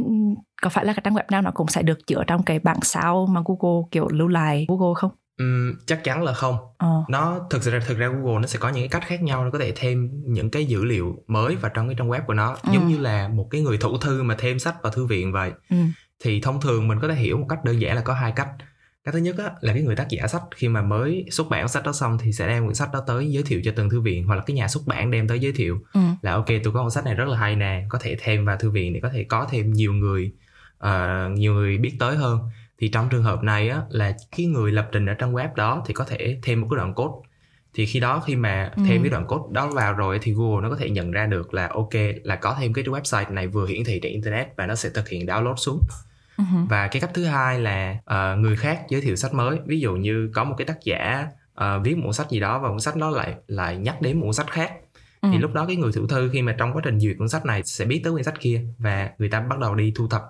có 0.61 0.69
phải 0.69 0.85
là 0.85 0.93
cái 0.93 1.01
trang 1.03 1.13
web 1.13 1.23
nào 1.31 1.41
nó 1.41 1.51
cũng 1.51 1.67
sẽ 1.67 1.81
được 1.81 2.07
chữa 2.07 2.23
trong 2.27 2.43
cái 2.43 2.59
bảng 2.59 2.81
sao 2.81 3.27
mà 3.29 3.41
Google 3.45 3.87
kiểu 3.91 4.07
lưu 4.11 4.27
lại 4.27 4.65
Google 4.69 4.93
không? 4.95 5.11
Ừm, 5.37 5.73
chắc 5.85 6.03
chắn 6.03 6.23
là 6.23 6.33
không 6.33 6.55
Ờ. 6.77 7.03
nó 7.09 7.39
thực 7.49 7.61
ra 7.63 7.79
thực 7.87 7.97
ra 7.97 8.07
Google 8.07 8.39
nó 8.41 8.47
sẽ 8.47 8.59
có 8.59 8.69
những 8.69 8.81
cái 8.81 8.87
cách 8.87 9.07
khác 9.09 9.21
nhau 9.23 9.45
để 9.45 9.49
có 9.53 9.59
thể 9.59 9.73
thêm 9.75 10.09
những 10.25 10.49
cái 10.49 10.65
dữ 10.65 10.85
liệu 10.85 11.23
mới 11.27 11.55
vào 11.55 11.71
trong 11.75 11.87
cái 11.87 11.95
trang 11.99 12.09
web 12.09 12.21
của 12.27 12.33
nó 12.33 12.55
Ừ. 12.63 12.71
giống 12.73 12.87
như 12.87 12.97
là 12.97 13.27
một 13.27 13.47
cái 13.51 13.61
người 13.61 13.77
thủ 13.77 13.97
thư 13.97 14.23
mà 14.23 14.35
thêm 14.39 14.59
sách 14.59 14.75
vào 14.83 14.91
thư 14.91 15.05
viện 15.05 15.31
vậy 15.31 15.51
Ừ. 15.69 15.77
thì 16.23 16.41
thông 16.41 16.61
thường 16.61 16.87
mình 16.87 16.99
có 17.01 17.07
thể 17.07 17.15
hiểu 17.15 17.37
một 17.37 17.45
cách 17.49 17.63
đơn 17.63 17.81
giản 17.81 17.95
là 17.95 18.01
có 18.01 18.13
hai 18.13 18.31
cách. 18.31 18.49
Cái 19.03 19.11
thứ 19.13 19.19
nhất 19.19 19.35
á, 19.37 19.51
là 19.61 19.73
cái 19.73 19.81
người 19.81 19.95
tác 19.95 20.09
giả 20.09 20.27
sách 20.27 20.41
khi 20.55 20.67
mà 20.67 20.81
mới 20.81 21.25
xuất 21.31 21.49
bản 21.49 21.67
sách 21.67 21.83
đó 21.83 21.91
xong 21.93 22.17
thì 22.17 22.31
sẽ 22.33 22.47
đem 22.47 22.63
quyển 22.65 22.75
sách 22.75 22.89
đó 22.93 23.03
tới 23.07 23.31
giới 23.31 23.43
thiệu 23.43 23.61
cho 23.63 23.71
từng 23.75 23.89
thư 23.89 24.01
viện 24.01 24.27
hoặc 24.27 24.35
là 24.35 24.41
cái 24.41 24.55
nhà 24.55 24.67
xuất 24.67 24.87
bản 24.87 25.11
đem 25.11 25.27
tới 25.27 25.39
giới 25.39 25.51
thiệu. 25.51 25.81
Ừ. 25.93 25.99
là 26.21 26.33
ok 26.33 26.45
tôi 26.63 26.73
có 26.73 26.81
cuốn 26.83 26.91
sách 26.91 27.05
này 27.05 27.15
rất 27.15 27.27
là 27.27 27.37
hay 27.37 27.55
nè 27.55 27.85
có 27.89 27.99
thể 28.01 28.15
thêm 28.19 28.45
vào 28.45 28.57
thư 28.57 28.69
viện 28.69 28.93
để 28.93 28.99
có 28.99 29.09
thể 29.09 29.23
có 29.23 29.47
thêm 29.51 29.73
nhiều 29.73 29.93
người 29.93 30.31
ờ, 30.77 31.29
nhiều 31.33 31.53
người 31.53 31.77
biết 31.77 31.93
tới 31.99 32.15
hơn. 32.15 32.39
Thì 32.79 32.87
trong 32.89 33.09
trường 33.09 33.23
hợp 33.23 33.43
này 33.43 33.69
á 33.69 33.81
là 33.89 34.17
cái 34.37 34.45
người 34.45 34.71
lập 34.71 34.89
trình 34.91 35.05
ở 35.05 35.13
trang 35.13 35.33
web 35.33 35.55
đó 35.55 35.83
thì 35.87 35.93
có 35.93 36.03
thể 36.05 36.39
thêm 36.43 36.61
một 36.61 36.67
cái 36.71 36.77
đoạn 36.77 36.93
code. 36.93 37.29
Thì 37.73 37.85
khi 37.85 37.99
đó 37.99 38.23
khi 38.27 38.35
mà 38.35 38.71
Ừ. 38.75 38.83
thêm 38.87 39.01
cái 39.03 39.09
đoạn 39.09 39.25
code 39.27 39.43
đó 39.51 39.67
vào 39.67 39.93
rồi 39.93 40.19
thì 40.21 40.33
Google 40.33 40.61
nó 40.63 40.69
có 40.69 40.75
thể 40.75 40.89
nhận 40.89 41.11
ra 41.11 41.25
được 41.25 41.53
là 41.53 41.67
ok 41.67 41.93
là 42.23 42.35
có 42.35 42.57
thêm 42.59 42.73
cái 42.73 42.83
website 42.83 43.33
này 43.33 43.47
vừa 43.47 43.65
hiển 43.67 43.83
thị 43.83 43.99
trên 44.03 44.11
internet 44.11 44.47
và 44.57 44.65
nó 44.65 44.75
sẽ 44.75 44.89
thực 44.89 45.09
hiện 45.09 45.25
download 45.25 45.55
xuống 45.55 45.81
Ừ. 46.39 46.43
và 46.69 46.87
cái 46.87 47.01
cách 47.01 47.11
thứ 47.13 47.25
hai 47.25 47.59
là 47.59 47.97
ờ, 48.05 48.35
người 48.35 48.55
khác 48.55 48.81
giới 48.89 49.01
thiệu 49.01 49.15
sách 49.15 49.33
mới 49.33 49.59
ví 49.65 49.79
dụ 49.79 49.95
như 49.95 50.31
có 50.33 50.43
một 50.43 50.55
cái 50.57 50.65
tác 50.67 50.77
giả 50.83 51.27
ờ, 51.53 51.79
viết 51.79 51.97
một 51.97 52.03
cuốn 52.05 52.13
sách 52.13 52.29
gì 52.29 52.39
đó 52.39 52.59
và 52.59 52.69
cuốn 52.69 52.79
sách 52.79 52.95
đó 52.95 53.09
lại 53.09 53.35
lại 53.47 53.77
nhắc 53.77 54.01
đến 54.01 54.19
một 54.19 54.25
cuốn 54.25 54.33
sách 54.33 54.51
khác 54.51 54.71
Ừ. 55.21 55.29
thì 55.31 55.37
lúc 55.37 55.53
đó 55.53 55.65
cái 55.67 55.75
người 55.75 55.91
thử 55.91 56.05
thư 56.09 56.29
khi 56.33 56.41
mà 56.41 56.55
trong 56.57 56.73
quá 56.73 56.81
trình 56.85 56.99
duyệt 56.99 57.15
cuốn 57.19 57.29
sách 57.29 57.45
này 57.45 57.61
sẽ 57.65 57.85
biết 57.85 58.01
tới 58.03 58.13
quyển 58.13 58.23
sách 58.23 58.39
kia 58.39 58.61
và 58.77 59.09
người 59.17 59.29
ta 59.29 59.39
bắt 59.39 59.59
đầu 59.59 59.75
đi 59.75 59.93
thu 59.95 60.07
thập 60.07 60.21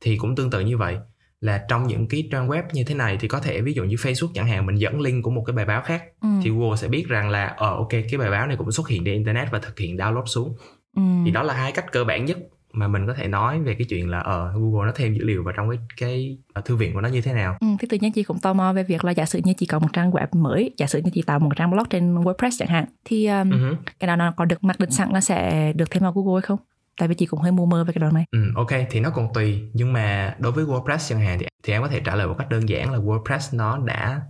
thì 0.00 0.16
cũng 0.16 0.36
tương 0.36 0.50
tự 0.50 0.60
như 0.60 0.76
vậy 0.76 0.96
là 1.40 1.64
trong 1.68 1.86
những 1.86 2.08
cái 2.08 2.28
trang 2.32 2.48
web 2.48 2.62
như 2.72 2.84
thế 2.86 2.94
này 2.94 3.16
thì 3.20 3.28
có 3.28 3.40
thể 3.40 3.60
ví 3.60 3.72
dụ 3.72 3.84
như 3.84 3.96
Facebook 3.96 4.30
chẳng 4.34 4.46
hạn 4.46 4.66
mình 4.66 4.76
dẫn 4.76 5.00
link 5.00 5.24
của 5.24 5.30
một 5.30 5.44
cái 5.46 5.56
bài 5.56 5.64
báo 5.64 5.82
khác 5.82 6.02
Ừ. 6.20 6.28
thì 6.42 6.50
Google 6.50 6.76
sẽ 6.76 6.88
biết 6.88 7.04
rằng 7.08 7.30
là 7.30 7.46
ờ 7.46 7.70
ok 7.70 7.88
cái 7.90 8.18
bài 8.18 8.30
báo 8.30 8.46
này 8.46 8.56
cũng 8.56 8.72
xuất 8.72 8.88
hiện 8.88 9.04
trên 9.04 9.14
internet 9.14 9.50
và 9.50 9.58
thực 9.58 9.78
hiện 9.78 9.96
download 9.96 10.24
xuống 10.26 10.56
Ừ. 10.96 11.02
thì 11.24 11.30
đó 11.30 11.42
là 11.42 11.54
hai 11.54 11.72
cách 11.72 11.92
cơ 11.92 12.04
bản 12.04 12.24
nhất 12.24 12.38
mà 12.72 12.88
mình 12.88 13.06
có 13.06 13.14
thể 13.14 13.28
nói 13.28 13.60
về 13.60 13.74
cái 13.74 13.86
chuyện 13.90 14.10
là 14.10 14.20
ờ 14.20 14.52
Google 14.54 14.86
nó 14.86 14.92
thêm 14.94 15.14
dữ 15.14 15.24
liệu 15.24 15.44
vào 15.44 15.54
trong 15.56 15.70
cái 15.70 15.78
cái 15.96 16.38
ờ, 16.52 16.62
thư 16.64 16.76
viện 16.76 16.94
của 16.94 17.00
nó 17.00 17.08
như 17.08 17.20
thế 17.20 17.32
nào? 17.32 17.56
Ừ, 17.60 17.66
thì 17.78 17.88
tự 17.88 17.98
nhiên 18.00 18.12
chị 18.12 18.22
cũng 18.22 18.38
tò 18.38 18.52
mò 18.52 18.72
về 18.72 18.82
việc 18.82 19.04
là 19.04 19.12
giả 19.12 19.24
sử 19.24 19.40
như 19.44 19.52
chị 19.52 19.66
có 19.66 19.78
một 19.78 19.88
trang 19.92 20.10
web 20.10 20.26
mới 20.32 20.74
giả 20.76 20.86
sử 20.86 20.98
như 20.98 21.10
chị 21.14 21.22
tạo 21.22 21.38
một 21.38 21.50
trang 21.56 21.70
blog 21.70 21.88
trên 21.90 22.14
WordPress 22.14 22.50
chẳng 22.58 22.68
hạn 22.68 22.84
thì 23.04 23.26
um, 23.26 23.50
hứ. 23.50 23.76
cái 24.00 24.08
đó 24.08 24.16
nó 24.16 24.32
có 24.36 24.44
được 24.44 24.64
mặc 24.64 24.78
định 24.80 24.90
sẵn 24.90 25.10
là 25.10 25.20
sẽ 25.20 25.72
được 25.76 25.90
thêm 25.90 26.02
vào 26.02 26.12
Google 26.12 26.40
hay 26.40 26.42
không? 26.42 26.58
Tại 26.98 27.08
vì 27.08 27.14
chị 27.14 27.26
cũng 27.26 27.40
hơi 27.40 27.52
mù 27.52 27.66
mờ 27.66 27.84
về 27.84 27.92
cái 27.92 28.00
đoạn 28.00 28.14
này 28.14 28.24
Ừ, 28.30 28.38
ok 28.56 28.70
thì 28.90 29.00
nó 29.00 29.10
còn 29.10 29.32
tùy 29.34 29.62
nhưng 29.72 29.92
mà 29.92 30.34
đối 30.38 30.52
với 30.52 30.64
WordPress 30.64 30.98
chẳng 30.98 31.20
hạn 31.20 31.38
thì 31.38 31.46
thì 31.62 31.72
em 31.72 31.82
có 31.82 31.88
thể 31.88 32.00
trả 32.00 32.14
lời 32.14 32.26
một 32.26 32.34
cách 32.38 32.48
đơn 32.50 32.68
giản 32.68 32.92
là 32.92 32.98
WordPress 32.98 33.56
nó 33.56 33.78
đã 33.78 34.20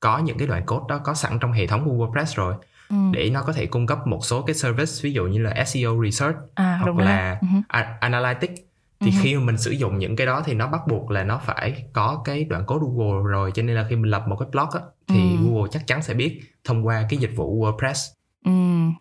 có 0.00 0.18
những 0.18 0.38
cái 0.38 0.48
đoạn 0.48 0.66
code 0.66 0.84
đó 0.88 0.98
có 1.04 1.14
sẵn 1.14 1.38
trong 1.40 1.52
hệ 1.52 1.66
thống 1.66 1.84
của 1.84 2.06
WordPress 2.06 2.36
rồi 2.36 2.54
ừ. 2.90 2.96
để 3.12 3.30
nó 3.30 3.42
có 3.42 3.52
thể 3.52 3.66
cung 3.66 3.86
cấp 3.86 3.98
một 4.06 4.24
số 4.24 4.42
cái 4.42 4.54
service 4.54 4.92
ví 5.02 5.12
dụ 5.12 5.24
như 5.26 5.38
là 5.42 5.64
SEO 5.66 6.04
research 6.04 6.36
à 6.54 6.78
hoặc 6.82 6.96
là 6.96 7.40
a- 7.68 7.96
analytics 8.00 8.60
thì 9.00 9.10
hứ. 9.10 9.18
khi 9.22 9.36
mà 9.36 9.42
mình 9.44 9.58
sử 9.58 9.70
dụng 9.70 9.98
những 9.98 10.16
cái 10.16 10.26
đó 10.26 10.42
thì 10.44 10.54
nó 10.54 10.66
bắt 10.66 10.80
buộc 10.88 11.10
là 11.10 11.24
nó 11.24 11.38
phải 11.44 11.84
có 11.92 12.22
cái 12.24 12.44
đoạn 12.44 12.64
code 12.66 12.86
Google 12.96 13.22
rồi 13.30 13.50
cho 13.54 13.62
nên 13.62 13.76
là 13.76 13.86
khi 13.90 13.96
mình 13.96 14.10
lập 14.10 14.22
một 14.28 14.36
cái 14.36 14.48
blog 14.52 14.68
á, 14.72 14.80
thì 15.08 15.36
Ừ. 15.36 15.42
Google 15.44 15.68
chắc 15.72 15.86
chắn 15.86 16.02
sẽ 16.02 16.14
biết 16.14 16.40
thông 16.64 16.86
qua 16.86 17.06
cái 17.10 17.18
dịch 17.18 17.30
vụ 17.36 17.64
WordPress 17.64 18.14
Ừ, 18.44 18.52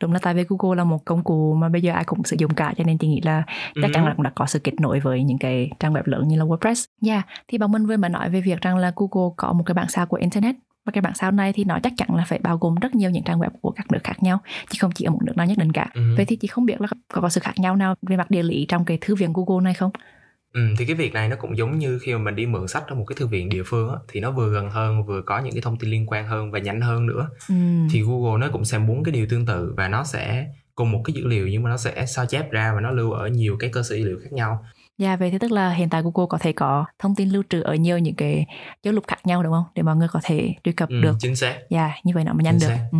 đúng 0.02 0.14
là 0.14 0.20
tại 0.22 0.34
vì 0.34 0.44
Google 0.50 0.78
là 0.78 0.84
một 0.84 1.06
công 1.06 1.24
cụ 1.24 1.54
mà 1.54 1.70
bây 1.70 1.82
giờ 1.82 1.94
ai 1.94 2.04
cũng 2.04 2.24
sử 2.24 2.36
dụng 2.40 2.54
cả 2.54 2.74
cho 2.78 2.84
nên 2.84 2.98
chị 2.98 3.08
nghĩ 3.08 3.22
là 3.22 3.44
chắc 3.82 3.92
chắn 3.94 4.06
là 4.06 4.14
cũng 4.16 4.24
đã 4.24 4.32
có 4.36 4.46
sự 4.46 4.60
kết 4.60 4.74
nối 4.82 5.00
với 5.00 5.24
những 5.24 5.38
cái 5.38 5.72
trang 5.80 5.94
web 5.94 6.02
lớn 6.06 6.28
như 6.28 6.38
là 6.40 6.46
WordPress. 6.46 6.86
Yeah, 7.08 7.26
thì 7.48 7.58
bạn 7.58 7.72
Minh 7.72 7.86
vừa 7.86 7.98
mới 7.98 8.10
nói 8.10 8.30
về 8.30 8.42
việc 8.42 8.62
rằng 8.62 8.78
là 8.78 8.92
Google 8.96 9.34
có 9.38 9.54
một 9.54 9.64
cái 9.66 9.74
bảng 9.74 9.90
sao 9.90 10.06
của 10.06 10.18
internet 10.18 10.56
và 10.88 10.92
cái 10.92 11.02
bảng 11.02 11.16
sao 11.16 11.32
này 11.32 11.54
thì 11.54 11.64
nó 11.64 11.80
chắc 11.84 11.94
chắn 11.98 12.16
là 12.16 12.24
phải 12.28 12.40
bao 12.44 12.58
gồm 12.58 12.76
rất 12.76 12.96
nhiều 12.96 13.10
những 13.10 13.24
trang 13.24 13.40
web 13.40 13.50
của 13.62 13.72
các 13.72 13.92
nước 13.92 14.00
khác 14.04 14.24
nhau 14.24 14.40
chứ 14.70 14.78
không 14.82 14.92
chỉ 14.96 15.06
ở 15.06 15.12
một 15.12 15.20
nước 15.26 15.38
nào 15.38 15.46
nhất 15.48 15.58
định 15.58 15.72
cả. 15.72 15.90
Ừ. 15.94 16.02
Vậy 16.18 16.26
thì 16.26 16.36
chị 16.36 16.48
không 16.48 16.66
biết 16.66 16.82
là 16.82 16.88
có, 17.14 17.22
có 17.22 17.30
sự 17.30 17.42
khác 17.42 17.54
nhau 17.58 17.76
nào 17.76 17.96
về 18.02 18.18
mặt 18.18 18.32
địa 18.32 18.44
lý 18.44 18.66
trong 18.70 18.86
cái 18.86 18.98
thư 19.02 19.16
viện 19.16 19.34
Google 19.34 19.64
này 19.64 19.74
không? 19.74 19.92
Ừ, 20.54 20.62
thì 20.78 20.86
cái 20.86 20.96
việc 20.96 21.14
này 21.14 21.30
nó 21.30 21.36
cũng 21.40 21.58
giống 21.58 21.78
như 21.78 22.00
khi 22.00 22.14
mà 22.14 22.20
mình 22.20 22.36
đi 22.36 22.46
mượn 22.46 22.68
sách 22.68 22.84
ở 22.88 22.96
một 22.96 23.06
cái 23.08 23.16
thư 23.20 23.28
viện 23.28 23.50
địa 23.50 23.64
phương 23.66 23.90
á, 23.90 23.96
thì 24.12 24.20
nó 24.20 24.32
vừa 24.32 24.54
gần 24.54 24.70
hơn 24.70 25.06
vừa 25.06 25.22
có 25.22 25.40
những 25.40 25.54
cái 25.54 25.62
thông 25.62 25.78
tin 25.78 25.90
liên 25.90 26.06
quan 26.08 26.28
hơn 26.28 26.52
và 26.52 26.60
nhanh 26.60 26.82
hơn 26.82 27.06
nữa 27.06 27.30
Ừ. 27.50 27.56
thì 27.92 28.02
Google 28.02 28.40
nó 28.48 28.52
cũng 28.54 28.66
sẽ 28.66 28.78
muốn 28.78 29.04
cái 29.04 29.12
điều 29.12 29.26
tương 29.30 29.46
tự 29.46 29.74
và 29.78 29.88
nó 29.88 30.04
sẽ 30.04 30.48
cùng 30.76 30.92
một 30.92 31.02
cái 31.06 31.14
dữ 31.14 31.28
liệu 31.28 31.48
nhưng 31.48 31.64
mà 31.64 31.70
nó 31.70 31.78
sẽ 31.78 32.06
sao 32.06 32.26
chép 32.26 32.52
ra 32.52 32.72
và 32.76 32.82
nó 32.82 32.92
lưu 32.92 33.12
ở 33.12 33.28
nhiều 33.28 33.58
cái 33.60 33.70
cơ 33.74 33.84
sở 33.84 33.96
dữ 33.96 34.06
liệu 34.06 34.20
khác 34.24 34.34
nhau 34.34 34.66
Dạ 34.98 35.16
vậy 35.16 35.32
thì 35.32 35.38
tức 35.38 35.52
là 35.52 35.70
hiện 35.70 35.90
tại 35.90 36.02
Google 36.02 36.28
có 36.30 36.38
thể 36.38 36.52
có 36.52 36.86
thông 37.00 37.16
tin 37.16 37.30
lưu 37.30 37.44
trữ 37.50 37.62
ở 37.62 37.76
nhiều 37.76 37.98
những 37.98 38.16
cái 38.16 38.46
dấu 38.84 38.94
lục 38.94 39.04
khác 39.08 39.20
nhau 39.26 39.44
đúng 39.44 39.54
không? 39.54 39.66
Để 39.76 39.84
mọi 39.84 39.96
người 39.96 40.08
có 40.08 40.20
thể 40.24 40.54
truy 40.64 40.72
cập 40.72 40.90
ừ, 40.90 41.02
được 41.02 41.16
chính 41.20 41.36
xác 41.36 41.56
Dạ, 41.70 41.92
như 42.04 42.14
vậy 42.16 42.24
nó 42.24 42.34
mới 42.34 42.44
nhanh 42.44 42.60
Chính 42.60 42.70
được. 42.70 42.76
xác. 42.76 42.90
Ừ. 42.92 42.98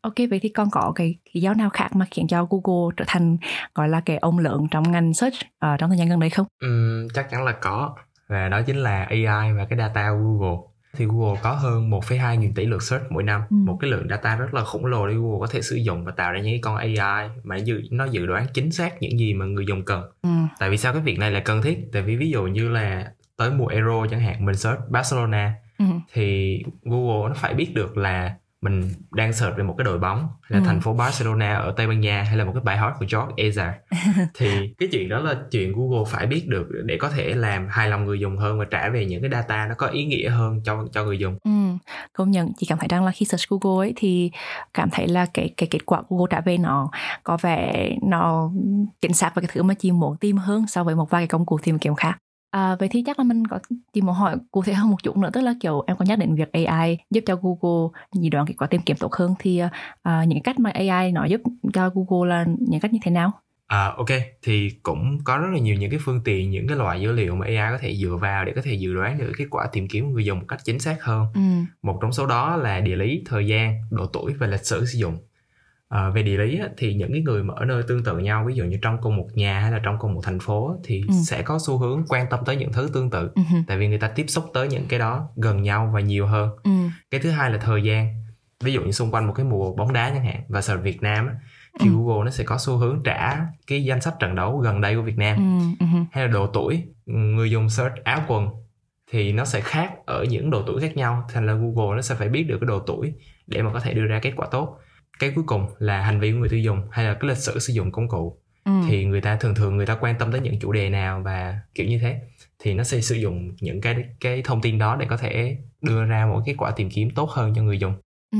Ok, 0.00 0.14
vậy 0.30 0.40
thì 0.42 0.48
còn 0.48 0.70
có 0.70 0.92
cái 0.94 1.14
lý 1.32 1.40
do 1.40 1.54
nào 1.54 1.70
khác 1.70 1.88
mà 1.96 2.06
khiến 2.10 2.26
cho 2.28 2.46
Google 2.50 2.94
trở 2.96 3.04
thành 3.08 3.36
gọi 3.74 3.88
là 3.88 4.00
cái 4.00 4.16
ông 4.16 4.38
lớn 4.38 4.66
trong 4.70 4.92
ngành 4.92 5.14
search 5.14 5.36
ở 5.58 5.76
trong 5.76 5.90
thời 5.90 5.98
gian 5.98 6.08
gần 6.08 6.20
đây 6.20 6.30
không? 6.30 6.46
Ừm, 6.60 7.08
chắc 7.14 7.30
chắn 7.30 7.44
là 7.44 7.52
có 7.52 7.94
và 8.28 8.48
đó 8.48 8.60
chính 8.66 8.76
là 8.76 9.04
AI 9.04 9.52
và 9.56 9.66
cái 9.70 9.78
data 9.78 10.10
của 10.10 10.16
Google 10.24 10.56
thì 10.96 11.04
Google 11.04 11.40
có 11.42 11.52
hơn 11.52 11.90
1,2 11.90 12.36
nghìn 12.36 12.54
tỷ 12.54 12.66
lượt 12.66 12.82
search 12.82 13.04
mỗi 13.10 13.22
năm 13.22 13.40
Ừ. 13.50 13.54
một 13.66 13.78
cái 13.80 13.90
lượng 13.90 14.06
data 14.10 14.36
rất 14.36 14.54
là 14.54 14.64
khổng 14.64 14.86
lồ 14.86 15.08
để 15.08 15.14
Google 15.14 15.38
có 15.40 15.46
thể 15.46 15.62
sử 15.62 15.76
dụng 15.76 16.04
và 16.04 16.12
tạo 16.12 16.32
ra 16.32 16.38
những 16.40 16.52
cái 16.52 16.60
con 16.62 16.76
AI 16.76 17.28
mà 17.44 17.56
dự, 17.56 17.82
nó 17.90 18.04
dự 18.04 18.26
đoán 18.26 18.46
chính 18.54 18.72
xác 18.72 19.02
những 19.02 19.18
gì 19.18 19.34
mà 19.34 19.44
người 19.46 19.66
dùng 19.66 19.84
cần 19.84 20.02
Ừ. 20.22 20.28
tại 20.58 20.70
vì 20.70 20.76
sao 20.76 20.92
cái 20.92 21.02
việc 21.02 21.18
này 21.18 21.30
là 21.30 21.40
cần 21.40 21.62
thiết 21.62 21.78
tại 21.92 22.02
vì 22.02 22.16
ví 22.16 22.30
dụ 22.30 22.42
như 22.46 22.68
là 22.68 23.10
tới 23.36 23.50
mùa 23.50 23.66
Euro 23.66 24.06
chẳng 24.10 24.20
hạn 24.20 24.44
mình 24.44 24.54
search 24.56 24.80
Barcelona 24.90 25.54
Ừ. 25.78 25.84
thì 26.12 26.58
Google 26.82 27.28
nó 27.28 27.34
phải 27.36 27.54
biết 27.54 27.74
được 27.74 27.96
là 27.96 28.34
mình 28.70 28.90
đang 29.12 29.32
search 29.32 29.56
về 29.56 29.62
một 29.64 29.74
cái 29.78 29.84
đội 29.84 29.98
bóng 29.98 30.28
là 30.48 30.58
Ừ. 30.58 30.62
thành 30.66 30.80
phố 30.80 30.92
Barcelona 30.92 31.54
ở 31.54 31.74
Tây 31.76 31.86
Ban 31.86 32.00
Nha 32.00 32.22
hay 32.22 32.36
là 32.36 32.44
một 32.44 32.52
cái 32.54 32.62
bài 32.64 32.76
hỏi 32.76 32.92
của 32.98 33.06
George 33.12 33.34
Ezra 33.48 33.72
thì 34.34 34.74
cái 34.78 34.88
chuyện 34.92 35.08
đó 35.08 35.18
là 35.18 35.34
chuyện 35.50 35.72
Google 35.76 36.04
phải 36.06 36.26
biết 36.26 36.44
được 36.48 36.66
để 36.84 36.96
có 37.00 37.10
thể 37.10 37.34
làm 37.34 37.66
hài 37.70 37.88
lòng 37.88 38.04
người 38.04 38.20
dùng 38.20 38.36
hơn 38.36 38.58
và 38.58 38.64
trả 38.70 38.88
về 38.88 39.04
những 39.06 39.20
cái 39.22 39.30
data 39.30 39.66
nó 39.68 39.74
có 39.78 39.86
ý 39.86 40.04
nghĩa 40.04 40.28
hơn 40.30 40.60
cho 40.64 40.84
cho 40.92 41.04
người 41.04 41.18
dùng 41.18 41.38
Ừ. 41.44 41.50
Công 42.12 42.30
nhận, 42.30 42.52
chị 42.58 42.66
cảm 42.68 42.78
thấy 42.78 42.88
rằng 42.88 43.04
là 43.04 43.10
khi 43.12 43.26
search 43.26 43.48
Google 43.48 43.86
ấy 43.86 43.92
thì 43.96 44.30
cảm 44.74 44.88
thấy 44.92 45.08
là 45.08 45.26
cái 45.34 45.54
cái 45.56 45.66
kết 45.70 45.86
quả 45.86 46.02
Google 46.08 46.26
trả 46.30 46.40
về 46.40 46.58
nó 46.58 46.90
có 47.24 47.38
vẻ 47.42 47.90
nó 48.02 48.50
chính 49.00 49.12
xác 49.12 49.34
với 49.34 49.42
cái 49.42 49.50
thứ 49.54 49.62
mà 49.62 49.74
chị 49.74 49.92
muốn 49.92 50.16
tìm 50.16 50.36
hơn 50.36 50.66
so 50.66 50.84
với 50.84 50.94
một 50.94 51.10
vài 51.10 51.20
cái 51.22 51.26
công 51.28 51.46
cụ 51.46 51.58
tìm 51.62 51.78
kiếm 51.78 51.94
khác. 51.94 52.18
À, 52.56 52.76
vậy 52.80 52.88
thì 52.88 53.02
chắc 53.06 53.18
là 53.18 53.24
mình 53.24 53.46
có 53.46 53.58
chị 53.92 54.00
muốn 54.00 54.14
hỏi 54.14 54.36
cụ 54.50 54.62
thể 54.62 54.72
hơn 54.72 54.90
một 54.90 55.02
chút 55.02 55.16
nữa 55.16 55.30
tức 55.32 55.40
là 55.40 55.54
kiểu 55.60 55.84
em 55.86 55.96
có 55.96 56.04
nhắc 56.04 56.18
đến 56.18 56.34
việc 56.34 56.52
AI 56.52 56.98
giúp 57.10 57.20
cho 57.26 57.36
Google 57.42 57.88
dự 58.14 58.28
đoán 58.28 58.46
kết 58.46 58.54
quả 58.58 58.66
tìm 58.66 58.80
kiếm 58.86 58.96
tốt 59.00 59.12
hơn 59.12 59.34
thì 59.38 59.62
à, 60.02 60.24
những 60.24 60.38
cái 60.38 60.42
cách 60.44 60.58
mà 60.58 60.70
AI 60.70 61.12
nó 61.12 61.24
giúp 61.24 61.40
cho 61.72 61.90
Google 61.94 62.28
là 62.30 62.44
những 62.58 62.80
cách 62.80 62.92
như 62.92 62.98
thế 63.02 63.10
nào? 63.10 63.32
À, 63.66 63.92
ok 63.96 64.06
thì 64.42 64.70
cũng 64.82 65.18
có 65.24 65.38
rất 65.38 65.48
là 65.52 65.58
nhiều 65.58 65.76
những 65.76 65.90
cái 65.90 66.00
phương 66.02 66.20
tiện 66.24 66.50
những 66.50 66.68
cái 66.68 66.76
loại 66.76 67.00
dữ 67.00 67.12
liệu 67.12 67.36
mà 67.36 67.46
AI 67.46 67.72
có 67.72 67.78
thể 67.80 67.96
dựa 67.96 68.16
vào 68.20 68.44
để 68.44 68.52
có 68.56 68.62
thể 68.64 68.74
dự 68.74 68.94
đoán 68.94 69.18
được 69.18 69.32
kết 69.36 69.46
quả 69.50 69.66
tìm 69.72 69.88
kiếm 69.88 70.04
của 70.04 70.10
người 70.10 70.24
dùng 70.24 70.38
một 70.38 70.44
cách 70.48 70.60
chính 70.64 70.78
xác 70.78 70.96
hơn 71.02 71.26
Ừ. 71.34 71.40
một 71.82 71.98
trong 72.02 72.12
số 72.12 72.26
đó 72.26 72.56
là 72.56 72.80
địa 72.80 72.96
lý 72.96 73.22
thời 73.26 73.46
gian 73.46 73.80
độ 73.90 74.06
tuổi 74.06 74.34
và 74.34 74.46
lịch 74.46 74.66
sử 74.66 74.86
sử 74.86 74.98
dụng 74.98 75.18
à, 75.88 76.08
về 76.10 76.22
địa 76.22 76.36
lý 76.36 76.58
á, 76.58 76.68
thì 76.76 76.94
những 76.94 77.12
cái 77.12 77.20
người 77.20 77.42
mà 77.42 77.54
ở 77.56 77.64
nơi 77.64 77.82
tương 77.88 78.04
tự 78.04 78.18
nhau 78.18 78.44
ví 78.48 78.54
dụ 78.54 78.64
như 78.64 78.78
trong 78.82 78.98
cùng 79.02 79.16
một 79.16 79.26
nhà 79.34 79.60
hay 79.60 79.72
là 79.72 79.80
trong 79.84 79.96
cùng 79.98 80.14
một 80.14 80.20
thành 80.24 80.38
phố 80.40 80.76
thì 80.84 81.02
Ừ. 81.08 81.14
sẽ 81.26 81.42
có 81.42 81.58
xu 81.66 81.78
hướng 81.78 82.04
quan 82.08 82.26
tâm 82.30 82.40
tới 82.46 82.56
những 82.56 82.72
thứ 82.72 82.90
tương 82.94 83.10
tự 83.10 83.30
Ừ. 83.34 83.42
tại 83.66 83.78
vì 83.78 83.88
người 83.88 83.98
ta 83.98 84.08
tiếp 84.08 84.24
xúc 84.28 84.44
tới 84.54 84.68
những 84.68 84.84
cái 84.88 84.98
đó 84.98 85.28
gần 85.36 85.62
nhau 85.62 85.90
và 85.94 86.00
nhiều 86.00 86.26
hơn 86.26 86.50
Ừ. 86.64 86.70
cái 87.10 87.20
thứ 87.20 87.30
hai 87.30 87.50
là 87.50 87.58
thời 87.58 87.82
gian 87.82 88.22
ví 88.64 88.72
dụ 88.72 88.82
như 88.82 88.92
xung 88.92 89.10
quanh 89.10 89.26
một 89.26 89.32
cái 89.36 89.46
mùa 89.46 89.74
bóng 89.74 89.92
đá 89.92 90.10
chẳng 90.10 90.24
hạn 90.24 90.40
và 90.48 90.60
sở 90.62 90.76
Việt 90.76 91.02
Nam 91.02 91.26
á, 91.26 91.34
thì 91.80 91.88
Ừ. 91.88 91.92
Google 91.96 92.24
nó 92.24 92.30
sẽ 92.30 92.44
có 92.44 92.58
xu 92.58 92.76
hướng 92.76 93.02
trả 93.04 93.38
cái 93.66 93.84
danh 93.84 94.00
sách 94.00 94.14
trận 94.20 94.34
đấu 94.34 94.58
gần 94.58 94.80
đây 94.80 94.96
của 94.96 95.02
Việt 95.02 95.18
Nam 95.18 95.36
Ừ. 95.36 95.66
Ừ. 95.80 95.86
hay 96.12 96.24
là 96.26 96.32
độ 96.32 96.46
tuổi 96.46 96.82
người 97.06 97.50
dùng 97.50 97.68
search 97.70 97.94
áo 98.04 98.20
quần 98.28 98.48
thì 99.10 99.32
nó 99.32 99.44
sẽ 99.44 99.60
khác 99.60 99.90
ở 100.06 100.24
những 100.24 100.50
độ 100.50 100.62
tuổi 100.66 100.80
khác 100.80 100.96
nhau 100.96 101.24
thành 101.32 101.46
là 101.46 101.52
Google 101.52 101.96
nó 101.96 102.02
sẽ 102.02 102.14
phải 102.14 102.28
biết 102.28 102.42
được 102.42 102.58
cái 102.60 102.66
độ 102.68 102.78
tuổi 102.78 103.12
để 103.46 103.62
mà 103.62 103.72
có 103.72 103.80
thể 103.80 103.94
đưa 103.94 104.04
ra 104.06 104.18
kết 104.22 104.32
quả 104.36 104.46
tốt 104.50 104.78
cái 105.18 105.32
cuối 105.34 105.44
cùng 105.46 105.66
là 105.78 106.00
hành 106.02 106.20
vi 106.20 106.32
của 106.32 106.38
người 106.38 106.48
tiêu 106.48 106.58
dùng 106.58 106.80
hay 106.90 107.04
là 107.04 107.14
cái 107.14 107.28
lịch 107.28 107.38
sử 107.38 107.58
sử 107.58 107.72
dụng 107.72 107.92
công 107.92 108.08
cụ 108.08 108.38
Ừ. 108.64 108.72
thì 108.88 109.04
người 109.04 109.20
ta 109.20 109.36
thường 109.36 109.54
thường 109.54 109.76
người 109.76 109.86
ta 109.86 109.96
quan 110.00 110.14
tâm 110.18 110.32
tới 110.32 110.40
những 110.40 110.58
chủ 110.60 110.72
đề 110.72 110.90
nào 110.90 111.22
và 111.24 111.60
kiểu 111.74 111.86
như 111.86 111.98
thế 111.98 112.20
thì 112.58 112.74
nó 112.74 112.84
sẽ 112.84 113.00
sử 113.00 113.14
dụng 113.14 113.56
những 113.60 113.80
cái 113.80 113.96
cái 114.20 114.42
thông 114.44 114.60
tin 114.60 114.78
đó 114.78 114.96
để 114.96 115.06
có 115.10 115.16
thể 115.16 115.56
đưa 115.82 116.04
ra 116.04 116.26
một 116.26 116.42
kết 116.46 116.54
quả 116.58 116.70
tìm 116.70 116.90
kiếm 116.90 117.10
tốt 117.14 117.30
hơn 117.30 117.52
cho 117.56 117.62
người 117.62 117.78
dùng 117.78 117.94
Ừ. 118.32 118.38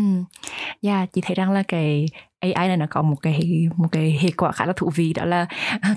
Yeah, 0.83 1.09
chị 1.13 1.21
thấy 1.25 1.35
rằng 1.35 1.51
là 1.53 1.63
cái 1.69 2.07
AI 2.41 2.69
này 2.69 2.77
nó 2.77 2.87
có 2.91 3.03
một 3.03 3.17
cái 3.23 3.69
một 3.77 3.89
cái 3.93 4.19
hệ 4.23 4.31
quả 4.37 4.53
khá 4.53 4.67
là 4.67 4.73
thú 4.77 4.91
vị 4.95 5.13
đó 5.13 5.25
là 5.25 5.47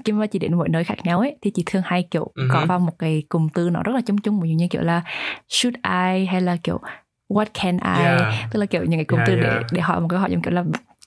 khi 0.06 0.14
mà 0.14 0.28
chị 0.28 0.40
đến 0.40 0.54
mỗi 0.58 0.70
nơi 0.70 0.84
khác 0.84 0.98
nhau 1.04 1.20
ấy 1.20 1.36
thì 1.42 1.52
chị 1.52 1.64
thường 1.66 1.82
hay 1.86 2.08
kiểu 2.12 2.32
Ừ 2.36 2.48
có 2.52 2.60
hứ. 2.60 2.66
vào 2.66 2.80
một 2.80 3.00
cái 3.00 3.24
cụm 3.30 3.48
từ 3.54 3.70
nó 3.70 3.84
rất 3.84 3.92
là 3.96 4.02
chung 4.06 4.18
chung 4.18 4.40
ví 4.42 4.50
dụ 4.50 4.56
như 4.56 4.68
kiểu 4.70 4.82
là 4.82 5.04
should 5.50 5.76
I 5.76 6.26
hay 6.26 6.42
là 6.42 6.58
kiểu 6.64 6.80
what 7.30 7.46
can 7.54 7.78
I 7.78 8.04
Yeah. 8.04 8.34
tức 8.52 8.60
là 8.60 8.66
kiểu 8.66 8.86
những 8.86 8.98
cái 9.00 9.06
cụm 9.06 9.18
Yeah, 9.18 9.28
từ 9.28 9.34
yeah. 9.36 9.46
để 9.62 9.64
để 9.72 9.82
hỏi 9.82 10.02
một 10.02 10.08
cái 10.10 10.20
hỏi 10.20 10.32
giống 10.32 10.42
kiểu 10.42 10.54
là 10.54 10.64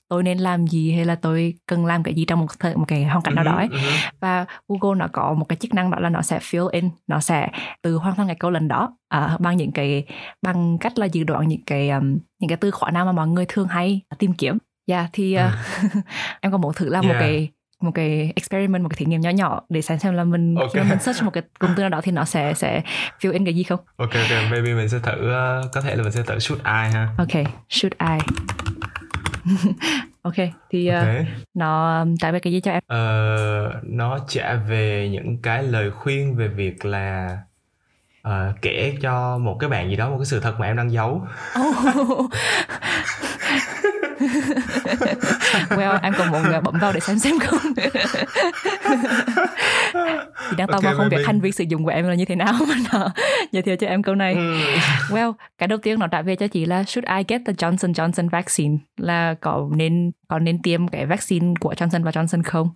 tôi 0.09 0.23
nên 0.23 0.37
làm 0.37 0.67
gì 0.67 0.91
hay 0.91 1.05
là 1.05 1.15
tôi 1.15 1.53
cần 1.67 1.85
làm 1.85 2.03
cái 2.03 2.13
gì 2.13 2.25
trong 2.25 2.39
một 2.39 2.45
thời 2.59 2.75
một 2.75 2.85
cái 2.87 3.03
hoàn 3.03 3.21
cảnh 3.21 3.35
nào 3.35 3.43
đó 3.43 3.55
ấy. 3.55 3.67
Ừ, 3.71 3.77
ừ. 3.77 3.89
và 4.19 4.45
Google 4.67 4.99
nó 4.99 5.07
có 5.11 5.33
một 5.33 5.45
cái 5.49 5.55
chức 5.55 5.73
năng 5.73 5.91
đó 5.91 5.99
là 5.99 6.09
nó 6.09 6.21
sẽ 6.21 6.39
fill 6.39 6.67
in 6.67 6.89
nó 7.07 7.19
sẽ 7.19 7.49
tự 7.81 7.95
hoàn 7.95 8.15
thành 8.15 8.27
cái 8.27 8.35
câu 8.39 8.51
lần 8.51 8.67
đó 8.67 8.97
à, 9.09 9.37
bằng 9.39 9.57
những 9.57 9.71
cái 9.71 10.05
bằng 10.41 10.77
cách 10.77 10.99
là 10.99 11.05
dự 11.05 11.23
đoán 11.23 11.47
những 11.47 11.63
cái 11.65 11.89
um, 11.89 12.17
những 12.39 12.49
cái 12.49 12.57
từ 12.57 12.71
khóa 12.71 12.91
nào 12.91 13.05
mà 13.05 13.11
mọi 13.11 13.27
người 13.27 13.45
thường 13.49 13.67
hay 13.67 14.01
tìm 14.19 14.33
kiếm 14.33 14.57
dạ 14.87 14.97
yeah, 14.97 15.09
thì 15.13 15.37
uh, 15.37 15.41
em 16.41 16.51
có 16.51 16.57
muốn 16.57 16.73
thử 16.73 16.89
làm 16.89 17.07
một. 17.07 17.11
Yeah. 17.13 17.21
cái 17.21 17.49
một 17.83 17.91
cái 17.95 18.33
experiment 18.35 18.83
một 18.83 18.89
cái 18.89 18.95
thí 18.97 19.05
nghiệm 19.05 19.21
nhỏ 19.21 19.29
nhỏ 19.29 19.61
để 19.69 19.81
xem 19.81 19.99
xem 19.99 20.13
là 20.13 20.23
mình 20.23 20.55
Ok. 20.55 20.69
khi 20.73 20.79
mà 20.79 20.85
mình 20.89 20.99
search 20.99 21.23
một 21.23 21.31
cái 21.33 21.43
cụm 21.59 21.69
từ 21.75 21.81
nào 21.81 21.89
đó 21.89 22.01
thì 22.03 22.11
nó 22.11 22.25
sẽ 22.25 22.53
sẽ 22.53 22.81
fill 23.21 23.31
in 23.33 23.45
cái 23.45 23.55
gì 23.55 23.63
không? 23.63 23.79
Ok 23.97 24.09
ok 24.13 24.51
maybe 24.51 24.73
mình 24.73 24.89
sẽ 24.89 24.99
thử 25.03 25.31
ờ, 25.31 25.69
có 25.73 25.81
thể 25.81 25.95
là 25.95 26.03
mình 26.03 26.11
sẽ 26.11 26.21
thử 26.23 26.39
shoot 26.39 26.63
eye 26.63 26.89
ha. 26.89 27.07
Ok 27.17 27.43
should 27.69 27.93
I 27.99 28.17
ok 30.21 30.35
thì 30.69 30.89
uh, 30.91 31.27
nó 31.53 31.99
um, 32.01 32.15
trả 32.17 32.31
về 32.31 32.39
cái 32.39 32.53
gì 32.53 32.61
cho 32.61 32.71
em? 32.71 32.83
Ờ, 32.87 33.81
nó 33.83 34.19
trả 34.27 34.53
về 34.53 35.09
những 35.11 35.37
cái 35.41 35.63
lời 35.63 35.91
khuyên 35.91 36.35
về 36.35 36.47
việc 36.47 36.85
là 36.85 37.37
ờ, 38.21 38.53
kể 38.61 38.97
cho 39.01 39.37
một 39.37 39.57
cái 39.59 39.69
bạn 39.69 39.89
gì 39.89 39.95
đó 39.95 40.09
một 40.09 40.17
cái 40.17 40.25
sự 40.25 40.39
thật 40.39 40.59
mà 40.59 40.65
em 40.65 40.77
đang 40.77 40.91
giấu. 40.91 41.27
Oh. 41.59 42.31
well, 45.69 45.99
em 46.03 46.13
còn 46.17 46.31
muốn 46.31 46.43
bấm 46.63 46.79
vào 46.81 46.93
để 46.93 46.99
xem 46.99 47.19
xem 47.19 47.39
không 47.39 47.59
Chị 50.49 50.55
đang 50.57 50.67
tò 50.67 50.73
Ok, 50.73 50.83
mò 50.83 50.93
không 50.97 51.09
biết 51.09 51.17
hành 51.25 51.39
vi 51.41 51.51
sử 51.51 51.63
dụng 51.63 51.83
của 51.83 51.89
em 51.89 52.07
là 52.07 52.13
như 52.13 52.25
thế 52.25 52.35
nào 52.35 52.53
mà 52.67 52.75
nó 52.93 53.09
giới 53.51 53.63
thiệu 53.63 53.75
cho 53.75 53.87
em 53.87 54.03
câu 54.03 54.15
này 54.15 54.33
Ừ. 54.33 54.53
Well, 55.09 55.33
cái 55.57 55.67
đầu 55.67 55.77
tiên 55.83 55.99
nó 55.99 56.07
trả 56.07 56.21
về 56.21 56.35
cho 56.35 56.47
chị 56.47 56.65
là 56.65 56.83
Should 56.83 57.07
I 57.17 57.23
get 57.27 57.41
the 57.45 57.53
Johnson 57.53 57.93
Johnson 57.93 58.29
vaccine? 58.29 58.77
Là 58.97 59.35
có 59.41 59.67
nên 59.75 60.11
có 60.27 60.39
nên 60.39 60.61
tiêm 60.61 60.87
cái 60.87 61.05
vaccine 61.05 61.53
của 61.59 61.73
Johnson 61.73 62.03
và 62.03 62.11
Johnson 62.11 62.41
không? 62.43 62.69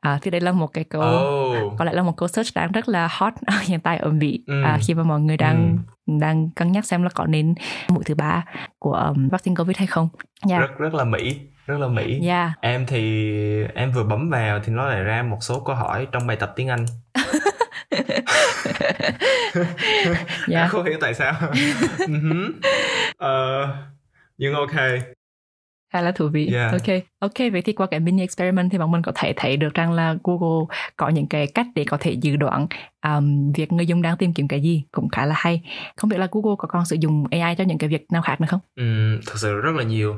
À, 0.00 0.18
thì 0.22 0.30
đây 0.30 0.40
là 0.40 0.52
một 0.52 0.66
cái 0.72 0.84
câu 0.84 1.02
oh 1.02 1.78
có 1.78 1.84
lẽ 1.84 1.92
là 1.92 2.02
một 2.02 2.16
câu 2.16 2.28
search 2.28 2.54
đang 2.54 2.72
rất 2.72 2.88
là 2.88 3.08
hot 3.10 3.32
hiện 3.62 3.80
tại 3.80 3.96
ở 3.98 4.10
Mỹ 4.10 4.40
Ừ. 4.46 4.62
à, 4.64 4.78
khi 4.86 4.94
mà 4.94 5.02
mọi 5.02 5.20
người 5.20 5.36
đang 5.36 5.78
đang 6.06 6.50
cân 6.50 6.72
nhắc 6.72 6.84
xem 6.84 7.02
là 7.02 7.08
có 7.14 7.26
nên 7.26 7.54
mũi 7.88 8.04
thứ 8.04 8.14
ba 8.14 8.44
của 8.78 8.92
um, 8.92 9.28
vaccine 9.28 9.54
covid 9.56 9.76
hay 9.76 9.86
không. 9.86 10.08
Yeah. 10.48 10.60
rất 10.60 10.78
rất 10.78 10.94
là 10.94 11.04
mỹ 11.04 11.40
rất 11.66 11.78
là 11.78 11.88
mỹ 11.88 12.20
Yeah. 12.26 12.50
em 12.60 12.86
thì 12.86 13.32
em 13.74 13.92
vừa 13.92 14.04
bấm 14.04 14.30
vào 14.30 14.60
thì 14.64 14.72
nó 14.72 14.86
lại 14.86 15.02
ra 15.04 15.22
một 15.22 15.38
số 15.40 15.60
câu 15.60 15.76
hỏi 15.76 16.06
trong 16.12 16.26
bài 16.26 16.36
tập 16.36 16.52
tiếng 16.56 16.68
anh 16.68 16.86
Yeah. 20.48 20.70
không 20.70 20.84
hiểu 20.84 20.98
tại 21.00 21.14
sao 21.14 21.32
hứ. 22.08 22.52
Ờ, 23.16 23.66
nhưng 24.38 24.54
ok 24.54 24.70
khá 25.90 26.00
là 26.00 26.12
thú 26.12 26.28
vị. 26.28 26.50
Yeah. 26.52 26.72
Ok, 26.72 26.96
ok 27.18 27.52
vậy 27.52 27.62
thì 27.62 27.72
qua 27.72 27.86
cái 27.86 28.00
mini 28.00 28.22
experiment 28.22 28.72
thì 28.72 28.78
bọn 28.78 28.90
mình 28.90 29.02
có 29.02 29.12
thể 29.14 29.32
thấy 29.36 29.56
được 29.56 29.74
rằng 29.74 29.92
là 29.92 30.16
Google 30.24 30.76
có 30.96 31.08
những 31.08 31.26
cái 31.26 31.46
cách 31.46 31.66
để 31.74 31.84
có 31.84 31.96
thể 32.00 32.12
dự 32.12 32.36
đoán 32.36 32.66
um, 33.02 33.52
việc 33.52 33.72
người 33.72 33.86
dùng 33.86 34.02
đang 34.02 34.16
tìm 34.16 34.34
kiếm 34.34 34.48
cái 34.48 34.60
gì 34.60 34.84
cũng 34.92 35.08
khá 35.08 35.26
là 35.26 35.34
hay. 35.38 35.62
Không 35.96 36.10
biết 36.10 36.18
là 36.18 36.28
Google 36.30 36.54
có 36.58 36.68
còn 36.68 36.84
sử 36.84 36.96
dụng 37.00 37.24
AI 37.30 37.54
cho 37.54 37.64
những 37.64 37.78
cái 37.78 37.88
việc 37.88 38.06
nào 38.12 38.22
khác 38.22 38.40
nữa 38.40 38.46
không? 38.50 38.60
Ừm, 38.76 39.20
thực 39.26 39.38
sự 39.38 39.60
rất 39.60 39.76
là 39.76 39.82
nhiều 39.82 40.16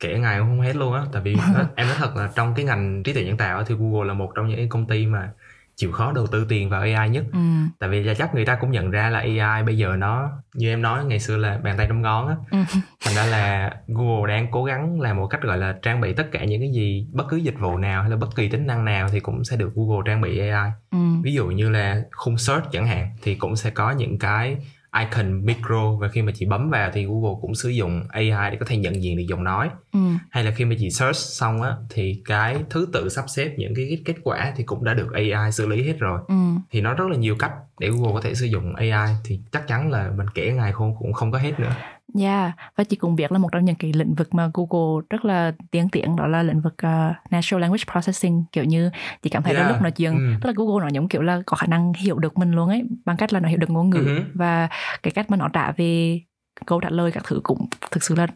kể 0.00 0.18
ngày 0.18 0.38
cũng 0.38 0.48
không 0.48 0.60
hết 0.60 0.76
luôn 0.76 0.94
á 0.94 1.02
tại 1.12 1.22
vì 1.22 1.36
em 1.76 1.86
nói 1.86 1.96
thật 1.98 2.16
là 2.16 2.30
trong 2.36 2.54
cái 2.56 2.64
ngành 2.64 3.02
trí 3.02 3.12
tuệ 3.12 3.24
nhân 3.24 3.36
tạo 3.36 3.64
thì 3.64 3.74
Google 3.78 4.08
là 4.08 4.14
một 4.14 4.32
trong 4.34 4.48
những 4.48 4.68
công 4.68 4.86
ty 4.86 5.06
mà 5.06 5.32
chịu 5.76 5.92
khó 5.92 6.12
đầu 6.12 6.26
tư 6.26 6.46
tiền 6.48 6.68
vào 6.70 6.80
AI 6.80 7.08
nhất 7.08 7.24
Ừ. 7.32 7.38
tại 7.80 7.88
vì 7.90 8.14
chắc 8.18 8.34
người 8.34 8.44
ta 8.46 8.54
cũng 8.60 8.70
nhận 8.70 8.90
ra 8.90 9.10
là 9.10 9.18
AI 9.18 9.62
bây 9.62 9.76
giờ 9.78 9.96
nó 9.98 10.30
như 10.54 10.68
em 10.72 10.82
nói 10.82 11.04
ngày 11.04 11.20
xưa 11.20 11.36
là 11.36 11.58
bàn 11.64 11.74
tay 11.78 11.86
trong 11.88 12.02
ngón 12.02 12.28
á 12.28 12.36
Ừ. 12.50 12.58
thành 13.04 13.14
ra 13.14 13.24
là 13.24 13.70
Google 13.86 14.34
đang 14.34 14.46
cố 14.50 14.64
gắng 14.64 15.00
làm 15.00 15.16
một 15.16 15.26
cách 15.26 15.42
gọi 15.42 15.58
là 15.58 15.74
trang 15.82 16.00
bị 16.00 16.12
tất 16.14 16.26
cả 16.32 16.44
những 16.44 16.60
cái 16.60 16.70
gì 16.74 17.06
bất 17.12 17.24
cứ 17.28 17.36
dịch 17.36 17.58
vụ 17.60 17.78
nào 17.78 18.02
hay 18.02 18.10
là 18.10 18.16
bất 18.16 18.36
kỳ 18.36 18.48
tính 18.48 18.66
năng 18.66 18.84
nào 18.84 19.08
thì 19.12 19.20
cũng 19.20 19.44
sẽ 19.44 19.56
được 19.56 19.72
Google 19.74 20.02
trang 20.06 20.20
bị 20.20 20.38
AI 20.48 20.70
Ừ. 20.90 20.98
ví 21.22 21.34
dụ 21.34 21.46
như 21.46 21.70
là 21.70 22.02
khung 22.12 22.38
search 22.38 22.64
chẳng 22.72 22.86
hạn 22.86 23.10
thì 23.22 23.34
cũng 23.34 23.56
sẽ 23.56 23.70
có 23.70 23.90
những 23.90 24.18
cái 24.18 24.56
icon 25.00 25.46
micro 25.46 25.92
và 26.00 26.08
khi 26.08 26.22
mà 26.22 26.32
chị 26.34 26.46
bấm 26.46 26.70
vào 26.70 26.90
thì 26.94 27.04
Google 27.04 27.34
cũng 27.40 27.54
sử 27.54 27.68
dụng 27.68 28.02
AI 28.08 28.50
để 28.50 28.56
có 28.60 28.66
thể 28.68 28.76
nhận 28.76 29.02
diện 29.02 29.16
được 29.16 29.24
giọng 29.28 29.44
nói 29.44 29.68
Ừ. 29.92 30.00
hay 30.30 30.44
là 30.44 30.50
khi 30.50 30.64
mà 30.64 30.74
chị 30.78 30.90
search 30.90 31.16
xong 31.16 31.62
á 31.62 31.72
thì 31.90 32.22
cái 32.24 32.56
thứ 32.70 32.88
tự 32.92 33.08
sắp 33.08 33.24
xếp 33.28 33.54
những 33.58 33.74
cái 33.74 34.02
kết 34.04 34.14
quả 34.22 34.52
thì 34.56 34.64
cũng 34.64 34.84
đã 34.84 34.94
được 34.94 35.12
AI 35.12 35.52
xử 35.52 35.66
lý 35.66 35.82
hết 35.86 35.94
rồi 35.98 36.20
Ừ. 36.28 36.34
thì 36.70 36.80
nó 36.80 36.94
rất 36.94 37.04
là 37.10 37.16
nhiều 37.16 37.36
cách 37.38 37.52
để 37.80 37.88
Google 37.90 38.12
có 38.14 38.20
thể 38.20 38.34
sử 38.34 38.46
dụng 38.46 38.74
AI 38.74 39.14
thì 39.24 39.40
chắc 39.52 39.66
chắn 39.68 39.90
là 39.90 40.10
mình 40.16 40.26
kể 40.34 40.52
ngày 40.52 40.72
không 40.72 40.94
cũng 40.98 41.12
không 41.12 41.32
có 41.32 41.38
hết 41.38 41.60
nữa 41.60 41.72
Yeah, 42.14 42.52
và 42.76 42.84
chị 42.84 42.96
cũng 42.96 43.16
biết 43.16 43.32
là 43.32 43.38
một 43.38 43.48
trong 43.52 43.64
những 43.64 43.76
cái 43.76 43.92
lĩnh 43.92 44.14
vực 44.14 44.34
mà 44.34 44.50
Google 44.54 45.06
rất 45.10 45.24
là 45.24 45.52
tiến 45.70 45.88
triển 45.88 46.16
đó 46.16 46.26
là 46.26 46.42
lĩnh 46.42 46.60
vực 46.60 46.74
uh, 46.74 47.30
Natural 47.30 47.60
Language 47.60 47.84
Processing 47.92 48.44
kiểu 48.52 48.64
như 48.64 48.90
chị 49.22 49.30
cảm 49.30 49.42
thấy 49.42 49.54
là 49.54 49.60
Yeah, 49.60 49.72
lúc 49.72 49.82
nói 49.82 49.90
chuyện 49.90 50.12
ừ. 50.12 50.34
tức 50.42 50.48
là 50.48 50.52
Google 50.56 50.84
nó 50.84 50.88
giống 50.92 51.08
kiểu 51.08 51.22
là 51.22 51.42
có 51.46 51.56
khả 51.56 51.66
năng 51.66 51.92
hiểu 51.92 52.18
được 52.18 52.38
mình 52.38 52.52
luôn 52.52 52.68
ấy 52.68 52.82
bằng 53.04 53.16
cách 53.16 53.32
là 53.32 53.40
nó 53.40 53.48
hiểu 53.48 53.58
được 53.58 53.70
ngôn 53.70 53.90
ngữ 53.90 53.98
hứ. 53.98 54.20
và 54.34 54.68
cái 55.02 55.10
cách 55.10 55.30
mà 55.30 55.36
nó 55.36 55.48
trả 55.48 55.72
về 55.72 56.20
câu 56.66 56.80
trả 56.80 56.90
lời 56.90 57.12
các 57.12 57.24
thứ 57.26 57.40
cũng 57.42 57.66
thực 57.90 58.02
sự 58.02 58.14
là 58.14 58.26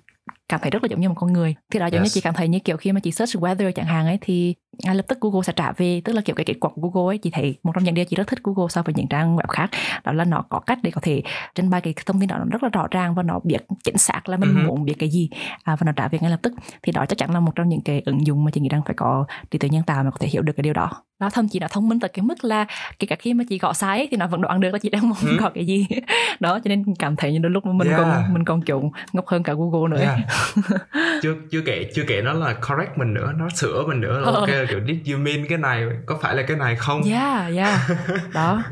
cảm 0.50 0.60
thấy 0.60 0.70
rất 0.70 0.82
là 0.82 0.88
giống 0.90 1.00
như 1.00 1.08
một 1.08 1.14
con 1.18 1.32
người 1.32 1.54
thì 1.72 1.78
đó 1.78 1.86
giống 1.86 2.00
như 2.00 2.04
Yes. 2.04 2.14
chị 2.14 2.20
cảm 2.20 2.34
thấy 2.34 2.48
như 2.48 2.58
kiểu 2.58 2.76
khi 2.76 2.92
mà 2.92 3.00
chị 3.00 3.12
search 3.12 3.36
weather 3.36 3.72
chẳng 3.72 3.86
hạn 3.86 4.06
ấy 4.06 4.18
thì 4.20 4.54
ngay 4.84 4.94
lập 4.94 5.04
tức 5.08 5.18
Google 5.20 5.42
sẽ 5.42 5.52
trả 5.56 5.72
về 5.72 6.00
tức 6.04 6.12
là 6.12 6.22
kiểu 6.24 6.36
cái 6.36 6.44
kết 6.44 6.54
quả 6.60 6.70
của 6.74 6.88
Google 6.88 7.14
ấy 7.14 7.18
chị 7.18 7.30
thấy 7.30 7.58
một 7.62 7.72
trong 7.74 7.84
những 7.84 7.94
điều 7.94 8.04
chị 8.04 8.16
rất 8.16 8.26
thích 8.26 8.38
Google 8.42 8.68
so 8.70 8.82
với 8.82 8.94
những 8.96 9.06
trang 9.08 9.36
web 9.36 9.46
khác 9.48 9.70
đó 10.04 10.12
là 10.12 10.24
nó 10.24 10.42
có 10.48 10.60
cách 10.60 10.78
để 10.82 10.90
có 10.90 11.00
thể 11.00 11.22
trình 11.54 11.70
bày 11.70 11.80
cái 11.80 11.94
thông 12.06 12.20
tin 12.20 12.28
đó 12.28 12.38
nó 12.38 12.44
rất 12.50 12.62
là 12.62 12.68
rõ 12.68 12.86
ràng 12.90 13.14
và 13.14 13.22
nó 13.22 13.40
biết 13.44 13.58
chính 13.84 13.98
xác 13.98 14.28
là 14.28 14.36
mình 14.36 14.54
hứ. 14.54 14.66
muốn 14.66 14.84
biết 14.84 14.94
cái 14.98 15.08
gì 15.08 15.30
à, 15.64 15.76
và 15.76 15.84
nó 15.84 15.92
trả 15.92 16.08
về 16.08 16.18
ngay 16.22 16.30
lập 16.30 16.38
tức 16.42 16.52
thì 16.82 16.92
đó 16.92 17.04
chắc 17.08 17.18
chắn 17.18 17.30
là 17.34 17.40
một 17.40 17.52
trong 17.54 17.68
những 17.68 17.80
cái 17.80 18.02
ứng 18.06 18.26
dụng 18.26 18.44
mà 18.44 18.50
chị 18.50 18.60
nghĩ 18.60 18.68
rằng 18.68 18.82
phải 18.86 18.94
có 18.96 19.24
trí 19.50 19.58
tuệ 19.58 19.70
nhân 19.70 19.82
tạo 19.82 20.04
mà 20.04 20.10
có 20.10 20.16
thể 20.20 20.28
hiểu 20.28 20.42
được 20.42 20.52
cái 20.56 20.62
điều 20.62 20.72
đó 20.74 20.90
nó 21.20 21.30
thậm 21.30 21.48
chí 21.48 21.58
nó 21.58 21.68
thông 21.70 21.88
minh 21.88 22.00
tới 22.00 22.08
cái 22.08 22.22
mức 22.22 22.44
là 22.44 22.66
kể 22.98 23.06
cả 23.06 23.16
khi 23.18 23.34
mà 23.34 23.44
chị 23.48 23.58
gõ 23.58 23.72
sai 23.72 24.08
thì 24.10 24.16
nó 24.16 24.26
vẫn 24.26 24.40
đoán 24.42 24.60
được 24.60 24.70
là 24.72 24.78
chị 24.78 24.88
đang 24.90 25.08
muốn 25.08 25.18
Ừ. 25.22 25.36
gõ 25.40 25.50
cái 25.54 25.66
gì 25.66 25.86
đó 26.40 26.58
cho 26.64 26.68
nên 26.68 26.84
cảm 26.98 27.16
thấy 27.16 27.32
như 27.32 27.38
đôi 27.38 27.50
lúc 27.52 27.66
mà 27.66 27.72
mình 27.72 27.88
Yeah. 27.88 28.00
còn 28.00 28.32
mình 28.34 28.44
còn 28.44 28.62
kiểu 28.62 28.92
ngốc 29.12 29.26
hơn 29.26 29.42
cả 29.42 29.52
Google 29.52 29.90
nữa. 29.90 30.02
Yeah. 30.04 30.18
chưa 31.22 31.34
chưa 31.50 31.60
kể 31.66 31.90
chưa 31.94 32.02
kể 32.08 32.22
nó 32.22 32.32
là 32.32 32.54
correct 32.54 32.98
mình 32.98 33.14
nữa 33.14 33.32
nó 33.38 33.48
sửa 33.48 33.84
mình 33.88 34.00
nữa 34.00 34.20
là 34.20 34.26
Ờ. 34.26 34.32
ok 34.32 34.48
kiểu 34.68 34.80
did 34.86 35.12
you 35.12 35.18
mean 35.18 35.46
cái 35.48 35.58
này 35.58 35.82
có 36.06 36.18
phải 36.22 36.34
là 36.34 36.42
cái 36.42 36.56
này 36.56 36.76
không 36.76 37.02
Yeah, 37.02 37.54
yeah. 37.56 37.78
Đó. 38.34 38.62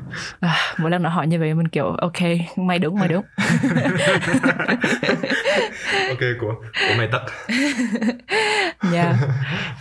À, 0.41 0.57
mỗi 0.79 0.91
lần 0.91 1.03
nó 1.03 1.11
hỏi 1.11 1.27
như 1.27 1.39
vậy 1.39 1.55
mình 1.55 1.69
kiểu 1.69 1.85
ok, 1.87 2.19
mày 2.57 2.79
đúng, 2.79 2.99
mày 2.99 3.09
đúng. 3.09 3.23
ok 6.09 6.21
của 6.41 6.55
của 6.89 6.95
mày 6.99 7.09
tất 7.13 7.21
Yeah. 8.93 9.17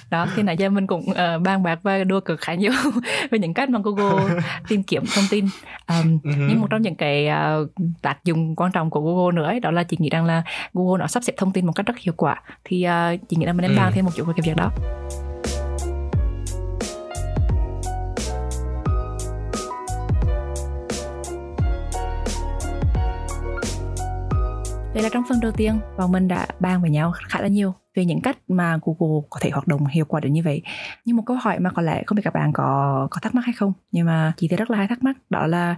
Đó, 0.10 0.28
thì 0.36 0.44
nãy 0.44 0.58
giờ 0.58 0.70
mình 0.70 0.88
cũng 0.88 1.06
uh, 1.10 1.42
bàn 1.42 1.64
bạc 1.64 1.80
và 1.84 2.04
đua 2.04 2.20
cược 2.20 2.42
khá 2.42 2.54
nhiều 2.58 2.72
về 3.32 3.40
những 3.40 3.54
cách 3.54 3.70
mà 3.70 3.80
Google 3.84 4.42
tìm 4.68 4.84
kiếm 4.84 5.06
thông 5.14 5.28
tin. 5.28 5.50
Um, 5.88 6.20
Ừ 6.24 6.32
nhưng 6.48 6.62
một 6.62 6.68
trong 6.70 6.82
những 6.82 6.96
cái 6.96 7.28
uh, 7.62 7.70
tác 8.02 8.24
dụng 8.24 8.56
quan 8.56 8.72
trọng 8.72 8.90
của 8.90 9.02
Google 9.02 9.36
nữa 9.36 9.46
ấy, 9.46 9.60
đó 9.60 9.72
là 9.72 9.84
chị 9.84 9.98
nghĩ 10.00 10.10
rằng 10.10 10.26
là 10.26 10.44
Google 10.74 11.00
nó 11.00 11.08
sắp 11.08 11.24
xếp 11.24 11.34
thông 11.38 11.52
tin 11.52 11.66
một 11.66 11.74
cách 11.76 11.86
rất 11.86 11.98
hiệu 12.00 12.14
quả. 12.18 12.42
Thì 12.64 12.86
uh, 12.88 13.20
chị 13.30 13.38
nghĩ 13.38 13.46
là 13.46 13.54
mình 13.54 13.62
nên 13.62 13.72
Ừ. 13.72 13.76
bàn 13.76 13.92
thêm 13.94 14.06
một 14.06 14.12
chút 14.16 14.24
về 14.28 14.34
cái 14.38 14.44
việc 14.46 14.56
đó. 14.56 14.72
Đây 24.98 25.04
là 25.04 25.10
trong 25.14 25.24
phần 25.30 25.40
đầu 25.40 25.52
tiên 25.52 25.80
và 25.96 26.08
mình 26.08 26.28
đã 26.28 26.48
bàn 26.60 26.82
với 26.82 26.90
nhau 26.90 27.14
khá 27.28 27.42
là 27.42 27.48
nhiều 27.48 27.74
về 27.96 28.06
những 28.06 28.22
cách 28.22 28.38
mà 28.48 28.80
Google 28.86 29.28
có 29.30 29.40
thể 29.42 29.50
hoạt 29.50 29.68
động 29.68 29.86
hiệu 29.86 30.06
quả 30.06 30.20
đến 30.20 30.34
như 30.34 30.42
vậy. 30.44 30.62
Nhưng 31.06 31.16
một 31.16 31.24
câu 31.26 31.38
hỏi 31.42 31.60
mà 31.60 31.70
có 31.70 31.82
lẽ 31.82 32.04
không 32.06 32.16
biết 32.16 32.22
các 32.26 32.34
bạn 32.34 32.54
có 32.54 33.08
có 33.12 33.20
thắc 33.22 33.36
mắc 33.36 33.42
hay 33.46 33.54
không, 33.54 33.74
nhưng 33.92 34.06
mà 34.06 34.34
chị 34.38 34.48
thì 34.48 34.58
rất 34.58 34.72
là 34.72 34.78
hay 34.78 34.88
thắc 34.88 35.04
mắc 35.04 35.18
đó 35.30 35.48
là 35.48 35.76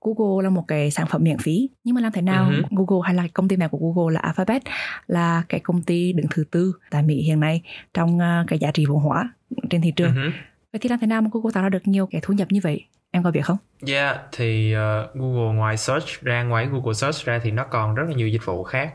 Google 0.00 0.44
là 0.44 0.50
một 0.50 0.64
cái 0.68 0.90
sản 0.90 1.06
phẩm 1.06 1.22
miễn 1.24 1.38
phí 1.38 1.68
nhưng 1.84 1.94
mà 1.94 2.00
làm 2.00 2.12
thế 2.12 2.22
nào 2.22 2.44
hứ. 2.44 2.62
Google 2.70 3.06
hay 3.06 3.14
là 3.14 3.28
công 3.34 3.48
ty 3.48 3.56
mẹ 3.56 3.68
của 3.68 3.78
Google 3.78 4.14
là 4.14 4.20
Alphabet 4.20 4.62
là 5.06 5.42
cái 5.48 5.60
công 5.60 5.82
ty 5.82 6.12
đứng 6.12 6.26
thứ 6.30 6.44
tư 6.50 6.74
tại 6.90 7.02
Mỹ 7.02 7.22
hiện 7.22 7.40
nay 7.40 7.62
trong 7.94 8.16
uh, 8.16 8.46
cái 8.46 8.58
giá 8.58 8.70
trị 8.70 8.86
vốn 8.86 9.02
hóa 9.02 9.32
trên 9.70 9.80
thị 9.80 9.92
trường. 9.96 10.12
Hứ. 10.12 10.30
Vậy 10.72 10.80
thì 10.80 10.88
làm 10.88 10.98
thế 10.98 11.06
nào 11.06 11.22
mà 11.22 11.30
Google 11.32 11.50
tạo 11.54 11.62
ra 11.62 11.68
được 11.68 11.86
nhiều 11.86 12.06
cái 12.06 12.20
thu 12.24 12.34
nhập 12.34 12.48
như 12.50 12.60
vậy? 12.62 12.84
Em 13.10 13.22
có 13.22 13.30
biết 13.30 13.40
không? 13.44 13.56
Yeah, 13.86 14.16
thì 14.32 14.74
uh, 14.76 15.14
Google 15.14 15.54
ngoài 15.54 15.76
search 15.76 16.20
ra, 16.22 16.42
ngoài 16.42 16.66
Google 16.66 16.94
search 16.94 17.24
ra 17.24 17.38
thì 17.42 17.50
nó 17.50 17.64
còn 17.64 17.94
rất 17.94 18.04
là 18.08 18.14
nhiều 18.14 18.28
dịch 18.28 18.44
vụ 18.44 18.64
khác. 18.64 18.94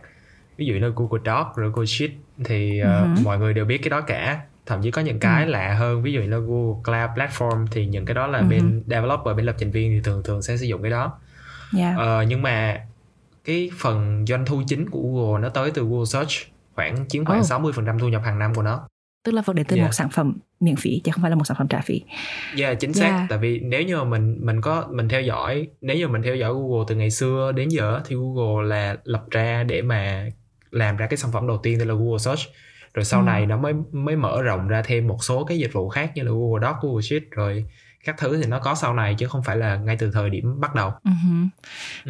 Ví 0.57 0.65
dụ 0.65 0.73
như 0.73 0.93
Google 0.95 1.21
Doc, 1.25 1.55
rồi 1.55 1.69
Google 1.69 1.85
Sheet 1.85 2.11
thì 2.45 2.81
uh, 2.81 2.87
hứ. 3.17 3.23
mọi 3.23 3.37
người 3.39 3.53
đều 3.53 3.65
biết 3.65 3.77
cái 3.77 3.89
đó 3.89 4.01
cả. 4.01 4.41
Thậm 4.65 4.81
chí 4.81 4.91
có 4.91 5.01
những 5.01 5.19
cái 5.19 5.45
Ừ. 5.45 5.49
lạ 5.51 5.73
hơn, 5.73 6.03
ví 6.03 6.13
dụ 6.13 6.21
như 6.21 6.29
Google 6.29 6.81
Cloud 6.83 7.09
Platform 7.19 7.67
thì 7.71 7.85
những 7.85 8.05
cái 8.05 8.13
đó 8.15 8.27
là 8.27 8.39
hứ. 8.41 8.47
bên 8.49 8.83
developer, 8.87 9.35
bên 9.37 9.45
lập 9.45 9.55
trình 9.57 9.71
viên 9.71 9.91
thì 9.91 10.01
thường 10.03 10.21
thường 10.25 10.41
sẽ 10.41 10.57
sử 10.57 10.65
dụng 10.65 10.81
cái 10.81 10.91
đó. 10.91 11.13
Yeah. 11.77 11.97
Ờ, 11.97 12.21
nhưng 12.27 12.41
mà 12.41 12.81
cái 13.45 13.69
phần 13.79 14.25
doanh 14.27 14.45
thu 14.45 14.61
chính 14.67 14.89
của 14.89 14.99
Google 15.01 15.41
nó 15.41 15.49
tới 15.49 15.71
từ 15.71 15.83
Google 15.83 16.05
Search 16.05 16.31
khoảng 16.75 17.05
chiếm 17.07 17.25
khoảng 17.25 17.39
Oh. 17.39 17.45
60% 17.45 17.99
thu 17.99 18.07
nhập 18.07 18.21
hàng 18.25 18.39
năm 18.39 18.53
của 18.55 18.61
nó. 18.61 18.87
Tức 19.25 19.31
là 19.31 19.41
vẫn 19.41 19.55
đến 19.55 19.65
từ 19.69 19.75
Yeah. 19.75 19.87
một 19.87 19.93
sản 19.93 20.09
phẩm 20.09 20.37
miễn 20.59 20.75
phí 20.75 21.01
chứ 21.03 21.11
không 21.11 21.21
phải 21.21 21.29
là 21.29 21.35
một 21.35 21.43
sản 21.47 21.57
phẩm 21.57 21.67
trả 21.67 21.81
phí. 21.81 22.01
Yeah, 22.57 22.79
chính 22.79 22.93
xác. 22.93 23.09
Yeah. 23.09 23.29
Tại 23.29 23.39
vì 23.39 23.59
nếu 23.59 23.81
như 23.83 23.97
mà 23.97 24.03
mình 24.03 24.37
mình 24.41 24.61
có 24.61 24.87
mình 24.91 25.09
theo 25.09 25.21
dõi, 25.21 25.67
nếu 25.81 25.97
như 25.97 26.07
mình 26.07 26.21
theo 26.21 26.35
dõi 26.35 26.53
Google 26.53 26.85
từ 26.87 26.95
ngày 26.95 27.11
xưa 27.11 27.51
đến 27.55 27.69
giờ 27.69 28.01
thì 28.05 28.15
Google 28.15 28.67
là 28.67 28.97
lập 29.03 29.23
ra 29.31 29.63
để 29.63 29.81
mà 29.81 30.29
làm 30.71 30.97
ra 30.97 31.07
cái 31.07 31.17
sản 31.17 31.31
phẩm 31.31 31.47
đầu 31.47 31.57
tiên 31.63 31.79
tên 31.79 31.87
là 31.87 31.93
Google 31.93 32.17
Search. 32.19 32.41
rồi 32.93 33.05
sau 33.05 33.19
Ừ. 33.19 33.23
này 33.25 33.45
nó 33.45 33.57
mới 33.57 33.73
mới 33.91 34.15
mở 34.15 34.41
rộng 34.41 34.67
ra 34.67 34.81
thêm 34.85 35.07
một 35.07 35.17
số 35.23 35.43
cái 35.45 35.57
dịch 35.57 35.73
vụ 35.73 35.89
khác 35.89 36.11
như 36.15 36.23
là 36.23 36.31
Google 36.31 36.67
Docs, 36.67 36.83
Google 36.83 37.01
Sheet 37.01 37.23
rồi 37.31 37.65
các 38.05 38.15
thứ 38.17 38.41
thì 38.41 38.47
nó 38.49 38.59
có 38.59 38.75
sau 38.75 38.93
này 38.93 39.15
chứ 39.17 39.27
không 39.27 39.43
phải 39.43 39.57
là 39.57 39.75
ngay 39.75 39.95
từ 39.99 40.11
thời 40.11 40.29
điểm 40.29 40.59
bắt 40.59 40.75
đầu. 40.75 40.91
Ừ 41.03 41.11
hử. 41.23 41.45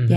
Ừ. 0.01 0.07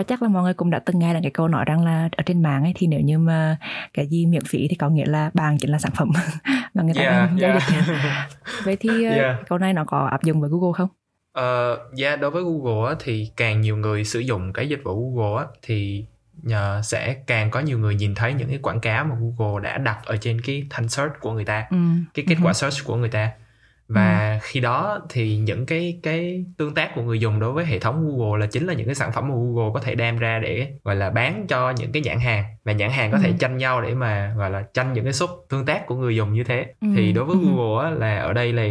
Dạ. 0.00 0.02
Và 0.02 0.02
chắc 0.08 0.22
là 0.22 0.28
mọi 0.28 0.42
người 0.42 0.54
cũng 0.54 0.70
đã 0.70 0.78
từng 0.78 0.98
nghe 0.98 1.14
là 1.14 1.20
cái 1.22 1.30
câu 1.30 1.48
nói 1.48 1.64
rằng 1.64 1.84
là 1.84 2.08
ở 2.16 2.22
trên 2.26 2.42
mạng 2.42 2.62
ấy 2.62 2.72
thì 2.76 2.86
nếu 2.86 3.00
như 3.00 3.18
mà 3.18 3.56
cái 3.94 4.06
gì 4.06 4.26
miễn 4.26 4.44
phí 4.44 4.66
thì 4.68 4.76
có 4.76 4.88
nghĩa 4.88 5.06
là 5.06 5.30
bằng 5.34 5.58
chính 5.58 5.70
là 5.70 5.78
sản 5.78 5.92
phẩm 5.96 6.10
mà 6.74 6.82
người 6.82 6.94
ta 6.94 7.02
Yeah, 7.02 7.12
đang 7.14 7.38
giao 7.40 7.50
yeah. 7.50 7.62
dịch. 7.70 7.84
Vậy 8.64 8.76
thì 8.80 8.88
uh, 9.06 9.12
Yeah. 9.12 9.36
câu 9.48 9.58
này 9.58 9.72
nó 9.72 9.84
có 9.84 10.06
áp 10.10 10.22
dụng 10.22 10.40
với 10.40 10.50
Google 10.50 10.72
không? 10.76 10.88
Ờ, 11.32 11.78
yeah, 12.02 12.20
đối 12.20 12.30
với 12.30 12.42
Google 12.42 12.88
á, 12.88 12.94
thì 13.00 13.30
càng 13.36 13.60
nhiều 13.60 13.76
người 13.76 14.04
sử 14.04 14.20
dụng 14.20 14.52
cái 14.52 14.68
dịch 14.68 14.80
vụ 14.84 15.14
Google 15.14 15.42
á, 15.42 15.46
thì 15.62 16.04
nhờ 16.42 16.80
sẽ 16.84 17.14
càng 17.26 17.50
có 17.50 17.60
nhiều 17.60 17.78
người 17.78 17.94
nhìn 17.94 18.14
thấy 18.14 18.34
những 18.34 18.48
cái 18.48 18.58
quảng 18.62 18.80
cáo 18.80 19.04
mà 19.04 19.14
Google 19.20 19.62
đã 19.62 19.78
đặt 19.78 19.98
ở 20.04 20.16
trên 20.20 20.40
cái 20.40 20.66
thanh 20.70 20.88
search 20.88 21.12
của 21.20 21.32
người 21.32 21.44
ta 21.44 21.66
Ừ. 21.70 21.76
cái 22.14 22.24
kết 22.28 22.34
Ừ. 22.38 22.44
quả 22.46 22.52
search 22.52 22.84
của 22.84 22.96
người 22.96 23.08
ta 23.08 23.30
và 23.94 24.38
khi 24.42 24.60
đó 24.60 25.00
thì 25.08 25.36
những 25.38 25.66
cái 25.66 26.00
cái 26.02 26.44
tương 26.58 26.74
tác 26.74 26.94
của 26.94 27.02
người 27.02 27.20
dùng 27.20 27.40
đối 27.40 27.52
với 27.52 27.64
hệ 27.64 27.78
thống 27.78 28.08
Google 28.08 28.40
là 28.40 28.46
chính 28.46 28.66
là 28.66 28.74
những 28.74 28.86
cái 28.86 28.94
sản 28.94 29.12
phẩm 29.12 29.28
mà 29.28 29.34
Google 29.34 29.70
có 29.74 29.80
thể 29.80 29.94
đem 29.94 30.18
ra 30.18 30.38
để 30.38 30.68
gọi 30.84 30.96
là 30.96 31.10
bán 31.10 31.46
cho 31.48 31.70
những 31.70 31.92
cái 31.92 32.02
nhãn 32.02 32.20
hàng 32.20 32.44
và 32.64 32.72
nhãn 32.72 32.90
hàng 32.90 33.12
có 33.12 33.18
thể 33.18 33.28
Ừ. 33.28 33.34
tranh 33.40 33.56
nhau 33.56 33.82
để 33.82 33.94
mà 33.94 34.34
gọi 34.36 34.50
là 34.50 34.64
tranh 34.74 34.92
những 34.92 35.04
cái 35.04 35.12
suất 35.12 35.30
tương 35.48 35.64
tác 35.66 35.86
của 35.86 35.94
người 35.94 36.16
dùng 36.16 36.32
như 36.32 36.44
thế 36.44 36.66
Ừ. 36.80 36.88
thì 36.96 37.12
đối 37.12 37.24
với 37.24 37.36
Ừ. 37.36 37.46
Google 37.46 37.84
á, 37.84 37.90
là 37.90 38.18
ở 38.18 38.32
đây 38.32 38.52
là 38.52 38.64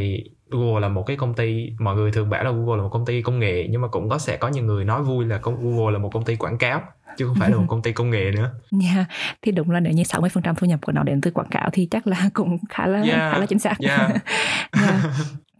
Google 0.51 0.79
là 0.81 0.89
một 0.89 1.03
cái 1.07 1.17
công 1.17 1.33
ty 1.33 1.69
mọi 1.79 1.95
người 1.95 2.11
thường 2.11 2.29
bảo 2.29 2.43
là 2.43 2.51
Google 2.51 2.77
là 2.77 2.83
một 2.83 2.89
công 2.89 3.05
ty 3.05 3.21
công 3.21 3.39
nghệ 3.39 3.67
nhưng 3.69 3.81
mà 3.81 3.87
cũng 3.87 4.09
có 4.09 4.17
sẽ 4.17 4.37
có 4.37 4.47
những 4.47 4.65
người 4.65 4.85
nói 4.85 5.03
vui 5.03 5.25
là 5.25 5.39
Google 5.43 5.93
là 5.93 5.99
một 5.99 6.09
công 6.13 6.25
ty 6.25 6.35
quảng 6.35 6.57
cáo 6.57 6.81
chứ 7.17 7.27
không 7.27 7.35
phải 7.39 7.49
là 7.51 7.57
một 7.57 7.65
công 7.67 7.81
ty 7.81 7.91
công 7.91 8.09
nghệ 8.09 8.31
nữa 8.35 8.51
Yeah. 8.83 9.07
Thì 9.41 9.51
đúng 9.51 9.71
là 9.71 9.79
nếu 9.79 9.93
như 9.93 10.03
60% 10.03 10.53
thu 10.55 10.67
nhập 10.67 10.79
của 10.85 10.91
nó 10.91 11.03
đến 11.03 11.21
từ 11.21 11.31
quảng 11.31 11.49
cáo 11.51 11.69
thì 11.73 11.87
chắc 11.91 12.07
là 12.07 12.29
cũng 12.33 12.57
khá 12.69 12.87
là 12.87 13.01
Yeah. 13.01 13.33
khá 13.33 13.37
là 13.39 13.45
chính 13.45 13.59
xác. 13.59 13.75
Yeah. 13.79 13.99
yeah. 14.81 15.01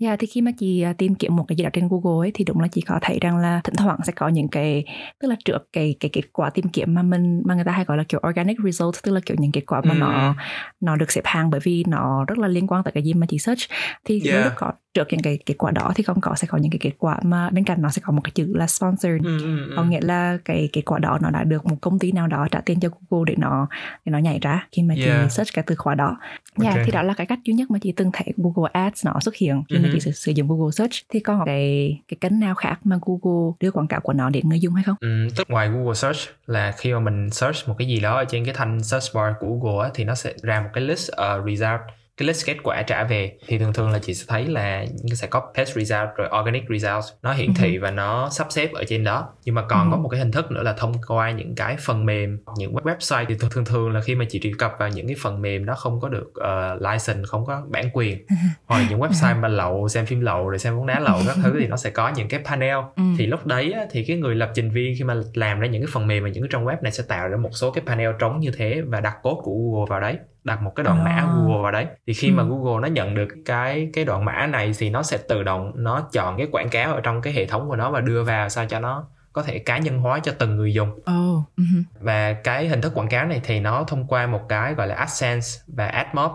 Yeah, 0.01 0.19
thì 0.19 0.27
khi 0.27 0.41
mà 0.41 0.51
chị 0.57 0.81
à, 0.81 0.93
tìm 0.93 1.15
kiếm 1.15 1.35
một 1.35 1.45
cái 1.47 1.55
gì 1.55 1.63
đó 1.63 1.69
trên 1.73 1.88
Google 1.89 2.27
ấy 2.27 2.31
thì 2.33 2.43
đúng 2.45 2.59
là 2.59 2.67
chị 2.67 2.81
có 2.81 2.99
thấy 3.01 3.17
rằng 3.21 3.38
là 3.38 3.62
thỉnh 3.63 3.75
thoảng 3.77 3.99
sẽ 4.03 4.13
có 4.15 4.27
những 4.27 4.47
cái 4.47 4.83
tức 5.21 5.27
là 5.27 5.35
trước 5.45 5.57
cái 5.73 5.95
cái 5.99 6.09
kết 6.13 6.21
quả 6.33 6.49
tìm 6.49 6.69
kiếm 6.69 6.93
mà 6.93 7.01
mình 7.03 7.41
mà 7.45 7.55
người 7.55 7.63
ta 7.63 7.71
hay 7.71 7.85
gọi 7.85 7.97
là 7.97 8.03
kiểu 8.09 8.21
organic 8.29 8.57
result 8.63 8.95
tức 9.03 9.12
là 9.12 9.19
kiểu 9.25 9.38
những 9.39 9.51
kết 9.51 9.63
quả 9.67 9.81
mà 9.85 9.93
Ừ. 9.93 9.99
nó 9.99 10.35
nó 10.81 10.95
được 10.95 11.12
xếp 11.12 11.21
hàng 11.25 11.49
bởi 11.49 11.59
vì 11.63 11.83
nó 11.88 12.25
rất 12.27 12.38
là 12.38 12.47
liên 12.47 12.67
quan 12.67 12.83
tới 12.83 12.91
cái 12.91 13.03
gì 13.03 13.13
mà 13.13 13.25
chị 13.29 13.38
search 13.39 13.62
thì 14.05 14.21
Yeah. 14.25 14.43
lúc 14.45 14.53
có 14.55 14.71
trước 14.93 15.08
những 15.12 15.21
cái 15.21 15.39
kết 15.45 15.54
quả 15.58 15.71
đó 15.71 15.91
thì 15.95 16.04
không 16.04 16.21
có 16.21 16.36
sẽ 16.36 16.47
có 16.47 16.58
những 16.58 16.71
cái 16.71 16.80
kết 16.82 16.91
quả 16.99 17.19
mà 17.23 17.49
bên 17.49 17.63
cạnh 17.63 17.82
nó 17.82 17.89
sẽ 17.89 18.02
có 18.06 18.12
một 18.13 18.21
cái 18.23 18.32
chữ 18.36 18.54
là 18.56 18.67
sponsored 18.67 19.21
Ừ, 19.23 19.38
ừ, 19.43 19.58
ừ. 19.67 19.73
có 19.75 19.84
nghĩa 19.84 20.02
là 20.02 20.38
cái 20.45 20.69
kết 20.73 20.82
quả 20.86 20.99
đó 20.99 21.17
nó 21.21 21.30
đã 21.30 21.43
được 21.43 21.65
một 21.65 21.75
công 21.82 21.99
ty 21.99 22.12
nào 22.12 22.28
đó 22.28 22.47
trả 22.52 22.62
tiền 22.62 22.80
cho 22.80 22.89
Google 23.10 23.32
để 23.32 23.36
nó 23.38 23.67
để 24.06 24.12
nó 24.12 24.17
nhảy 24.17 24.39
ra 24.41 24.67
khi 24.71 24.84
mà 24.84 24.95
Yeah. 24.97 25.30
chị 25.30 25.36
search 25.36 25.54
cái 25.54 25.63
từ 25.67 25.75
khóa 25.75 25.95
đó. 25.95 26.17
Yeah, 26.63 26.75
Ok. 26.75 26.84
thì 26.86 26.91
đó 26.91 27.02
là 27.04 27.13
cái 27.13 27.25
cách 27.28 27.39
duy 27.43 27.54
nhất 27.54 27.71
mà 27.71 27.80
chị 27.82 27.91
từng 27.91 28.10
thấy 28.13 28.34
Google 28.38 28.69
Ads 28.73 29.06
nó 29.06 29.19
xuất 29.21 29.36
hiện 29.36 29.63
khi 29.69 29.75
mà 29.78 29.82
Mhm. 29.84 29.91
chị 29.93 29.99
sử, 29.99 30.12
sử 30.12 30.32
dụng 30.32 30.47
Google 30.47 30.71
Search. 30.71 30.93
Thì 31.13 31.19
còn 31.19 31.41
cái 31.45 31.99
cái 32.08 32.17
kênh 32.21 32.39
nào 32.39 32.56
khác 32.56 32.80
mà 32.84 32.97
Google 33.06 33.52
đưa 33.60 33.71
quảng 33.71 33.88
cáo 33.88 33.99
của 33.99 34.13
nó 34.13 34.30
đến 34.30 34.49
người 34.49 34.60
dùng 34.60 34.73
hay 34.73 34.84
không? 34.84 34.95
Ừ, 34.99 35.28
tức 35.36 35.49
ngoài 35.49 35.69
Google 35.69 35.93
Search 35.93 36.19
là 36.47 36.71
khi 36.78 36.93
mà 36.93 36.99
mình 36.99 37.30
search 37.30 37.67
một 37.67 37.75
cái 37.78 37.88
gì 37.88 37.99
đó 37.99 38.15
ở 38.17 38.25
trên 38.25 38.45
cái 38.45 38.54
thanh 38.58 38.84
search 38.84 39.15
bar 39.15 39.34
của 39.39 39.47
Google 39.47 39.84
á, 39.86 39.91
thì 39.93 40.04
nó 40.04 40.15
sẽ 40.15 40.34
ra 40.43 40.62
một 40.62 40.69
cái 40.73 40.84
list 40.84 41.10
uh, 41.12 41.45
result 41.45 41.82
cái 42.19 42.27
list 42.27 42.45
kết 42.45 42.58
quả 42.63 42.82
trả 42.82 43.03
về 43.03 43.32
thì 43.47 43.58
thường 43.58 43.73
thường 43.73 43.89
là 43.89 43.99
chị 43.99 44.13
sẽ 44.13 44.25
thấy 44.27 44.45
là 44.45 44.86
sẽ 45.13 45.27
có 45.27 45.39
page 45.55 45.71
result 45.75 46.10
rồi 46.15 46.29
organic 46.39 46.63
result 46.69 47.03
nó 47.21 47.34
hiển 47.34 47.53
thị 47.53 47.77
và 47.77 47.91
nó 47.91 48.29
sắp 48.29 48.47
xếp 48.49 48.73
ở 48.73 48.84
trên 48.88 49.03
đó. 49.03 49.29
Nhưng 49.45 49.55
mà 49.55 49.62
còn 49.69 49.88
Ừ. 49.88 49.91
có 49.91 49.97
một 49.97 50.10
cái 50.10 50.19
hình 50.19 50.32
thức 50.32 50.51
nữa 50.51 50.63
là 50.63 50.73
thông 50.73 50.93
qua 51.08 51.32
những 51.32 51.55
cái 51.55 51.77
phần 51.79 52.05
mềm 52.05 52.39
những 52.58 52.73
web- 52.75 52.82
website 52.97 53.25
thì 53.29 53.36
thường 53.51 53.65
thường 53.65 53.91
là 53.91 54.01
khi 54.01 54.15
mà 54.15 54.25
chị 54.29 54.39
truy 54.39 54.53
cập 54.58 54.71
vào 54.79 54.89
những 54.89 55.08
cái 55.08 55.15
phần 55.21 55.41
mềm 55.41 55.65
nó 55.65 55.73
không 55.75 55.99
có 55.99 56.10
được 56.10 56.27
uh, 56.39 56.82
license 56.82 57.23
không 57.27 57.45
có 57.45 57.62
bản 57.69 57.89
quyền. 57.93 58.25
Hoặc 58.65 58.79
là 58.79 58.86
những 58.89 58.99
website 58.99 59.39
mà 59.39 59.47
lậu 59.47 59.88
xem 59.88 60.05
phim 60.05 60.21
lậu 60.21 60.49
rồi 60.49 60.60
xem 60.60 60.77
bóng 60.77 60.86
đá 60.88 60.99
lậu 60.99 61.19
các 61.27 61.36
thứ 61.43 61.55
thì 61.60 61.67
nó 61.67 61.77
sẽ 61.77 61.89
có 61.89 62.10
những 62.15 62.27
cái 62.27 62.39
panel. 62.45 62.75
Ừ. 62.95 63.03
thì 63.17 63.25
lúc 63.25 63.45
đấy 63.45 63.73
thì 63.91 64.05
cái 64.05 64.17
người 64.17 64.36
lập 64.36 64.51
trình 64.55 64.71
viên 64.71 64.95
khi 64.97 65.03
mà 65.03 65.15
làm 65.34 65.60
ra 65.60 65.67
những 65.67 65.82
cái 65.82 65.89
phần 65.93 66.08
mềm 66.08 66.23
và 66.23 66.29
những 66.29 66.43
cái 66.43 66.49
trang 66.51 66.65
web 66.65 66.77
này 66.82 66.91
sẽ 66.91 67.03
tạo 67.08 67.27
ra 67.27 67.38
một 67.38 67.49
số 67.53 67.71
cái 67.71 67.84
panel 67.88 68.10
trống 68.19 68.39
như 68.39 68.51
thế 68.58 68.82
và 68.86 68.99
đặt 68.99 69.15
code 69.23 69.41
của 69.43 69.51
Google 69.51 69.86
vào 69.89 69.99
đấy 69.99 70.17
đặt 70.49 70.62
một 70.62 70.71
cái 70.75 70.83
đoạn 70.83 71.03
mã 71.03 71.09
À. 71.12 71.27
Google 71.35 71.62
vào 71.62 71.71
đấy 71.71 71.85
thì 72.07 72.13
khi 72.13 72.31
mà 72.31 72.43
Ừ. 72.43 72.49
Google 72.49 72.81
nó 72.81 72.88
nhận 72.93 73.15
được 73.15 73.27
cái 73.45 73.89
cái 73.93 74.05
đoạn 74.05 74.25
mã 74.25 74.47
này 74.47 74.71
thì 74.79 74.89
nó 74.89 75.03
sẽ 75.03 75.17
tự 75.29 75.43
động 75.43 75.71
nó 75.75 76.07
chọn 76.12 76.38
cái 76.38 76.47
quảng 76.51 76.69
cáo 76.69 76.93
ở 76.93 77.01
trong 77.01 77.21
cái 77.21 77.33
hệ 77.33 77.45
thống 77.45 77.69
của 77.69 77.75
nó 77.75 77.91
và 77.91 77.99
đưa 78.01 78.23
vào 78.23 78.49
sao 78.49 78.65
cho 78.65 78.79
nó 78.79 79.07
có 79.33 79.43
thể 79.43 79.59
cá 79.59 79.77
nhân 79.77 79.99
hóa 79.99 80.19
cho 80.19 80.31
từng 80.39 80.55
người 80.55 80.73
dùng 80.73 80.89
Oh. 80.89 81.43
mhm. 81.57 81.83
và 81.99 82.33
cái 82.33 82.67
hình 82.67 82.81
thức 82.81 82.91
quảng 82.95 83.07
cáo 83.09 83.25
này 83.27 83.41
thì 83.43 83.59
nó 83.59 83.83
thông 83.88 84.07
qua 84.07 84.27
một 84.27 84.41
cái 84.49 84.73
gọi 84.73 84.88
là 84.88 84.95
AdSense 84.95 85.47
và 85.67 85.88
AdMob 85.88 86.31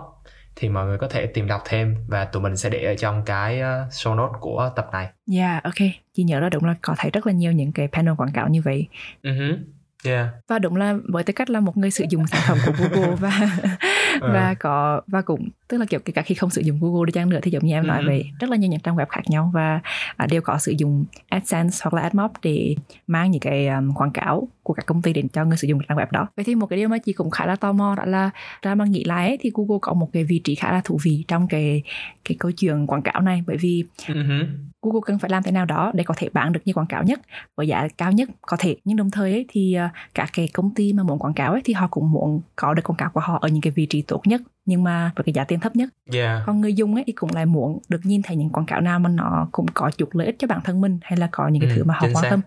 thì 0.55 0.69
mọi 0.69 0.85
người 0.85 0.97
có 0.97 1.07
thể 1.07 1.25
tìm 1.25 1.47
đọc 1.47 1.61
thêm 1.65 1.95
và 2.07 2.25
tụi 2.25 2.41
mình 2.43 2.57
sẽ 2.57 2.69
để 2.69 2.83
ở 2.85 2.95
trong 2.95 3.25
cái 3.25 3.59
uh, 3.61 3.91
show 3.91 4.15
note 4.15 4.33
của 4.39 4.71
tập 4.75 4.87
này. 4.91 5.09
Yeah, 5.31 5.63
ok. 5.63 5.73
Chị 6.13 6.23
nhớ 6.23 6.39
là 6.39 6.49
đúng 6.49 6.63
là 6.65 6.75
có 6.81 6.95
thấy 6.97 7.11
rất 7.11 7.27
là 7.27 7.33
nhiều 7.33 7.51
những 7.51 7.71
cái 7.71 7.87
panel 7.87 8.13
quảng 8.17 8.31
cáo 8.33 8.47
như 8.49 8.61
vậy. 8.61 8.87
Uh-huh. 9.23 9.57
Yeah. 10.05 10.27
và 10.47 10.59
đúng 10.59 10.75
là 10.75 10.95
với 11.07 11.23
tư 11.23 11.33
cách 11.33 11.49
là 11.49 11.59
một 11.59 11.77
người 11.77 11.91
sử 11.91 12.05
dụng 12.09 12.27
sản 12.27 12.41
phẩm 12.47 12.57
của 12.65 12.73
Google 12.91 13.15
và 13.19 13.41
Ờ. 14.21 14.33
và 14.33 14.53
có 14.59 15.01
và 15.07 15.21
cũng 15.21 15.49
tức 15.67 15.77
là 15.77 15.85
kiểu 15.85 15.99
kể 16.05 16.13
cả 16.13 16.21
khi 16.21 16.35
không 16.35 16.49
sử 16.49 16.61
dụng 16.61 16.77
Google 16.81 17.05
đi 17.07 17.11
chăng 17.11 17.29
nữa 17.29 17.39
thì 17.43 17.51
giống 17.51 17.65
như 17.65 17.73
em 17.73 17.87
nói 17.87 17.99
Ừ. 17.99 18.03
vậy 18.07 18.25
rất 18.39 18.49
là 18.49 18.57
nhiều 18.57 18.69
những 18.69 18.79
trang 18.79 18.95
web 18.95 19.05
khác 19.09 19.21
nhau 19.27 19.51
và 19.53 19.79
à, 20.17 20.27
đều 20.29 20.41
có 20.41 20.57
sử 20.57 20.73
dụng 20.77 21.05
AdSense 21.29 21.77
hoặc 21.83 21.93
là 21.93 22.01
AdMob 22.01 22.31
để 22.41 22.75
mang 23.07 23.31
những 23.31 23.39
cái 23.41 23.67
um, 23.67 23.93
quảng 23.93 24.11
cáo 24.11 24.47
của 24.63 24.73
các 24.73 24.85
công 24.85 25.01
ty 25.01 25.13
đến 25.13 25.27
cho 25.29 25.45
người 25.45 25.57
sử 25.57 25.67
dụng 25.67 25.79
trang 25.89 25.97
web 25.97 26.05
đó. 26.11 26.27
Vậy 26.35 26.43
thì 26.45 26.55
một 26.55 26.65
cái 26.67 26.79
điều 26.79 26.89
mà 26.89 26.97
chị 26.97 27.13
cũng 27.13 27.29
khá 27.29 27.45
là 27.45 27.55
tò 27.55 27.71
mò 27.71 27.95
đó 27.97 28.05
là 28.05 28.29
ra 28.61 28.75
mà 28.75 28.85
nghĩ 28.85 29.03
lại 29.03 29.27
ấy, 29.27 29.37
thì 29.41 29.51
Google 29.53 29.77
có 29.81 29.93
một 29.93 30.09
cái 30.13 30.23
vị 30.23 30.39
trí 30.43 30.55
khá 30.55 30.71
là 30.71 30.81
thú 30.83 30.99
vị 31.03 31.25
trong 31.27 31.47
cái 31.47 31.83
cái 32.25 32.35
câu 32.39 32.51
chuyện 32.51 32.87
quảng 32.87 33.01
cáo 33.01 33.21
này 33.21 33.43
bởi 33.47 33.57
vì 33.57 33.83
Uh-huh. 34.07 34.45
Google 34.85 35.01
cần 35.05 35.19
phải 35.19 35.29
làm 35.29 35.43
thế 35.43 35.51
nào 35.51 35.65
đó 35.65 35.91
để 35.95 36.03
có 36.03 36.13
thể 36.17 36.29
bán 36.33 36.51
được 36.51 36.59
nhiều 36.65 36.73
quảng 36.73 36.87
cáo 36.87 37.03
nhất 37.03 37.19
với 37.55 37.67
giá 37.67 37.87
cao 37.97 38.11
nhất 38.11 38.29
có 38.41 38.57
thể 38.59 38.75
nhưng 38.83 38.97
đồng 38.97 39.11
thời 39.11 39.31
ấy, 39.31 39.45
thì 39.49 39.73
à, 39.73 39.89
các 40.13 40.29
cái 40.33 40.47
công 40.53 40.73
ty 40.73 40.93
mà 40.93 41.03
muốn 41.03 41.19
quảng 41.19 41.33
cáo 41.33 41.51
ấy, 41.51 41.61
thì 41.65 41.73
họ 41.73 41.87
cũng 41.87 42.11
muốn 42.11 42.41
có 42.55 42.73
được 42.73 42.81
quảng 42.89 42.97
cáo 42.97 43.09
của 43.09 43.19
họ 43.19 43.37
ở 43.41 43.47
những 43.47 43.61
cái 43.61 43.71
vị 43.71 43.85
trí 43.85 44.01
tốt 44.01 44.21
nhất 44.27 44.41
nhưng 44.65 44.83
mà 44.83 45.11
với 45.15 45.23
cái 45.23 45.33
giá 45.33 45.43
tiền 45.43 45.59
thấp 45.59 45.75
nhất 45.75 45.89
Yeah. 46.13 46.43
còn 46.45 46.61
người 46.61 46.73
dùng 46.73 46.95
ấy 46.95 47.03
thì 47.07 47.13
cũng 47.13 47.29
lại 47.33 47.45
muốn 47.45 47.79
được 47.89 47.99
nhìn 48.03 48.21
thấy 48.21 48.37
những 48.37 48.49
quảng 48.49 48.65
cáo 48.65 48.81
nào 48.81 48.99
mà 48.99 49.09
nó 49.09 49.47
cũng 49.51 49.65
có 49.73 49.91
chút 49.97 50.09
lợi 50.15 50.27
ích 50.27 50.35
cho 50.39 50.47
bản 50.47 50.59
thân 50.63 50.81
mình 50.81 50.99
hay 51.01 51.17
là 51.19 51.29
có 51.31 51.47
những 51.47 51.61
cái 51.61 51.69
Ừ, 51.69 51.75
thứ 51.75 51.83
mà 51.83 51.93
họ 51.93 52.07
quan 52.13 52.15
xác. 52.23 52.29
tâm 52.29 52.41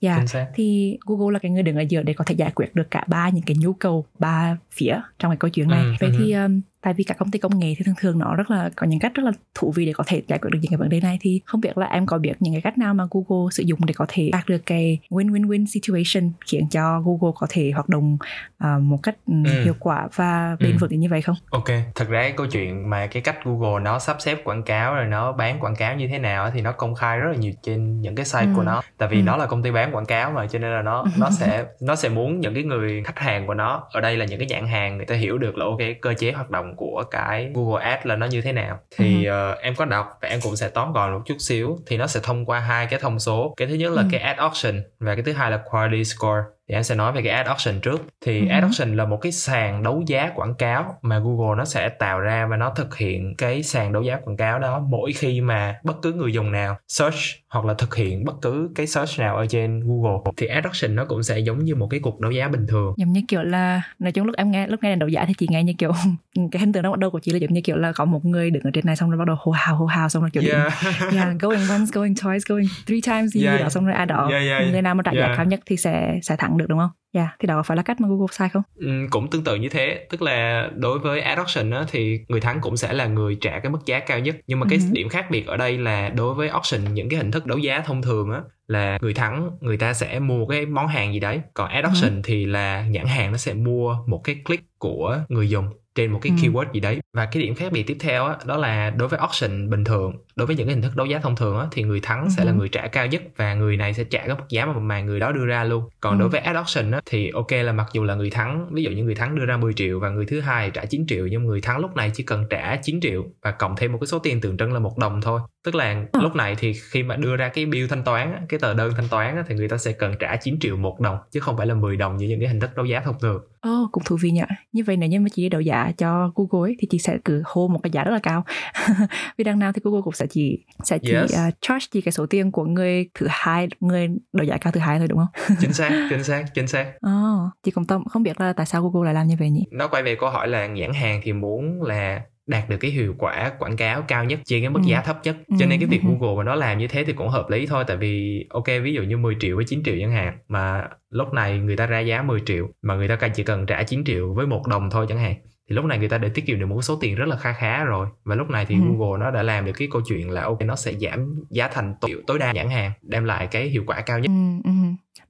Dạ, 0.00 0.26
xác. 0.26 0.46
thì 0.54 0.98
Google 1.06 1.32
là 1.32 1.38
cái 1.38 1.50
người 1.50 1.62
đứng 1.62 1.76
ở 1.76 1.80
giữa 1.82 2.02
để 2.02 2.12
có 2.12 2.24
thể 2.24 2.34
giải 2.34 2.50
quyết 2.54 2.74
được 2.74 2.90
cả 2.90 3.04
ba 3.06 3.28
những 3.28 3.44
cái 3.46 3.56
nhu 3.60 3.72
cầu 3.72 4.06
ba 4.18 4.56
phía 4.70 5.00
trong 5.18 5.30
cái 5.30 5.36
câu 5.36 5.50
chuyện 5.50 5.68
này. 5.68 5.82
Ừ, 5.84 5.92
Vậy 6.00 6.10
ừ. 6.10 6.16
thì 6.18 6.32
um, 6.32 6.60
tại 6.82 6.94
vì 6.94 7.04
các 7.04 7.18
công 7.18 7.30
ty 7.30 7.38
công 7.38 7.58
nghệ 7.58 7.74
thì 7.78 7.84
thường 7.84 7.94
thường 8.00 8.18
nó 8.18 8.34
rất 8.34 8.50
là 8.50 8.70
có 8.76 8.86
những 8.86 9.00
cách 9.00 9.14
rất 9.14 9.22
là 9.22 9.32
thú 9.54 9.72
vị 9.76 9.86
để 9.86 9.92
có 9.92 10.04
thể 10.06 10.22
giải 10.28 10.38
quyết 10.38 10.50
được 10.52 10.58
những 10.62 10.70
cái 10.70 10.76
vấn 10.78 10.88
đề 10.88 11.00
này 11.00 11.18
thì 11.20 11.40
không 11.44 11.60
biết 11.60 11.78
là 11.78 11.86
em 11.86 12.06
có 12.06 12.18
biết 12.18 12.32
những 12.40 12.54
cái 12.54 12.60
cách 12.62 12.78
nào 12.78 12.94
mà 12.94 13.04
Google 13.10 13.50
sử 13.52 13.62
dụng 13.62 13.78
để 13.86 13.94
có 13.96 14.06
thể 14.08 14.30
đạt 14.32 14.46
được 14.48 14.62
cái 14.66 14.98
win-win-win 15.10 15.66
situation 15.66 16.32
khiến 16.46 16.68
cho 16.70 17.00
Google 17.00 17.32
có 17.38 17.46
thể 17.50 17.70
hoạt 17.74 17.88
động 17.88 18.18
uh, 18.64 18.80
một 18.82 18.98
cách 19.02 19.16
um, 19.26 19.44
Ừ. 19.44 19.50
hiệu 19.62 19.74
quả 19.80 20.08
và 20.14 20.56
bền 20.60 20.72
Ừ. 20.72 20.76
vững 20.80 21.00
như 21.00 21.08
vậy 21.10 21.22
không? 21.22 21.36
Ok, 21.50 21.64
thật 21.94 22.08
ra 22.08 22.20
cái 22.22 22.32
câu 22.36 22.46
chuyện 22.46 22.90
mà 22.90 23.06
cái 23.06 23.22
cách 23.22 23.36
Google 23.44 23.82
nó 23.82 23.98
sắp 23.98 24.16
xếp 24.20 24.38
quảng 24.44 24.62
cáo 24.62 24.94
rồi 24.94 25.06
nó 25.06 25.32
bán 25.32 25.60
quảng 25.60 25.76
cáo 25.76 25.96
như 25.96 26.08
thế 26.08 26.18
nào 26.18 26.50
thì 26.54 26.60
nó 26.60 26.72
công 26.72 26.94
khai 26.94 27.18
rất 27.18 27.28
là 27.30 27.36
nhiều 27.36 27.52
trên 27.62 28.00
những 28.00 28.14
cái 28.14 28.24
site 28.24 28.42
Ừ. 28.46 28.52
của 28.56 28.62
nó. 28.62 28.82
Tại 28.98 29.08
vì 29.08 29.16
Ừ. 29.16 29.22
nó 29.22 29.36
là 29.36 29.46
công 29.46 29.62
ty 29.62 29.70
bán 29.70 29.94
quảng 29.94 30.06
cáo 30.06 30.30
mà 30.30 30.46
cho 30.46 30.58
nên 30.58 30.70
là 30.72 30.82
nó 30.82 31.04
nó 31.18 31.30
sẽ 31.40 31.64
nó 31.80 31.96
sẽ 31.96 32.08
muốn 32.08 32.40
những 32.40 32.54
cái 32.54 32.62
người 32.62 33.02
khách 33.04 33.18
hàng 33.18 33.46
của 33.46 33.54
nó 33.54 33.82
ở 33.92 34.00
đây 34.00 34.16
là 34.16 34.24
những 34.24 34.38
cái 34.38 34.48
nhãn 34.48 34.66
hàng 34.66 34.96
người 34.96 35.06
ta 35.06 35.14
hiểu 35.14 35.38
được 35.38 35.56
là 35.56 35.64
ok 35.64 35.78
cơ 36.00 36.14
chế 36.18 36.32
hoạt 36.32 36.50
động 36.50 36.71
của 36.76 37.04
cái 37.10 37.50
Google 37.54 37.84
Ads 37.84 38.06
là 38.06 38.16
nó 38.16 38.26
như 38.26 38.40
thế 38.40 38.52
nào. 38.52 38.78
Thì 38.96 39.24
ờ, 39.24 39.52
em 39.62 39.74
có 39.74 39.84
đọc 39.84 40.18
và 40.22 40.28
em 40.28 40.40
cũng 40.42 40.56
sẽ 40.56 40.68
tóm 40.68 40.92
gọn 40.92 41.12
một 41.12 41.20
chút 41.26 41.36
xíu 41.38 41.78
thì 41.86 41.96
nó 41.96 42.06
sẽ 42.06 42.20
thông 42.22 42.44
qua 42.46 42.60
hai 42.60 42.86
cái 42.86 43.00
thông 43.00 43.18
số. 43.18 43.54
Cái 43.56 43.68
thứ 43.68 43.74
nhất 43.74 43.92
là 43.92 44.02
Ừ. 44.02 44.08
cái 44.12 44.20
ad 44.20 44.36
auction 44.38 44.82
và 45.00 45.14
cái 45.14 45.24
thứ 45.24 45.32
hai 45.32 45.50
là 45.50 45.60
quality 45.70 46.04
score 46.04 46.40
thì 46.68 46.74
em 46.74 46.82
sẽ 46.82 46.94
nói 46.94 47.12
về 47.12 47.22
cái 47.22 47.32
ad 47.32 47.46
auction 47.46 47.80
trước 47.80 48.02
thì 48.24 48.40
Ừ. 48.40 48.46
ad 48.50 48.62
auction 48.62 48.96
là 48.96 49.04
một 49.04 49.16
cái 49.16 49.32
sàn 49.32 49.82
đấu 49.82 50.02
giá 50.06 50.30
quảng 50.34 50.54
cáo 50.54 50.94
mà 51.02 51.18
Google 51.18 51.56
nó 51.58 51.64
sẽ 51.64 51.88
tạo 51.88 52.20
ra 52.20 52.46
và 52.46 52.56
nó 52.56 52.70
thực 52.76 52.96
hiện 52.96 53.34
cái 53.38 53.62
sàn 53.62 53.92
đấu 53.92 54.02
giá 54.02 54.16
quảng 54.24 54.36
cáo 54.36 54.58
đó 54.58 54.78
mỗi 54.88 55.12
khi 55.12 55.40
mà 55.40 55.74
bất 55.84 56.02
cứ 56.02 56.12
người 56.12 56.32
dùng 56.32 56.52
nào 56.52 56.76
search 56.88 57.16
hoặc 57.48 57.64
là 57.64 57.74
thực 57.74 57.94
hiện 57.96 58.24
bất 58.24 58.34
cứ 58.42 58.70
cái 58.74 58.86
search 58.86 59.18
nào 59.20 59.36
ở 59.36 59.46
trên 59.46 59.80
Google 59.80 60.32
thì 60.36 60.46
ad 60.46 60.64
auction 60.64 60.94
nó 60.94 61.04
cũng 61.04 61.22
sẽ 61.22 61.38
giống 61.38 61.58
như 61.64 61.74
một 61.74 61.86
cái 61.90 62.00
cuộc 62.00 62.20
đấu 62.20 62.30
giá 62.30 62.48
bình 62.48 62.66
thường 62.68 62.94
giống 62.96 63.12
như 63.12 63.20
kiểu 63.28 63.42
là 63.42 63.82
nói 63.98 64.12
chung 64.12 64.26
lúc 64.26 64.36
em 64.36 64.50
nghe 64.50 64.66
lúc 64.66 64.82
nghe 64.82 64.96
đấu 64.96 65.08
giá 65.08 65.24
thì 65.24 65.34
chị 65.38 65.46
nghe 65.50 65.62
như 65.64 65.72
kiểu 65.78 65.92
cái 66.52 66.60
hình 66.60 66.72
tượng 66.72 66.82
đó 66.82 66.90
bắt 66.90 66.98
đầu 66.98 67.10
của 67.10 67.18
chị 67.18 67.32
là 67.32 67.38
giống 67.38 67.52
như 67.52 67.60
kiểu 67.60 67.76
là 67.76 67.92
có 67.92 68.04
một 68.04 68.24
người 68.24 68.50
đứng 68.50 68.62
ở 68.62 68.70
trên 68.74 68.86
này 68.86 68.96
xong 68.96 69.10
rồi 69.10 69.18
bắt 69.18 69.24
đầu 69.26 69.36
hô 69.40 69.52
hào 69.52 69.76
hô 69.76 69.86
hào 69.86 70.08
xong 70.08 70.22
rồi 70.22 70.30
kiểu 70.30 70.42
yeah. 70.52 70.72
yeah, 71.14 71.28
going 71.40 71.60
once, 71.70 71.90
going 71.92 72.12
twice, 72.14 72.40
going 72.48 72.66
three 72.86 73.00
times 73.00 73.32
gì 73.34 73.42
Yeah. 73.46 73.60
đó 73.60 73.68
xong 73.68 73.86
rồi 73.86 73.94
ai 73.94 74.06
đó 74.06 74.28
Yeah, 74.30 74.42
yeah, 74.44 74.72
người 74.72 74.82
nào 74.82 74.94
mà 74.94 75.02
trả 75.02 75.12
giá 75.12 75.24
yeah. 75.24 75.36
cao 75.36 75.46
nhất 75.46 75.60
thì 75.66 75.76
sẽ 75.76 76.18
sẽ 76.22 76.36
thắng 76.36 76.51
được 76.58 76.66
đúng 76.68 76.78
không? 76.78 76.90
Yeah, 77.12 77.28
thì 77.38 77.46
đó 77.46 77.62
phải 77.62 77.76
là 77.76 77.82
cách 77.82 78.00
mà 78.00 78.08
Google 78.08 78.26
sai 78.30 78.48
không? 78.48 78.62
Ừ, 78.74 78.86
cũng 79.10 79.30
tương 79.30 79.44
tự 79.44 79.56
như 79.56 79.68
thế 79.68 80.06
tức 80.10 80.22
là 80.22 80.68
đối 80.76 80.98
với 80.98 81.20
ad 81.20 81.38
auction 81.38 81.70
á, 81.70 81.84
thì 81.88 82.20
người 82.28 82.40
thắng 82.40 82.58
cũng 82.60 82.76
sẽ 82.76 82.92
là 82.92 83.06
người 83.06 83.38
trả 83.40 83.60
cái 83.60 83.70
mức 83.72 83.78
giá 83.86 84.00
cao 84.00 84.18
nhất 84.18 84.36
nhưng 84.46 84.60
mà 84.60 84.66
cái 84.66 84.78
Ừ. 84.78 84.84
điểm 84.92 85.08
khác 85.08 85.26
biệt 85.30 85.46
ở 85.46 85.56
đây 85.56 85.78
là 85.78 86.08
đối 86.08 86.34
với 86.34 86.48
auction 86.48 86.94
những 86.94 87.08
cái 87.08 87.18
hình 87.18 87.30
thức 87.30 87.46
đấu 87.46 87.58
giá 87.58 87.80
thông 87.80 88.02
thường 88.02 88.30
á 88.30 88.40
là 88.66 88.98
người 89.02 89.14
thắng 89.14 89.50
người 89.60 89.76
ta 89.76 89.92
sẽ 89.94 90.18
mua 90.18 90.46
cái 90.46 90.66
món 90.66 90.88
hàng 90.88 91.12
gì 91.12 91.20
đấy 91.20 91.40
còn 91.54 91.68
ad 91.70 91.84
auction 91.84 92.22
thì 92.24 92.44
là 92.46 92.86
nhãn 92.88 93.06
hàng 93.06 93.30
nó 93.32 93.36
sẽ 93.38 93.54
mua 93.54 93.96
một 94.06 94.20
cái 94.24 94.36
click 94.44 94.64
của 94.78 95.18
người 95.28 95.48
dùng 95.48 95.66
trên 95.94 96.12
một 96.12 96.18
cái 96.22 96.32
Ừ. 96.42 96.48
keyword 96.48 96.72
gì 96.72 96.80
đấy 96.80 97.00
và 97.16 97.26
cái 97.26 97.42
điểm 97.42 97.54
khác 97.54 97.72
biệt 97.72 97.82
tiếp 97.86 97.96
theo 98.00 98.24
á, 98.24 98.36
đó 98.46 98.56
là 98.56 98.90
đối 98.90 99.08
với 99.08 99.18
auction 99.18 99.70
bình 99.70 99.84
thường 99.84 100.12
đối 100.36 100.46
với 100.46 100.56
những 100.56 100.66
cái 100.66 100.74
hình 100.74 100.82
thức 100.82 100.96
đấu 100.96 101.06
giá 101.06 101.18
thông 101.18 101.36
thường 101.36 101.58
á, 101.58 101.66
thì 101.72 101.82
người 101.82 102.00
thắng 102.02 102.30
sẽ 102.30 102.44
là 102.44 102.52
Ừ. 102.52 102.56
người 102.56 102.68
trả 102.68 102.86
cao 102.86 103.06
nhất 103.06 103.22
và 103.36 103.54
người 103.54 103.76
này 103.76 103.94
sẽ 103.94 104.04
trả 104.04 104.18
cái 104.26 104.36
mức 104.36 104.44
giá 104.48 104.66
mà 104.66 104.72
mà 104.78 105.00
người 105.00 105.20
đó 105.20 105.32
đưa 105.32 105.44
ra 105.46 105.64
luôn 105.64 105.84
còn 106.00 106.14
Ừ. 106.16 106.20
đối 106.20 106.28
với 106.28 106.40
ad 106.40 106.56
auction 106.56 106.90
á, 106.90 107.00
thì 107.06 107.30
ok 107.34 107.50
là 107.52 107.72
mặc 107.72 107.86
dù 107.92 108.04
là 108.04 108.14
người 108.14 108.30
thắng 108.30 108.68
ví 108.72 108.82
dụ 108.82 108.90
như 108.90 109.04
người 109.04 109.14
thắng 109.14 109.34
đưa 109.34 109.44
ra 109.46 109.56
10 109.56 109.72
triệu 109.74 110.00
và 110.00 110.08
người 110.10 110.26
thứ 110.26 110.40
hai 110.40 110.70
trả 110.70 110.84
9 110.84 111.06
triệu 111.08 111.26
nhưng 111.26 111.44
người 111.44 111.60
thắng 111.60 111.78
lúc 111.78 111.96
này 111.96 112.10
chỉ 112.14 112.22
cần 112.24 112.44
trả 112.50 112.76
9 112.76 113.00
triệu 113.00 113.24
và 113.42 113.50
cộng 113.50 113.76
thêm 113.76 113.92
một 113.92 113.98
cái 114.00 114.06
số 114.06 114.18
tiền 114.18 114.40
tượng 114.40 114.56
trưng 114.56 114.72
là 114.72 114.78
một 114.78 114.98
đồng 114.98 115.20
thôi 115.20 115.40
tức 115.64 115.74
là 115.74 116.04
Ờ. 116.12 116.22
lúc 116.22 116.34
này 116.36 116.54
thì 116.58 116.72
khi 116.90 117.02
mà 117.02 117.16
đưa 117.16 117.36
ra 117.36 117.48
cái 117.48 117.66
bill 117.66 117.86
thanh 117.88 118.04
toán 118.04 118.32
á, 118.32 118.40
cái 118.48 118.60
tờ 118.60 118.74
đơn 118.74 118.92
thanh 118.96 119.08
toán 119.08 119.36
á, 119.36 119.44
thì 119.48 119.54
người 119.54 119.68
ta 119.68 119.76
sẽ 119.76 119.92
cần 119.92 120.14
trả 120.18 120.36
9 120.36 120.58
triệu 120.60 120.76
một 120.76 121.00
đồng 121.00 121.16
chứ 121.32 121.40
không 121.40 121.56
phải 121.56 121.66
là 121.66 121.74
10 121.74 121.96
đồng 121.96 122.16
như 122.16 122.26
những 122.28 122.40
cái 122.40 122.48
hình 122.48 122.60
thức 122.60 122.70
đấu 122.76 122.86
giá 122.86 123.00
thông 123.00 123.18
thường 123.20 123.42
Ồ, 123.62 123.88
cũng 123.92 124.02
thú 124.04 124.16
vị 124.22 124.30
nhỉ. 124.30 124.40
Như 124.72 124.82
vậy 124.86 124.96
nếu 124.96 125.08
như 125.08 125.20
mà 125.20 125.28
chị 125.32 125.42
đi 125.42 125.48
đấu 125.48 125.60
giá 125.60 125.92
cho 125.98 126.32
Google 126.34 126.70
ấy, 126.70 126.76
thì 126.78 126.88
chị 126.90 126.98
sẽ 126.98 127.18
cứ 127.24 127.42
hô 127.44 127.68
một 127.68 127.80
cái 127.82 127.90
giá 127.90 128.04
rất 128.04 128.10
là 128.10 128.18
cao. 128.22 128.44
Vì 129.38 129.44
đằng 129.44 129.58
nào 129.58 129.72
thì 129.72 129.80
Google 129.84 130.00
cũng 130.04 130.12
sẽ 130.12 130.26
chỉ 130.30 130.64
sẽ 130.84 130.98
chỉ 130.98 131.12
Yes. 131.12 131.32
uh, 131.48 131.54
charge 131.60 131.86
chị 131.90 132.00
cái 132.00 132.12
số 132.12 132.26
tiền 132.26 132.52
của 132.52 132.64
người 132.64 133.08
thứ 133.14 133.26
hai, 133.30 133.68
người 133.80 134.08
đấu 134.32 134.44
giá 134.46 134.56
cao 134.56 134.72
thứ 134.72 134.80
hai 134.80 134.98
thôi 134.98 135.08
đúng 135.08 135.18
không? 135.18 135.56
chính 135.60 135.72
xác 135.72 136.06
chính 136.10 136.24
xác 136.24 136.44
chính 136.54 136.66
xác 136.66 136.92
Ồ, 137.00 137.50
chị 137.62 137.70
cũng 137.70 137.86
tâm 137.86 138.04
không 138.04 138.22
biết 138.22 138.40
là 138.40 138.52
tại 138.52 138.66
sao 138.66 138.82
Google 138.82 139.04
lại 139.06 139.14
làm 139.14 139.26
như 139.26 139.36
vậy 139.38 139.50
nhỉ? 139.50 139.64
nó 139.70 139.88
quay 139.88 140.02
về 140.02 140.16
câu 140.20 140.30
hỏi 140.30 140.48
là 140.48 140.66
nhãn 140.66 140.92
hàng 140.94 141.20
thì 141.24 141.32
muốn 141.32 141.82
là 141.82 142.20
đạt 142.46 142.68
được 142.68 142.76
cái 142.76 142.90
hiệu 142.90 143.14
quả 143.18 143.52
quảng 143.58 143.76
cáo 143.76 144.02
cao 144.02 144.24
nhất 144.24 144.40
trên 144.44 144.62
cái 144.62 144.70
mức 144.70 144.80
Ừ. 144.84 144.88
giá 144.88 145.00
thấp 145.00 145.18
nhất 145.24 145.36
Ừ, 145.46 145.56
cho 145.60 145.66
nên 145.66 145.80
cái 145.80 145.86
việc 145.88 146.00
ừ. 146.02 146.08
Google 146.08 146.36
mà 146.36 146.44
nó 146.44 146.54
làm 146.54 146.78
như 146.78 146.88
thế 146.88 147.04
thì 147.04 147.12
cũng 147.12 147.28
hợp 147.28 147.50
lý 147.50 147.66
thôi 147.66 147.84
tại 147.86 147.96
vì 147.96 148.46
ok 148.50 148.66
ví 148.82 148.92
dụ 148.94 149.02
như 149.02 149.16
10 149.16 149.36
triệu 149.40 149.56
với 149.56 149.64
9 149.64 149.82
triệu 149.84 149.94
chẳng 150.00 150.12
hạn 150.12 150.38
mà 150.48 150.88
lúc 151.10 151.32
này 151.32 151.58
người 151.58 151.76
ta 151.76 151.86
ra 151.86 152.00
giá 152.00 152.22
10 152.22 152.40
triệu 152.46 152.68
mà 152.82 152.94
người 152.94 153.08
ta 153.08 153.28
chỉ 153.34 153.42
cần 153.44 153.66
trả 153.66 153.82
9 153.82 154.04
triệu 154.04 154.34
với 154.34 154.46
một 154.46 154.66
đồng 154.66 154.90
thôi 154.90 155.06
chẳng 155.08 155.18
hạn 155.18 155.34
thì 155.70 155.74
lúc 155.76 155.84
này 155.84 155.98
người 155.98 156.08
ta 156.08 156.18
đã 156.18 156.28
tiết 156.34 156.46
kiệm 156.46 156.60
được 156.60 156.66
một 156.66 156.82
số 156.82 156.96
tiền 157.00 157.14
rất 157.14 157.28
là 157.28 157.36
kha 157.36 157.52
khá 157.52 157.84
rồi 157.84 158.06
và 158.24 158.34
lúc 158.34 158.50
này 158.50 158.66
thì 158.68 158.74
Ừ. 158.74 158.80
Google 158.80 159.24
nó 159.24 159.30
đã 159.30 159.42
làm 159.42 159.64
được 159.64 159.72
cái 159.78 159.88
câu 159.92 160.02
chuyện 160.08 160.30
là 160.30 160.42
ok 160.42 160.60
nó 160.60 160.76
sẽ 160.76 160.92
giảm 160.92 161.34
giá 161.50 161.68
thành 161.68 161.94
tối, 162.00 162.10
tối 162.26 162.38
đa 162.38 162.52
nhãn 162.52 162.68
hàng 162.70 162.92
đem 163.02 163.24
lại 163.24 163.46
cái 163.46 163.68
hiệu 163.68 163.82
quả 163.86 164.00
cao 164.00 164.18
nhất 164.18 164.28
Ừ, 164.28 164.70
ừ. 164.70 164.70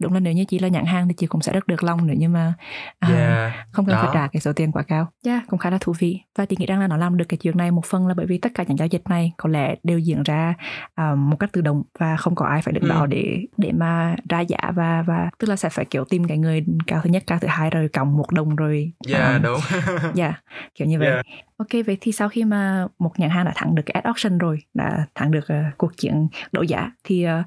Đúng 0.03 0.13
là 0.13 0.21
nếu 0.21 0.33
như 0.33 0.45
chị 0.45 0.59
là 0.59 0.69
nhãn 0.69 0.85
hàng 0.85 1.09
thì 1.09 1.15
chị 1.15 1.27
cũng 1.27 1.41
sẽ 1.43 1.53
rất 1.53 1.67
được 1.67 1.83
lòng 1.85 2.07
nữa 2.07 2.15
nhưng 2.17 2.33
mà 2.33 2.55
à, 2.99 3.09
yeah. 3.09 3.53
không 3.73 3.87
cần 3.87 3.97
phải 3.97 4.07
Đó. 4.07 4.11
trả 4.15 4.27
cái 4.27 4.41
số 4.41 4.53
tiền 4.53 4.73
quá 4.73 4.83
cao. 4.83 5.07
Yeah, 5.27 5.43
cũng 5.49 5.59
khá 5.59 5.71
là 5.71 5.79
thú 5.81 5.93
vị. 5.99 6.21
Và 6.39 6.45
chị 6.45 6.57
nghĩ 6.59 6.67
rằng 6.67 6.81
là 6.81 6.87
nó 6.87 6.97
làm 6.97 7.17
được 7.17 7.25
cái 7.29 7.39
chuyện 7.39 7.57
này 7.57 7.71
một 7.71 7.85
phần 7.87 8.07
là 8.07 8.15
bởi 8.15 8.27
vì 8.27 8.39
tất 8.39 8.53
cả 8.55 8.65
những 8.69 8.79
giao 8.79 8.87
dịch 8.89 9.03
này 9.09 9.33
có 9.37 9.49
lẽ 9.49 9.75
đều 9.83 9.99
diễn 9.99 10.23
ra 10.23 10.55
à, 10.95 11.15
một 11.15 11.37
cách 11.41 11.53
tự 11.53 11.61
động 11.61 11.83
và 11.99 12.17
không 12.17 12.35
có 12.35 12.47
ai 12.47 12.63
phải 12.63 12.73
đứng 12.73 12.83
Ừ. 12.85 12.89
đó 12.89 13.07
để 13.07 13.39
để 13.57 13.73
mà 13.73 14.17
ra 14.29 14.41
giá 14.41 14.59
và 14.75 15.03
và 15.07 15.31
tức 15.39 15.47
là 15.51 15.57
sẽ 15.57 15.69
phải 15.69 15.85
kiểu 15.85 16.05
tìm 16.05 16.25
cái 16.29 16.39
người 16.39 16.65
cao 16.87 17.01
thứ 17.05 17.11
nhất, 17.11 17.23
cao 17.27 17.39
thứ 17.41 17.49
hai 17.49 17.71
rồi 17.71 17.89
cộng 17.89 18.17
một 18.17 18.33
đồng 18.33 18.57
rồi. 18.57 18.93
yeah 19.09 19.23
à, 19.25 19.39
đúng 19.39 19.61
yeah, 20.17 20.35
kiểu 20.75 20.89
như 20.89 20.99
vậy. 20.99 21.09
Yeah. 21.09 21.25
Ok, 21.63 21.87
vậy 21.87 21.99
thì 22.01 22.13
sau 22.13 22.29
khi 22.29 22.45
mà 22.45 22.87
một 22.99 23.13
nhãn 23.19 23.31
hàng 23.31 23.45
đã 23.45 23.53
thắng 23.57 23.75
được 23.75 23.83
cái 23.87 23.93
ad 23.93 24.05
auction 24.05 24.39
rồi, 24.39 24.59
đã 24.75 25.07
thắng 25.15 25.31
được 25.31 25.49
ờ, 25.49 25.57
cuộc 25.79 25.97
chiến 25.97 26.29
đấu 26.53 26.65
giá 26.65 26.91
thì 27.05 27.23
ờ, 27.25 27.43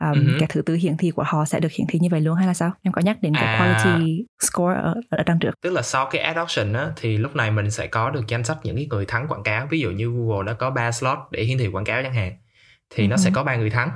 um, 0.00 0.12
Ừ 0.12 0.20
hứ. 0.24 0.32
cái 0.38 0.48
thứ 0.52 0.62
tự 0.62 0.74
hiển 0.74 0.96
thị 0.96 1.10
của 1.10 1.22
họ 1.26 1.44
sẽ 1.44 1.60
được 1.60 1.72
hiển 1.72 1.86
thị 1.90 1.98
như 2.02 2.08
vậy 2.10 2.20
luôn 2.20 2.34
hay 2.36 2.46
là 2.46 2.54
sao? 2.54 2.70
Em 2.82 2.92
có 2.92 3.00
nhắc 3.02 3.18
đến 3.22 3.36
cái 3.36 3.48
À. 3.48 3.58
quality 3.58 4.24
score 4.40 4.74
ở, 4.74 4.94
ở 5.10 5.22
đằng 5.26 5.38
trước. 5.38 5.50
tức 5.62 5.72
là 5.72 5.82
sau 5.82 6.08
cái 6.10 6.22
ad 6.22 6.36
auction 6.36 6.72
á 6.72 6.90
thì 6.96 7.16
lúc 7.18 7.36
này 7.36 7.50
mình 7.50 7.70
sẽ 7.70 7.86
có 7.86 8.10
được 8.10 8.24
danh 8.28 8.44
sách 8.44 8.58
những 8.64 8.76
cái 8.76 8.86
người 8.90 9.04
thắng 9.06 9.26
quảng 9.28 9.42
cáo 9.42 9.66
ví 9.70 9.80
dụ 9.80 9.90
như 9.90 10.10
Google 10.10 10.46
nó 10.46 10.54
có 10.58 10.70
3 10.70 10.92
slot 10.92 11.18
để 11.30 11.42
hiển 11.44 11.58
thị 11.58 11.66
quảng 11.68 11.84
cáo 11.84 12.02
chẳng 12.02 12.14
hạn 12.14 12.32
thì 12.90 13.06
nó 13.08 13.16
Ừ. 13.16 13.20
sẽ 13.20 13.30
có 13.30 13.44
ba 13.44 13.56
người 13.56 13.70
thắng 13.70 13.90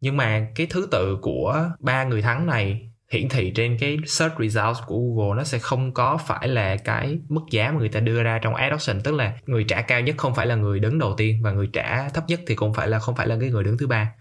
nhưng 0.00 0.16
mà 0.16 0.46
cái 0.54 0.66
thứ 0.70 0.88
tự 0.90 1.18
của 1.22 1.70
ba 1.80 2.04
người 2.04 2.22
thắng 2.22 2.46
này 2.46 2.89
hiển 3.10 3.28
thị 3.28 3.52
trên 3.54 3.76
cái 3.80 3.98
search 4.06 4.34
results 4.38 4.78
của 4.86 4.98
Google 4.98 5.36
nó 5.36 5.44
sẽ 5.44 5.58
không 5.58 5.94
có 5.94 6.16
phải 6.16 6.48
là 6.48 6.76
cái 6.76 7.18
mức 7.28 7.40
giá 7.50 7.70
mà 7.72 7.78
người 7.78 7.88
ta 7.88 8.00
đưa 8.00 8.22
ra 8.22 8.38
trong 8.38 8.54
ad 8.54 8.70
auction 8.70 9.00
tức 9.00 9.14
là 9.14 9.32
người 9.46 9.64
trả 9.64 9.80
cao 9.82 10.00
nhất 10.00 10.14
không 10.18 10.34
phải 10.34 10.46
là 10.46 10.54
người 10.54 10.80
đứng 10.80 10.98
đầu 10.98 11.14
tiên 11.16 11.42
và 11.42 11.52
người 11.52 11.68
trả 11.72 12.08
thấp 12.08 12.24
nhất 12.28 12.40
thì 12.46 12.54
cũng 12.54 12.74
phải 12.74 12.88
là 12.88 12.98
không 12.98 13.16
phải 13.16 13.26
là 13.26 13.36
cái 13.40 13.50
người 13.50 13.64
đứng 13.64 13.78
thứ 13.78 13.86
ba 13.86 14.12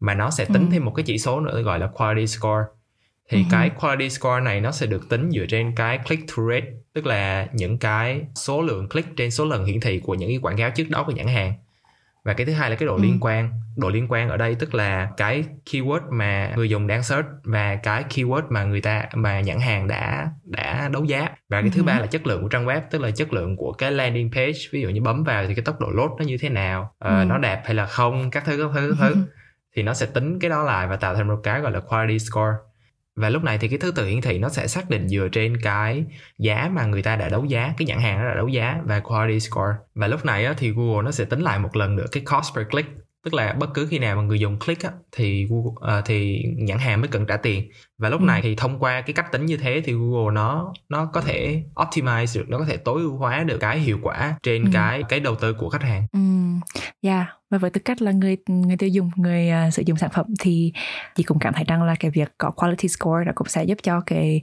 mà 0.00 0.14
nó 0.14 0.30
sẽ 0.30 0.44
tính 0.44 0.62
Ừ. 0.62 0.68
thêm 0.72 0.84
một 0.84 0.92
cái 0.96 1.02
chỉ 1.06 1.18
số 1.18 1.40
nữa 1.40 1.62
gọi 1.62 1.78
là 1.78 1.86
quality 1.86 2.26
score 2.26 2.62
thì 3.30 3.38
Ừ. 3.38 3.44
cái 3.50 3.70
quality 3.70 4.10
score 4.10 4.40
này 4.40 4.60
nó 4.60 4.70
sẽ 4.72 4.86
được 4.86 5.08
tính 5.08 5.30
dựa 5.30 5.46
trên 5.48 5.74
cái 5.74 5.98
click 6.08 6.28
through 6.28 6.50
rate 6.52 6.66
tức 6.92 7.06
là 7.06 7.46
những 7.52 7.78
cái 7.78 8.20
số 8.34 8.62
lượng 8.62 8.88
click 8.88 9.16
trên 9.16 9.30
số 9.30 9.44
lần 9.44 9.64
hiển 9.64 9.80
thị 9.80 10.00
của 10.00 10.14
những 10.14 10.28
cái 10.28 10.38
quảng 10.42 10.56
cáo 10.56 10.70
trước 10.70 10.90
đó 10.90 11.04
của 11.06 11.12
nhãn 11.12 11.26
hàng 11.26 11.52
và 12.24 12.32
cái 12.34 12.46
thứ 12.46 12.52
hai 12.52 12.70
là 12.70 12.76
cái 12.76 12.86
độ 12.86 12.96
Ừ. 12.96 13.02
liên 13.02 13.18
quan 13.20 13.50
độ 13.76 13.88
liên 13.90 14.06
quan 14.08 14.28
ở 14.28 14.36
đây 14.36 14.54
tức 14.54 14.74
là 14.74 15.08
cái 15.16 15.44
keyword 15.70 16.00
mà 16.12 16.52
người 16.56 16.68
dùng 16.70 16.86
đang 16.86 17.02
search 17.02 17.26
và 17.44 17.76
cái 17.76 18.04
keyword 18.10 18.42
mà 18.50 18.64
người 18.64 18.80
ta 18.80 19.04
mà 19.14 19.40
nhãn 19.40 19.60
hàng 19.60 19.88
đã 19.88 20.30
đã 20.44 20.88
đấu 20.92 21.04
giá 21.04 21.28
và 21.48 21.60
cái 21.60 21.70
thứ 21.70 21.82
Ừ. 21.82 21.84
ba 21.86 21.98
là 21.98 22.06
chất 22.06 22.26
lượng 22.26 22.42
của 22.42 22.48
trang 22.48 22.66
web 22.66 22.80
tức 22.90 23.00
là 23.02 23.10
chất 23.10 23.32
lượng 23.32 23.56
của 23.56 23.72
cái 23.72 23.92
landing 23.92 24.30
page 24.32 24.58
ví 24.72 24.80
dụ 24.82 24.88
như 24.88 25.00
bấm 25.02 25.22
vào 25.24 25.46
thì 25.46 25.54
cái 25.54 25.64
tốc 25.64 25.80
độ 25.80 25.88
load 25.90 26.10
nó 26.18 26.24
như 26.24 26.36
thế 26.40 26.48
nào 26.48 26.94
ờ, 26.98 27.20
Ừ. 27.20 27.24
nó 27.24 27.38
đẹp 27.38 27.62
hay 27.64 27.74
là 27.74 27.86
không 27.86 28.30
các 28.30 28.44
thứ 28.44 28.56
các 28.56 28.70
thứ 28.80 28.96
các 29.00 29.08
thứ 29.08 29.16
thì 29.76 29.82
nó 29.82 29.94
sẽ 29.94 30.06
tính 30.06 30.38
cái 30.40 30.50
đó 30.50 30.62
lại 30.62 30.86
và 30.86 30.96
tạo 30.96 31.14
thành 31.14 31.28
một 31.28 31.40
cái 31.42 31.60
gọi 31.60 31.72
là 31.72 31.80
quality 31.80 32.18
score 32.18 32.52
và 33.16 33.28
lúc 33.28 33.42
này 33.42 33.58
thì 33.58 33.68
cái 33.68 33.78
thứ 33.78 33.90
tự 33.90 34.06
hiển 34.06 34.20
thị 34.20 34.38
nó 34.38 34.48
sẽ 34.48 34.66
xác 34.66 34.90
định 34.90 35.08
dựa 35.08 35.28
trên 35.32 35.56
cái 35.62 36.04
giá 36.38 36.70
mà 36.72 36.86
người 36.86 37.02
ta 37.02 37.16
đã 37.16 37.28
đấu 37.28 37.44
giá, 37.44 37.74
cái 37.76 37.86
nhãn 37.86 37.98
hàng 37.98 38.18
đó 38.18 38.28
đã 38.28 38.34
đấu 38.34 38.48
giá 38.48 38.80
và 38.84 39.00
quality 39.00 39.40
score. 39.40 39.72
Và 39.94 40.06
lúc 40.06 40.24
này 40.24 40.46
thì 40.56 40.70
Google 40.70 41.02
nó 41.04 41.10
sẽ 41.10 41.24
tính 41.24 41.40
lại 41.40 41.58
một 41.58 41.76
lần 41.76 41.96
nữa 41.96 42.06
cái 42.12 42.22
cost 42.32 42.54
per 42.54 42.66
click 42.70 43.03
tức 43.24 43.34
là 43.34 43.52
bất 43.52 43.74
cứ 43.74 43.86
khi 43.90 43.98
nào 43.98 44.16
mà 44.16 44.22
người 44.22 44.40
dùng 44.40 44.58
click 44.58 44.82
á, 44.84 44.90
thì 45.12 45.46
Google 45.50 45.72
ờ, 45.80 46.02
thì 46.04 46.42
nhãn 46.56 46.78
hàng 46.78 47.00
mới 47.00 47.08
cần 47.08 47.26
trả 47.26 47.36
tiền 47.36 47.70
và 47.98 48.08
lúc 48.08 48.20
Ừ. 48.20 48.24
này 48.26 48.40
thì 48.42 48.54
thông 48.56 48.78
qua 48.78 49.00
cái 49.00 49.12
cách 49.14 49.32
tính 49.32 49.46
như 49.46 49.56
thế 49.56 49.82
thì 49.84 49.92
Google 49.92 50.34
nó 50.34 50.72
nó 50.88 51.04
có 51.12 51.20
thể 51.20 51.62
optimize 51.74 52.38
được 52.38 52.44
nó 52.48 52.58
có 52.58 52.64
thể 52.64 52.76
tối 52.76 53.00
ưu 53.02 53.16
hóa 53.16 53.44
được 53.44 53.58
cái 53.60 53.78
hiệu 53.78 53.98
quả 54.02 54.34
trên 54.42 54.64
Ừ. 54.64 54.70
cái 54.72 55.02
cái 55.08 55.20
đầu 55.20 55.34
tư 55.34 55.52
của 55.52 55.68
khách 55.68 55.82
hàng 55.82 56.06
Ừm, 56.12 56.60
yeah. 57.02 57.26
và 57.50 57.58
với 57.58 57.70
tư 57.70 57.80
cách 57.84 58.02
là 58.02 58.12
người 58.12 58.36
người 58.46 58.76
tiêu 58.76 58.88
dùng, 58.88 59.10
người 59.16 59.48
à, 59.50 59.70
sử 59.70 59.82
dụng 59.86 59.96
sản 59.98 60.10
phẩm 60.14 60.26
thì 60.40 60.72
chị 61.14 61.22
cũng 61.22 61.38
cảm 61.38 61.54
thấy 61.54 61.64
rằng 61.68 61.82
là 61.82 61.94
cái 62.00 62.10
việc 62.10 62.28
có 62.38 62.50
quality 62.50 62.88
score 62.88 63.24
nó 63.26 63.32
cũng 63.34 63.48
sẽ 63.48 63.64
giúp 63.64 63.78
cho 63.82 64.00
cái 64.06 64.42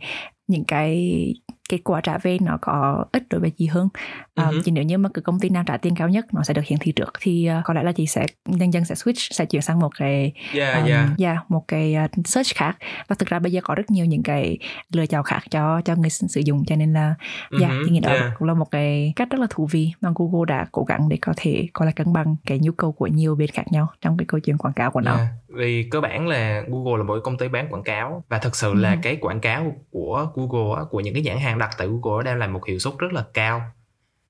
những 0.51 0.65
cái 0.65 1.33
kết 1.69 1.77
quả 1.83 2.01
trả 2.01 2.17
về 2.17 2.37
nó 2.41 2.57
có 2.61 3.05
ích 3.11 3.23
đối 3.29 3.41
với 3.41 3.49
chị 3.49 3.65
hơn. 3.65 3.89
À, 4.35 4.45
Ừ 4.45 4.55
hứ. 4.55 4.61
Chỉ 4.65 4.71
nếu 4.71 4.83
như 4.83 4.97
mà 4.97 5.09
cái 5.13 5.21
công 5.23 5.39
ty 5.39 5.49
nào 5.49 5.63
trả 5.67 5.77
tiền 5.77 5.95
cao 5.95 6.09
nhất 6.09 6.25
nó 6.33 6.43
sẽ 6.43 6.53
được 6.53 6.65
hiển 6.65 6.79
thị 6.79 6.91
trước 6.91 7.13
thì 7.21 7.45
à, 7.45 7.61
có 7.65 7.73
lẽ 7.73 7.83
là 7.83 7.91
chị 7.91 8.07
sẽ 8.07 8.25
dần 8.45 8.73
dần 8.73 8.85
sẽ 8.85 8.95
switch 8.95 9.27
sẽ 9.31 9.45
chuyển 9.45 9.61
sang 9.61 9.79
một 9.79 9.89
cái 9.99 10.33
yeah 10.53 10.75
um, 10.75 10.85
yeah 10.85 11.09
yeah, 11.17 11.51
một 11.51 11.63
cái 11.67 11.95
uh, 12.05 12.27
search 12.27 12.55
khác 12.55 12.77
và 13.07 13.15
thực 13.19 13.29
ra 13.29 13.39
bây 13.39 13.51
giờ 13.51 13.61
có 13.63 13.75
rất 13.75 13.91
nhiều 13.91 14.05
những 14.05 14.23
cái 14.23 14.57
lựa 14.93 15.05
chọn 15.05 15.23
khác 15.23 15.39
cho 15.51 15.81
cho 15.85 15.95
người 15.95 16.09
sử 16.09 16.41
dụng 16.45 16.65
cho 16.65 16.75
nên 16.75 16.93
là 16.93 17.15
yeah, 17.59 17.71
Mhm, 17.71 17.81
chị 17.85 17.91
nghĩ 17.91 17.99
đó 17.99 18.09
yeah. 18.09 18.31
cũng 18.39 18.47
là 18.47 18.53
một 18.53 18.71
cái 18.71 19.13
cách 19.15 19.29
rất 19.31 19.39
là 19.39 19.47
thú 19.49 19.67
vị 19.71 19.91
mà 20.01 20.09
Google 20.15 20.45
đã 20.47 20.65
cố 20.71 20.83
gắng 20.83 21.09
để 21.09 21.17
có 21.21 21.33
thể 21.37 21.67
coi 21.73 21.85
là 21.85 21.91
cân 21.91 22.13
bằng 22.13 22.35
cái 22.45 22.59
nhu 22.59 22.71
cầu 22.71 22.91
của 22.91 23.07
nhiều 23.07 23.35
bên 23.35 23.49
khác 23.49 23.63
nhau 23.71 23.87
trong 24.01 24.17
cái 24.17 24.25
câu 24.25 24.39
chuyện 24.39 24.57
quảng 24.57 24.73
cáo 24.73 24.91
của 24.91 25.01
nó. 25.01 25.15
Yeah. 25.17 25.27
Vì 25.53 25.87
cơ 25.91 26.01
bản 26.01 26.27
là 26.27 26.63
Google 26.67 26.97
là 26.97 27.03
một 27.03 27.19
công 27.23 27.37
ty 27.37 27.47
bán 27.47 27.67
quảng 27.69 27.83
cáo 27.83 28.23
và 28.29 28.37
thực 28.39 28.55
sự 28.55 28.73
là 28.73 28.91
Ừ. 28.91 28.97
cái 29.03 29.15
quảng 29.15 29.39
cáo 29.39 29.75
của 29.91 30.27
Google 30.35 30.75
á, 30.77 30.81
của 30.89 30.99
những 30.99 31.13
cái 31.13 31.23
nhãn 31.23 31.37
hàng 31.37 31.57
đặt 31.57 31.69
tại 31.77 31.87
Google 31.87 32.23
đang 32.23 32.39
làm 32.39 32.53
một 32.53 32.65
hiệu 32.67 32.79
suất 32.79 32.93
rất 32.97 33.13
là 33.13 33.25
cao 33.33 33.61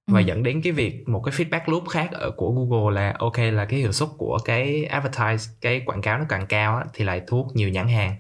và 0.08 0.20
Ừ. 0.20 0.26
dẫn 0.26 0.44
đến 0.44 0.62
cái 0.62 0.74
việc 0.74 1.10
một 1.10 1.20
cái 1.26 1.34
feedback 1.36 1.62
loop 1.72 1.88
khác 1.90 2.10
ở 2.12 2.32
của 2.32 2.52
Google 2.52 3.02
là 3.02 3.16
ok 3.20 3.38
là 3.38 3.66
cái 3.66 3.80
hiệu 3.80 3.92
suất 3.92 4.10
của 4.18 4.38
cái 4.46 4.86
advertise 4.86 5.54
cái 5.62 5.82
quảng 5.86 6.02
cáo 6.02 6.18
nó 6.20 6.26
càng 6.30 6.46
cao 6.48 6.76
á, 6.78 6.86
thì 6.94 7.06
lại 7.06 7.22
thu 7.28 7.38
hút 7.44 7.56
nhiều 7.56 7.70
nhãn 7.70 7.88
hàng 7.88 8.16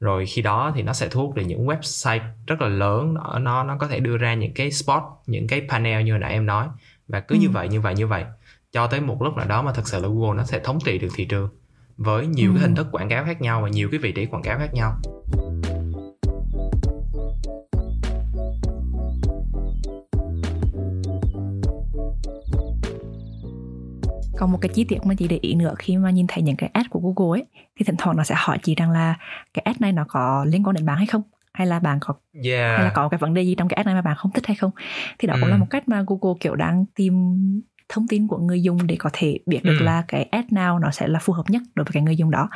rồi 0.00 0.26
khi 0.26 0.42
đó 0.42 0.72
thì 0.74 0.82
nó 0.82 0.92
sẽ 0.92 1.08
thu 1.08 1.20
hút 1.20 1.34
được 1.34 1.42
những 1.46 1.66
website 1.66 2.20
rất 2.46 2.60
là 2.60 2.68
lớn 2.68 3.14
nó 3.14 3.38
nó 3.38 3.64
nó 3.64 3.76
có 3.78 3.88
thể 3.88 4.00
đưa 4.00 4.16
ra 4.16 4.34
những 4.34 4.54
cái 4.54 4.70
spot 4.70 5.02
những 5.26 5.46
cái 5.46 5.62
panel 5.68 6.02
như 6.04 6.12
hồi 6.12 6.18
nãy 6.20 6.32
em 6.32 6.46
nói 6.46 6.66
và 7.08 7.20
cứ 7.20 7.34
như 7.34 7.46
Ừ. 7.46 7.50
vậy 7.52 7.68
như 7.68 7.80
vậy 7.80 7.94
như 7.94 8.06
vậy 8.06 8.24
cho 8.72 8.86
tới 8.86 9.00
một 9.00 9.22
lúc 9.22 9.36
nào 9.36 9.46
đó 9.48 9.62
mà 9.62 9.72
thật 9.72 9.88
sự 9.88 10.00
là 10.02 10.08
Google 10.08 10.36
nó 10.36 10.44
sẽ 10.44 10.58
thống 10.58 10.78
trị 10.84 10.98
được 10.98 11.08
thị 11.14 11.24
trường 11.24 11.48
với 11.96 12.26
nhiều 12.26 12.50
Ừ. 12.50 12.54
cái 12.54 12.62
hình 12.62 12.74
thức 12.74 12.86
quảng 12.92 13.08
cáo 13.08 13.24
khác 13.24 13.40
nhau 13.40 13.62
và 13.62 13.68
nhiều 13.68 13.88
cái 13.90 14.00
vị 14.00 14.12
trí 14.12 14.26
quảng 14.26 14.42
cáo 14.42 14.58
khác 14.58 14.74
nhau 14.74 14.96
Còn 24.38 24.52
một 24.52 24.58
cái 24.60 24.68
chi 24.74 24.84
tiết 24.84 24.98
mà 25.06 25.14
chị 25.14 25.28
để 25.28 25.38
ý 25.42 25.54
nữa 25.54 25.74
khi 25.78 25.96
mà 25.96 26.10
nhìn 26.10 26.26
thấy 26.28 26.42
những 26.42 26.56
cái 26.56 26.70
ad 26.72 26.86
của 26.90 27.00
Google 27.00 27.40
ấy 27.40 27.46
thì 27.76 27.84
thỉnh 27.84 27.94
thoảng 27.98 28.16
nó 28.16 28.24
sẽ 28.24 28.34
hỏi 28.38 28.58
chị 28.62 28.74
rằng 28.74 28.90
là 28.90 29.14
cái 29.54 29.62
ad 29.64 29.76
này 29.80 29.92
nó 29.92 30.04
có 30.08 30.44
liên 30.48 30.66
quan 30.66 30.74
đến 30.76 30.86
bạn 30.86 30.96
hay 30.96 31.06
không 31.06 31.22
hay 31.52 31.66
là 31.66 31.78
bạn 31.78 31.98
có 32.00 32.14
yeah 32.44 32.76
hay 32.76 32.84
là 32.84 32.90
có 32.94 33.08
cái 33.08 33.18
vấn 33.18 33.34
đề 33.34 33.42
gì 33.42 33.54
trong 33.54 33.68
cái 33.68 33.74
ad 33.76 33.86
này 33.86 33.94
mà 33.94 34.02
bạn 34.02 34.16
không 34.16 34.32
thích 34.32 34.46
hay 34.46 34.54
không 34.56 34.70
thì 35.18 35.28
đó 35.28 35.34
cũng 35.34 35.44
Ừ. 35.44 35.50
là 35.50 35.56
một 35.56 35.66
cách 35.70 35.88
mà 35.88 36.04
Google 36.06 36.36
kiểu 36.40 36.56
đang 36.56 36.84
tìm 36.94 37.14
thông 37.92 38.08
tin 38.08 38.26
của 38.28 38.38
người 38.38 38.62
dùng 38.62 38.86
để 38.86 38.96
có 38.98 39.10
thể 39.12 39.38
biết 39.46 39.60
được 39.64 39.76
Ừ. 39.78 39.84
là 39.84 40.04
cái 40.08 40.22
ad 40.22 40.44
nào 40.50 40.78
nó 40.78 40.90
sẽ 40.90 41.06
là 41.08 41.18
phù 41.18 41.32
hợp 41.32 41.44
nhất 41.50 41.62
đối 41.74 41.84
với 41.84 41.92
cái 41.92 42.02
người 42.02 42.16
dùng 42.16 42.30
đó 42.30 42.48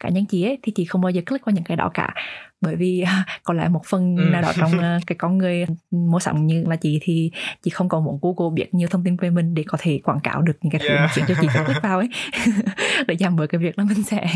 cá 0.00 0.08
nhân 0.08 0.24
chị 0.26 0.42
ấy 0.44 0.58
thì 0.62 0.72
chị 0.72 0.84
không 0.84 1.00
bao 1.00 1.10
giờ 1.10 1.22
click 1.26 1.46
vào 1.46 1.52
những 1.54 1.64
cái 1.64 1.76
đó 1.76 1.90
cả 1.94 2.14
bởi 2.60 2.76
vì 2.76 3.04
còn 3.44 3.56
lại 3.56 3.68
một 3.68 3.80
phần 3.86 4.16
Ừ. 4.16 4.22
nào 4.22 4.42
đó 4.42 4.52
trong 4.56 4.78
ờ, 4.78 4.98
cái 5.06 5.16
con 5.18 5.38
người 5.38 5.66
mua 5.90 6.18
sắm 6.18 6.46
như 6.46 6.64
là 6.68 6.76
chị 6.76 6.98
thì 7.02 7.30
chị 7.62 7.70
không 7.70 7.88
còn 7.88 8.04
muốn 8.04 8.18
Google 8.22 8.54
biết 8.54 8.74
nhiều 8.74 8.88
thông 8.88 9.04
tin 9.04 9.16
về 9.16 9.30
mình 9.30 9.54
để 9.54 9.64
có 9.68 9.78
thể 9.80 10.00
quảng 10.04 10.20
cáo 10.20 10.42
được 10.42 10.52
những 10.62 10.70
cái 10.72 10.80
thứ 10.84 10.88
mà 10.88 10.94
Yeah. 11.00 11.10
khiến 11.14 11.24
cho 11.28 11.34
chị 11.40 11.48
phải 11.54 11.64
click 11.64 11.82
vào 11.88 11.98
ấy 11.98 12.08
để 13.08 13.16
giảm 13.16 13.36
bớt 13.36 13.46
cái 13.46 13.58
việc 13.58 13.78
là 13.78 13.84
mình 13.84 14.02
sẽ 14.02 14.26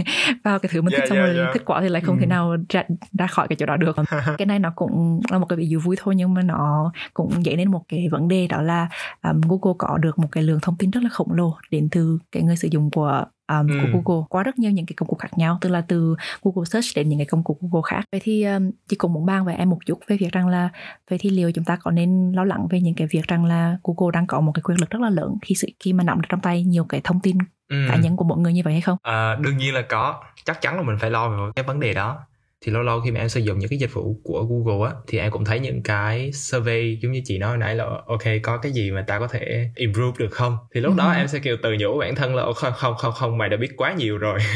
vào 0.45 0.59
cái 0.59 0.71
thứ 0.73 0.83
mình 0.83 0.93
Yeah, 0.93 1.03
thích 1.03 1.09
xong 1.09 1.19
yeah, 1.19 1.29
rồi 1.29 1.39
yeah. 1.39 1.55
thích 1.55 1.63
quá 1.65 1.81
thì 1.81 1.89
lại 1.89 2.03
không 2.03 2.17
Ừ. 2.17 2.21
thể 2.21 2.27
nào 2.27 2.57
ra, 2.69 2.83
ra 3.19 3.27
khỏi 3.27 3.49
cái 3.49 3.57
chỗ 3.57 3.67
đó 3.67 3.77
được 3.77 3.97
cái 4.39 4.47
này 4.47 4.59
nó 4.59 4.73
cũng 4.77 5.21
là 5.31 5.39
một 5.39 5.47
cái 5.47 5.57
ví 5.57 5.69
dụ 5.69 5.81
vui 5.81 5.97
thôi 6.01 6.15
nhưng 6.17 6.35
mà 6.35 6.43
nó 6.43 6.93
cũng 7.15 7.43
dấy 7.45 7.57
lên 7.57 7.71
một 7.71 7.83
cái 7.89 8.09
vấn 8.11 8.29
đề 8.29 8.47
đó 8.47 8.63
là 8.63 8.89
um, 9.23 9.41
Google 9.41 9.75
có 9.79 9.99
được 9.99 10.19
một 10.19 10.29
cái 10.33 10.43
lượng 10.43 10.59
thông 10.63 10.77
tin 10.77 10.91
rất 10.91 11.03
là 11.03 11.09
khổng 11.13 11.33
lồ 11.33 11.57
đến 11.71 11.89
từ 11.91 12.19
cái 12.33 12.43
người 12.43 12.57
sử 12.57 12.69
dụng 12.71 12.91
của 12.91 13.25
um, 13.53 13.69
Ừ. 13.69 13.75
của 13.83 13.89
Google 14.05 14.27
qua 14.31 14.43
rất 14.43 14.59
nhiều 14.59 14.71
những 14.71 14.87
cái 14.87 14.95
công 14.97 15.09
cụ 15.09 15.17
khác 15.17 15.39
nhau 15.39 15.59
tức 15.61 15.69
là 15.69 15.81
từ 15.89 16.17
Google 16.43 16.65
Search 16.65 16.87
đến 16.97 17.09
những 17.09 17.19
cái 17.19 17.27
công 17.27 17.45
cụ 17.45 17.59
Google 17.61 17.83
khác 17.91 18.05
vậy 18.13 18.21
thì 18.25 18.45
um, 18.45 18.71
chị 18.89 18.97
cũng 18.97 19.13
muốn 19.13 19.27
bàn 19.27 19.45
với 19.45 19.55
em 19.55 19.71
một 19.71 19.79
chút 19.87 19.99
về 20.07 20.17
việc 20.17 20.33
rằng 20.33 20.49
là 20.49 20.69
vậy 21.11 21.19
thì 21.23 21.31
liệu 21.31 21.53
chúng 21.53 21.65
ta 21.65 21.77
có 21.77 21.91
nên 21.91 22.33
lo 22.33 22.45
lắng 22.45 22.67
về 22.71 22.81
những 22.81 22.95
cái 22.95 23.07
việc 23.11 23.29
rằng 23.29 23.45
là 23.45 23.79
Google 23.85 24.13
đang 24.13 24.27
có 24.27 24.41
một 24.41 24.53
cái 24.55 24.63
quyền 24.63 24.81
lực 24.81 24.91
rất 24.91 25.01
là 25.03 25.11
lớn 25.11 25.35
khi 25.43 25.55
sự 25.55 25.69
khi 25.85 25.93
mà 25.93 26.05
nắm 26.05 26.21
được 26.21 26.27
trong 26.29 26.41
tay 26.41 26.65
nhiều 26.65 26.85
cái 26.85 27.01
thông 27.05 27.21
tin 27.21 27.39
Ừ. 27.69 27.77
cá 27.89 27.97
nhân 27.97 28.17
của 28.17 28.25
mọi 28.25 28.39
người 28.39 28.53
như 28.53 28.61
vậy 28.65 28.73
hay 28.73 28.83
không 28.83 28.99
À, 29.03 29.37
đương 29.41 29.57
nhiên 29.57 29.75
là 29.75 29.83
có 29.89 30.23
chắc 30.45 30.61
chắn 30.61 30.77
là 30.77 30.83
mình 30.83 30.97
phải 31.01 31.11
lo 31.11 31.29
về 31.29 31.37
cái 31.57 31.65
vấn 31.65 31.81
đề 31.81 31.95
đó 31.95 32.19
thì 32.65 32.73
lâu 32.73 32.83
lâu 32.83 33.01
khi 33.01 33.11
mà 33.11 33.21
em 33.21 33.29
sử 33.29 33.41
dụng 33.41 33.59
những 33.59 33.69
cái 33.71 33.79
dịch 33.79 33.93
vụ 33.93 34.21
của 34.25 34.43
Google 34.51 34.89
á 34.91 34.95
thì 35.07 35.19
em 35.19 35.31
cũng 35.31 35.45
thấy 35.45 35.61
những 35.61 35.83
cái 35.83 36.33
survey 36.33 36.99
giống 37.03 37.13
như 37.13 37.23
chị 37.25 37.39
nói 37.39 37.57
nãy 37.59 37.75
là 37.75 37.85
ok 38.07 38.23
có 38.43 38.57
cái 38.59 38.73
gì 38.73 38.91
mà 38.91 39.05
ta 39.07 39.19
có 39.19 39.29
thể 39.29 39.71
improve 39.77 40.17
được 40.19 40.31
không? 40.33 40.57
Thì 40.75 40.81
lúc 40.81 40.95
đó 40.97 41.11
Ừ. 41.13 41.17
em 41.19 41.29
sẽ 41.29 41.39
kiểu 41.39 41.57
tự 41.63 41.75
nhủ 41.79 41.99
bản 41.99 42.15
thân 42.15 42.35
là 42.35 42.43
"Ồ, 42.43 42.53
không 42.53 42.73
không 42.77 42.95
không 42.99 43.13
không 43.13 43.39
mày 43.39 43.49
đã 43.49 43.57
biết 43.57 43.71
quá 43.77 43.93
nhiều 43.93 44.19
rồi. 44.19 44.39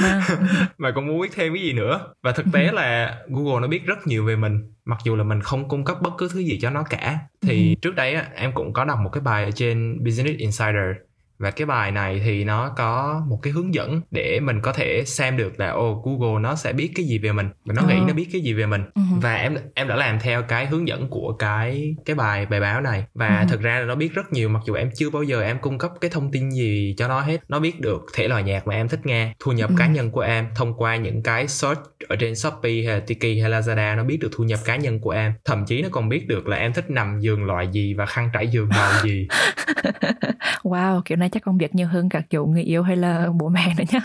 Mà. 0.00 0.26
Mày 0.78 0.92
còn 0.94 1.06
muốn 1.06 1.20
biết 1.20 1.28
thêm 1.34 1.54
cái 1.54 1.62
gì 1.62 1.72
nữa. 1.72 2.00
Và 2.22 2.32
thực 2.32 2.46
tế 2.52 2.72
là 2.72 3.16
Google 3.28 3.60
nó 3.60 3.66
biết 3.68 3.86
rất 3.86 4.06
nhiều 4.06 4.24
về 4.24 4.36
mình 4.36 4.72
mặc 4.84 4.98
dù 5.04 5.16
là 5.16 5.24
mình 5.24 5.40
không 5.40 5.68
cung 5.68 5.84
cấp 5.84 5.96
bất 6.02 6.10
cứ 6.18 6.28
thứ 6.32 6.38
gì 6.40 6.58
cho 6.62 6.70
nó 6.70 6.82
cả. 6.90 7.18
Thì 7.42 7.76
trước 7.82 7.94
đấy 7.94 8.14
á, 8.14 8.26
em 8.34 8.52
cũng 8.52 8.72
có 8.72 8.84
đọc 8.84 8.98
một 9.04 9.10
cái 9.12 9.20
bài 9.20 9.44
ở 9.44 9.50
trên 9.50 10.04
Business 10.04 10.38
Insider 10.38 10.84
và 11.38 11.50
cái 11.50 11.66
bài 11.66 11.90
này 11.90 12.20
thì 12.24 12.44
nó 12.44 12.68
có 12.76 13.22
một 13.28 13.38
cái 13.42 13.52
hướng 13.52 13.74
dẫn 13.74 14.00
để 14.10 14.40
mình 14.40 14.60
có 14.60 14.72
thể 14.72 15.02
xem 15.06 15.36
được 15.36 15.60
là 15.60 15.68
ô 15.70 16.02
Google 16.04 16.40
nó 16.42 16.54
sẽ 16.54 16.72
biết 16.72 16.90
cái 16.94 17.06
gì 17.06 17.18
về 17.18 17.32
mình 17.32 17.48
và 17.64 17.74
nó 17.74 17.82
nghĩ 17.82 17.94
Ờ. 17.94 18.04
nó 18.08 18.14
biết 18.14 18.28
cái 18.32 18.40
gì 18.40 18.52
về 18.54 18.66
mình 18.66 18.82
Ừ. 18.94 19.02
và 19.22 19.34
em 19.34 19.56
em 19.74 19.88
đã 19.88 19.96
làm 19.96 20.18
theo 20.20 20.42
cái 20.42 20.66
hướng 20.66 20.88
dẫn 20.88 21.08
của 21.10 21.32
cái 21.38 21.94
cái 22.04 22.16
bài 22.16 22.46
bài 22.46 22.60
báo 22.60 22.80
này 22.80 23.04
và 23.14 23.38
Ừ. 23.40 23.46
thực 23.50 23.60
ra 23.60 23.78
là 23.80 23.84
nó 23.86 23.94
biết 23.94 24.14
rất 24.14 24.32
nhiều 24.32 24.48
mặc 24.48 24.62
dù 24.66 24.74
em 24.74 24.90
chưa 24.96 25.10
bao 25.10 25.22
giờ 25.22 25.42
em 25.42 25.58
cung 25.58 25.78
cấp 25.78 25.90
cái 26.00 26.10
thông 26.10 26.30
tin 26.32 26.50
gì 26.50 26.94
cho 26.98 27.08
nó 27.08 27.20
hết 27.20 27.36
nó 27.48 27.60
biết 27.60 27.80
được 27.80 28.02
thể 28.14 28.28
loại 28.28 28.42
nhạc 28.42 28.66
mà 28.66 28.74
em 28.74 28.88
thích 28.88 29.00
nghe 29.06 29.34
thu 29.40 29.52
nhập 29.52 29.70
Ừ. 29.70 29.74
cá 29.78 29.86
nhân 29.86 30.10
của 30.10 30.20
em 30.20 30.46
thông 30.56 30.74
qua 30.76 30.96
những 30.96 31.22
cái 31.22 31.48
search 31.48 31.80
ở 32.08 32.16
trên 32.16 32.36
Shopee 32.36 32.72
hay 32.72 32.94
là 32.94 33.00
Tiki 33.06 33.22
hay 33.42 33.50
Lazada 33.50 33.96
nó 33.96 34.04
biết 34.04 34.18
được 34.20 34.28
thu 34.32 34.44
nhập 34.44 34.58
cá 34.64 34.76
nhân 34.76 35.00
của 35.00 35.10
em 35.10 35.32
thậm 35.44 35.64
chí 35.66 35.82
nó 35.82 35.88
còn 35.92 36.08
biết 36.08 36.28
được 36.28 36.48
là 36.48 36.56
em 36.56 36.72
thích 36.72 36.90
nằm 36.90 37.20
giường 37.20 37.44
loại 37.44 37.68
gì 37.72 37.94
và 37.94 38.06
khăn 38.06 38.30
trải 38.32 38.48
giường 38.48 38.68
màu 38.68 38.92
gì 39.04 39.28
wow 40.62 41.00
kiểu 41.04 41.16
này 41.16 41.27
chắc 41.28 41.42
con 41.42 41.56
biết 41.58 41.74
nhiều 41.74 41.88
hơn 41.88 42.08
các 42.08 42.26
kiểu 42.30 42.46
người 42.46 42.62
yêu 42.62 42.82
hay 42.82 42.96
là 42.96 43.28
bố 43.40 43.48
mẹ 43.48 43.74
nữa 43.78 43.84
nhá. 43.92 44.00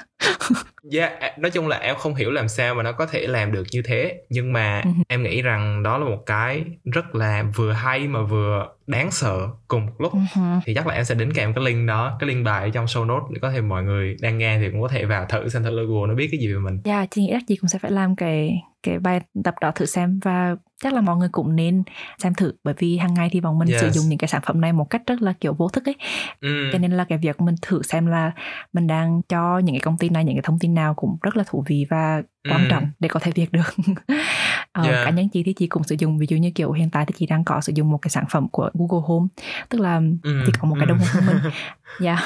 Yeah, 0.92 1.20
à, 1.20 1.32
nói 1.38 1.52
chung 1.52 1.68
là 1.68 1.78
em 1.78 1.96
không 1.96 2.16
hiểu 2.16 2.32
làm 2.32 2.48
sao 2.48 2.76
mà 2.76 2.84
nó 2.84 2.92
có 2.92 3.06
thể 3.06 3.28
làm 3.28 3.52
được 3.52 3.64
như 3.72 3.82
thế 3.86 4.22
nhưng 4.30 4.54
mà 4.54 4.82
Ừ. 4.86 4.90
em 5.08 5.24
nghĩ 5.24 5.42
rằng 5.42 5.84
đó 5.84 5.98
là 5.98 6.06
một 6.06 6.24
cái 6.26 6.64
rất 6.94 7.16
là 7.16 7.44
vừa 7.56 7.72
hay 7.72 8.08
mà 8.08 8.22
vừa 8.22 8.68
đáng 8.88 9.12
sợ 9.12 9.48
cùng 9.68 9.86
một 9.86 9.92
lúc 10.00 10.14
Ừ. 10.36 10.42
thì 10.66 10.74
chắc 10.76 10.88
là 10.88 10.94
em 10.96 11.06
sẽ 11.06 11.16
đính 11.16 11.34
kèm 11.34 11.54
cái 11.54 11.64
link 11.64 11.88
đó 11.88 12.18
cái 12.20 12.28
link 12.30 12.46
bài 12.46 12.64
ở 12.64 12.70
trong 12.70 12.86
show 12.86 13.06
notes 13.06 13.32
để 13.34 13.40
có 13.42 13.52
thể 13.52 13.62
mọi 13.62 13.84
người 13.84 14.16
đang 14.22 14.38
nghe 14.38 14.58
thì 14.60 14.70
cũng 14.72 14.82
có 14.82 14.88
thể 14.88 15.06
vào 15.06 15.26
thử 15.30 15.50
xem 15.50 15.64
thử 15.64 15.70
Google 15.88 16.08
nó 16.08 16.16
biết 16.16 16.28
cái 16.32 16.40
gì 16.40 16.54
về 16.54 16.60
mình 16.60 16.80
Dạ, 16.84 16.98
yeah, 16.98 17.12
chị 17.12 17.22
nghĩ 17.22 17.32
là 17.32 17.40
chị 17.48 17.56
cũng 17.56 17.68
sẽ 17.70 17.80
phải 17.80 17.92
làm 17.92 18.16
cái 18.16 18.62
cái 18.84 19.00
bài 19.00 19.22
tập 19.44 19.56
đó 19.62 19.72
thử 19.76 19.86
xem 19.86 20.20
và 20.24 20.56
chắc 20.84 20.94
là 20.94 21.02
mọi 21.02 21.16
người 21.18 21.30
cũng 21.32 21.56
nên 21.56 21.84
xem 22.18 22.34
thử 22.34 22.52
bởi 22.64 22.74
vì 22.78 22.98
hàng 22.98 23.14
ngày 23.14 23.30
thì 23.32 23.42
bọn 23.42 23.60
mình 23.60 23.68
Yes. 23.68 23.82
sử 23.82 23.90
dụng 23.90 24.06
những 24.10 24.18
cái 24.18 24.28
sản 24.28 24.42
phẩm 24.46 24.62
này 24.62 24.74
một 24.74 24.90
cách 24.90 25.02
rất 25.08 25.22
là 25.22 25.34
kiểu 25.42 25.54
vô 25.54 25.70
thức 25.70 25.86
ấy 25.86 25.96
ừ. 26.42 26.70
cho 26.74 26.80
nên 26.80 26.92
là 26.92 27.04
cái 27.10 27.18
việc 27.18 27.42
mình 27.42 27.56
thử 27.62 27.82
xem 27.82 28.06
là 28.06 28.32
mình 28.74 28.88
đang 28.88 29.22
cho 29.30 29.60
những 29.60 29.76
cái 29.76 29.80
công 29.80 29.98
ty 29.98 30.10
này 30.14 30.24
những 30.26 30.36
cái 30.36 30.42
thông 30.42 30.60
tin 30.60 30.74
nào 30.74 30.94
cũng 30.94 31.18
rất 31.22 31.38
là 31.38 31.44
thú 31.48 31.64
vị 31.68 31.86
và 31.90 32.22
quan 32.50 32.62
Ừ. 32.62 32.68
trọng 32.70 32.92
để 33.00 33.10
có 33.10 33.20
thể 33.20 33.32
việc 33.36 33.52
được 33.52 33.74
Ờ, 34.74 34.84
Yeah. 34.84 35.06
cá 35.06 35.10
nhân 35.12 35.30
chị 35.30 35.44
thì 35.44 35.54
chị 35.54 35.68
cũng 35.68 35.84
sử 35.84 35.96
dụng 36.00 36.18
ví 36.18 36.26
dụ 36.30 36.38
như 36.38 36.52
kiểu 36.56 36.72
hiện 36.72 36.90
tại 36.90 37.06
thì 37.06 37.14
chị 37.18 37.26
đang 37.26 37.44
có 37.44 37.62
sử 37.62 37.74
dụng 37.76 37.92
một 37.92 37.98
cái 38.02 38.10
sản 38.10 38.24
phẩm 38.30 38.48
của 38.52 38.70
Google 38.74 39.06
Home 39.08 39.28
tức 39.70 39.82
là 39.82 40.02
Ừ. 40.24 40.44
chị 40.46 40.52
có 40.60 40.68
một 40.68 40.76
cái 40.80 40.86
đồng 40.86 40.98
hồ 41.00 41.06
thông 41.14 41.26
minh 41.26 41.38
dạ 42.00 42.18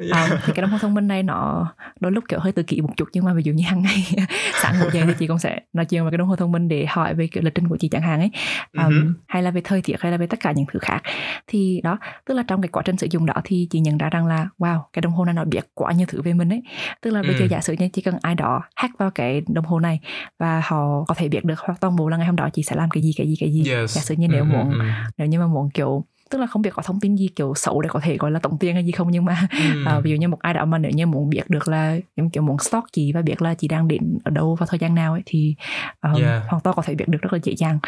Yeah. 0.00 0.12
À, 0.12 0.28
thì 0.44 0.52
cái 0.52 0.62
đồng 0.62 0.70
hồ 0.70 0.78
thông 0.78 0.94
minh 0.94 1.08
này 1.08 1.22
nó 1.22 1.66
đôi 2.00 2.12
lúc 2.12 2.24
kiểu 2.28 2.38
hơi 2.40 2.52
tự 2.52 2.62
kỷ 2.62 2.80
một 2.80 2.88
chút 2.96 3.08
nhưng 3.12 3.24
mà 3.24 3.34
ví 3.34 3.42
dụ 3.42 3.52
như 3.52 3.64
hàng 3.66 3.82
ngày 3.82 4.04
sáng 4.62 4.78
ngủ 4.78 4.88
dậy 4.92 5.04
thì 5.06 5.14
chị 5.18 5.26
cũng 5.26 5.38
sẽ 5.38 5.60
nói 5.72 5.84
chuyện 5.84 6.02
với 6.02 6.10
cái 6.10 6.18
đồng 6.18 6.28
hồ 6.28 6.36
thông 6.36 6.52
minh 6.52 6.68
để 6.68 6.86
hỏi 6.88 7.14
về 7.14 7.26
kiểu 7.26 7.42
lịch 7.42 7.54
trình 7.54 7.68
của 7.68 7.76
chị 7.76 7.88
chẳng 7.88 8.02
hạn 8.02 8.20
ấy 8.20 8.30
um, 8.72 8.84
Ừ 8.84 9.00
hứ. 9.02 9.12
hay 9.28 9.42
là 9.42 9.50
về 9.50 9.60
thời 9.64 9.82
tiết 9.82 9.96
hay 10.00 10.12
là 10.12 10.18
về 10.18 10.26
tất 10.26 10.40
cả 10.40 10.52
những 10.52 10.66
thứ 10.72 10.78
khác 10.82 11.02
thì 11.46 11.80
đó 11.84 11.98
tức 12.26 12.34
là 12.34 12.42
trong 12.42 12.62
cái 12.62 12.68
quá 12.68 12.82
trình 12.86 12.96
sử 12.96 13.06
dụng 13.10 13.26
đó 13.26 13.34
thì 13.44 13.66
chị 13.70 13.80
nhận 13.80 13.98
ra 13.98 14.08
rằng 14.08 14.26
là 14.26 14.48
wow 14.58 14.80
cái 14.92 15.00
đồng 15.02 15.12
hồ 15.12 15.24
này 15.24 15.34
nó 15.34 15.44
biết 15.44 15.64
quá 15.74 15.92
nhiều 15.92 16.06
thứ 16.10 16.22
về 16.22 16.32
mình 16.32 16.48
ấy 16.52 16.62
tức 17.02 17.10
là 17.10 17.22
bây 17.22 17.34
giờ 17.34 17.44
Ừ. 17.44 17.48
giả 17.50 17.60
sử 17.60 17.72
như 17.78 17.88
chỉ 17.92 18.02
cần 18.02 18.14
ai 18.22 18.34
đó 18.34 18.62
hack 18.76 18.98
vào 18.98 19.10
cái 19.10 19.42
đồng 19.48 19.64
hồ 19.64 19.80
này 19.80 20.00
và 20.38 20.62
họ 20.64 21.04
có 21.08 21.14
thể 21.14 21.28
biết 21.28 21.44
được 21.44 21.58
hoặc 21.60 21.80
toàn 21.80 21.87
bộ 21.96 22.08
là 22.08 22.16
ngày 22.16 22.26
hôm 22.26 22.36
đó 22.36 22.48
chị 22.52 22.62
sẽ 22.62 22.76
làm 22.76 22.90
cái 22.90 23.02
gì 23.02 23.12
cái 23.16 23.26
gì 23.26 23.34
cái 23.40 23.50
gì 23.52 23.70
Yes. 23.72 23.94
giả 23.96 24.00
sử 24.02 24.14
như 24.14 24.28
nếu 24.28 24.44
Ừ, 24.44 24.48
ừ, 24.48 24.52
muốn 24.52 24.70
ừ. 24.78 24.84
nếu 25.18 25.26
như 25.28 25.38
mà 25.40 25.46
muốn 25.46 25.70
kiểu 25.70 26.04
tức 26.30 26.38
là 26.38 26.46
không 26.46 26.62
biết 26.62 26.70
có 26.74 26.82
thông 26.82 27.00
tin 27.00 27.16
gì 27.16 27.28
kiểu 27.36 27.52
xấu 27.56 27.80
để 27.82 27.88
có 27.92 28.00
thể 28.00 28.16
gọi 28.16 28.30
là 28.30 28.38
tổng 28.42 28.58
tiền 28.58 28.74
hay 28.74 28.84
gì 28.84 28.92
không 28.92 29.10
nhưng 29.10 29.24
mà 29.24 29.48
Ừ. 29.50 29.84
à, 29.84 30.00
ví 30.00 30.10
dụ 30.10 30.16
như 30.16 30.28
một 30.28 30.38
ai 30.40 30.54
đó 30.54 30.64
mà 30.64 30.78
nếu 30.78 30.90
như 30.90 31.06
muốn 31.06 31.30
biết 31.30 31.50
được 31.50 31.68
là 31.68 31.96
giống 32.16 32.30
kiểu 32.30 32.42
muốn 32.42 32.58
stalk 32.58 32.84
chị 32.92 33.12
và 33.12 33.22
biết 33.22 33.42
là 33.42 33.54
chị 33.54 33.68
đang 33.68 33.88
đến 33.88 34.18
ở 34.24 34.30
đâu 34.30 34.54
vào 34.54 34.66
thời 34.66 34.78
gian 34.78 34.94
nào 34.94 35.12
ấy 35.12 35.22
thì 35.26 35.54
um, 36.02 36.20
Yeah. 36.22 36.42
hoàn 36.48 36.62
toàn 36.62 36.76
có 36.76 36.82
thể 36.82 36.94
biết 36.94 37.08
được 37.08 37.18
rất 37.22 37.32
là 37.32 37.38
dễ 37.42 37.54
dàng 37.56 37.78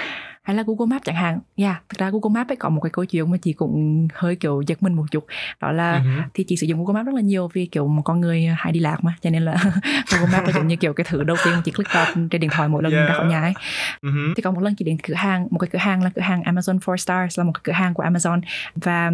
hay 0.42 0.56
là 0.56 0.62
Google 0.66 0.86
Maps 0.94 1.04
chẳng 1.04 1.16
hạn 1.16 1.38
yeah, 1.56 1.82
thực 1.88 1.98
ra 1.98 2.10
Google 2.10 2.34
Maps 2.40 2.50
ấy 2.50 2.56
có 2.56 2.68
một 2.68 2.80
cái 2.80 2.90
câu 2.90 3.04
chuyện 3.04 3.30
mà 3.30 3.36
chị 3.42 3.52
cũng 3.52 4.08
hơi 4.14 4.36
kiểu 4.36 4.62
giật 4.66 4.82
mình 4.82 4.92
một 4.94 5.04
chút 5.10 5.26
đó 5.60 5.72
là 5.72 5.98
hứ. 5.98 6.10
thì 6.34 6.44
chị 6.48 6.56
sử 6.56 6.66
dụng 6.66 6.78
Google 6.84 6.94
Maps 7.00 7.06
rất 7.06 7.14
là 7.14 7.20
nhiều 7.20 7.48
vì 7.52 7.66
kiểu 7.66 7.88
một 7.88 8.02
con 8.02 8.20
người 8.20 8.46
hay 8.56 8.72
đi 8.72 8.80
lạc 8.80 9.04
mà 9.04 9.14
cho 9.20 9.30
nên 9.30 9.42
là 9.42 9.56
Google 10.12 10.32
Maps 10.32 10.46
là 10.46 10.52
giống 10.52 10.66
như 10.68 10.76
kiểu 10.76 10.92
cái 10.92 11.06
thứ 11.08 11.22
đầu 11.24 11.36
tiên 11.44 11.54
chị 11.64 11.72
click 11.72 11.92
vào 11.94 12.06
trên 12.30 12.40
điện 12.40 12.50
thoại 12.52 12.68
mỗi 12.68 12.82
lần 12.82 12.92
Yeah. 12.92 13.08
ra 13.08 13.14
khỏi 13.14 13.26
nhà 13.26 13.40
ấy 13.40 13.52
hứ. 14.02 14.32
thì 14.36 14.42
có 14.42 14.50
một 14.50 14.60
lần 14.60 14.74
chị 14.74 14.84
đến 14.84 14.96
cửa 15.02 15.14
hàng 15.14 15.46
một 15.50 15.58
cái 15.58 15.68
cửa 15.72 15.78
hàng 15.78 16.02
là 16.04 16.10
cửa 16.14 16.22
hàng 16.22 16.42
Amazon 16.42 16.78
4 16.86 16.98
Stars 16.98 17.38
là 17.38 17.44
một 17.44 17.52
cái 17.54 17.60
cửa 17.64 17.72
hàng 17.72 17.94
của 17.94 18.02
Amazon 18.02 18.40
và 18.74 19.10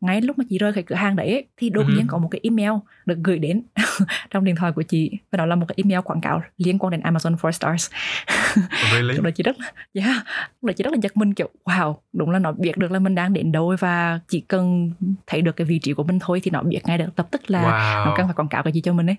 ngay 0.00 0.20
lúc 0.20 0.38
mà 0.38 0.44
chị 0.50 0.58
rời 0.58 0.72
cái 0.72 0.82
cửa 0.86 0.94
hàng 0.94 1.16
đấy 1.16 1.30
ấy, 1.32 1.44
thì 1.56 1.70
đột 1.70 1.86
Ừ. 1.86 1.92
nhiên 1.96 2.06
có 2.06 2.18
một 2.18 2.28
cái 2.30 2.40
email 2.42 2.70
được 3.06 3.18
gửi 3.24 3.38
đến 3.38 3.62
trong 4.30 4.44
điện 4.44 4.56
thoại 4.56 4.72
của 4.72 4.82
chị 4.82 5.10
và 5.32 5.36
đó 5.36 5.46
là 5.46 5.54
một 5.56 5.66
cái 5.68 5.74
email 5.84 6.00
quảng 6.04 6.20
cáo 6.20 6.42
liên 6.58 6.78
quan 6.78 6.90
đến 6.90 7.00
Amazon 7.00 7.36
4 7.42 7.52
Stars 7.52 7.90
Really? 8.92 9.18
đó 9.22 9.30
chị 9.30 9.42
rất 9.42 9.56
là 9.60 9.72
yeah, 9.94 10.24
đó 10.66 10.72
chị 10.72 10.84
rất 10.84 10.92
là 10.92 10.98
giật 11.02 11.16
mình 11.16 11.34
kiểu 11.34 11.48
wow 11.64 11.94
đúng 12.12 12.30
là 12.30 12.38
nó 12.38 12.52
biết 12.52 12.76
được 12.76 12.92
là 12.92 12.98
mình 12.98 13.14
đang 13.14 13.32
đến 13.32 13.52
đâu 13.52 13.76
và 13.80 14.20
chỉ 14.28 14.40
cần 14.40 14.90
thấy 15.26 15.42
được 15.42 15.56
cái 15.56 15.64
vị 15.64 15.78
trí 15.78 15.92
của 15.92 16.04
mình 16.04 16.18
thôi 16.20 16.40
thì 16.42 16.50
nó 16.50 16.62
biết 16.62 16.80
ngay 16.86 16.98
được 16.98 17.06
lập 17.16 17.28
tức 17.30 17.50
là 17.50 17.62
nó 18.06 18.12
cần 18.16 18.24
Wow. 18.24 18.28
phải 18.28 18.34
quảng 18.34 18.48
cáo 18.48 18.62
cái 18.62 18.72
gì 18.72 18.80
cho 18.80 18.92
mình 18.92 19.06
ấy 19.10 19.16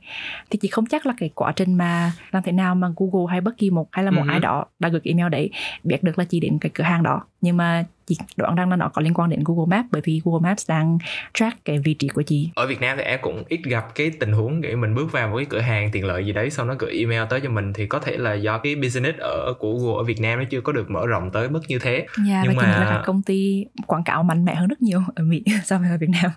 thì 0.50 0.60
chị 0.62 0.68
không 0.68 0.86
chắc 0.86 1.06
là 1.06 1.14
cái 1.18 1.30
quá 1.36 1.52
trình 1.56 1.74
mà 1.74 2.12
làm 2.32 2.44
thế 2.44 2.52
nào 2.52 2.76
mà 2.76 2.88
Google 2.96 3.32
hay 3.32 3.42
bất 3.42 3.58
kỳ 3.58 3.70
một 3.70 3.88
hay 3.92 4.06
là 4.06 4.12
một 4.12 4.22
Ừ. 4.26 4.30
ai 4.32 4.40
đó 4.40 4.66
đã 4.80 4.90
gửi 4.90 5.02
email 5.04 5.30
đấy 5.30 5.50
biết 5.84 6.04
được 6.04 6.20
là 6.20 6.26
chị 6.26 6.40
đến 6.40 6.58
cái 6.62 6.70
cửa 6.74 6.84
hàng 6.84 7.04
đó 7.04 7.22
nhưng 7.42 7.58
mà 7.58 7.86
chị 8.08 8.18
đoán 8.38 8.56
rằng 8.56 8.70
là 8.70 8.76
nó 8.76 8.90
có 8.94 9.02
liên 9.02 9.14
quan 9.14 9.30
đến 9.30 9.40
Google 9.46 9.78
Maps 9.78 9.88
bởi 9.92 10.02
vì 10.06 10.22
Google 10.26 10.50
Maps 10.50 10.70
đang 10.70 10.98
track 11.34 11.66
cái 11.66 11.80
vị 11.80 11.94
trí 11.94 12.08
của 12.08 12.22
chị 12.22 12.50
Ở 12.56 12.68
Việt 12.68 12.82
Nam 12.82 12.98
thì 12.98 13.04
em 13.04 13.20
cũng 13.22 13.44
ít 13.48 13.60
gặp 13.64 13.96
cái 13.96 14.12
tình 14.20 14.32
huống 14.32 14.62
kiểu 14.62 14.78
mình 14.78 14.96
bước 14.96 15.12
vào 15.12 15.30
một 15.30 15.38
cái 15.38 15.46
cửa 15.50 15.60
hàng 15.60 15.90
tiện 15.92 16.06
lợi 16.06 16.26
gì 16.26 16.32
đấy 16.34 16.50
sau 16.50 16.66
nó 16.66 16.76
gửi 16.80 16.92
email 17.00 17.22
tới 17.30 17.40
cho 17.42 17.50
mình 17.50 17.74
thì 17.74 17.88
có 17.88 18.00
thể 18.00 18.18
là 18.18 18.34
do 18.34 18.58
cái 18.58 18.76
business 18.76 19.18
ở 19.20 19.54
của 19.60 19.74
Google 19.74 19.98
ở 19.98 20.04
Việt 20.04 20.22
Nam 20.22 20.40
nó 20.40 20.46
chưa 20.50 20.62
có 20.62 20.72
được 20.74 20.90
mở 20.92 21.08
rộng 21.08 21.30
tới 21.34 21.50
mức 21.50 21.62
như 21.68 21.80
thế. 21.80 21.94
yeah, 22.30 22.46
và 22.48 22.54
Nhưng 22.54 22.58
là 22.58 22.64
mà- 22.80 22.88
các 22.90 23.02
công 23.06 23.22
ty 23.22 23.66
quảng 23.88 24.04
cáo 24.04 24.24
mạnh 24.24 24.46
mẽ 24.46 24.56
hơn 24.56 24.68
rất 24.68 24.82
nhiều 24.82 25.00
ở 25.16 25.24
Mỹ 25.24 25.44
so 25.66 25.78
với 25.80 25.90
ở 25.90 25.98
Việt 25.98 26.10
Nam 26.22 26.32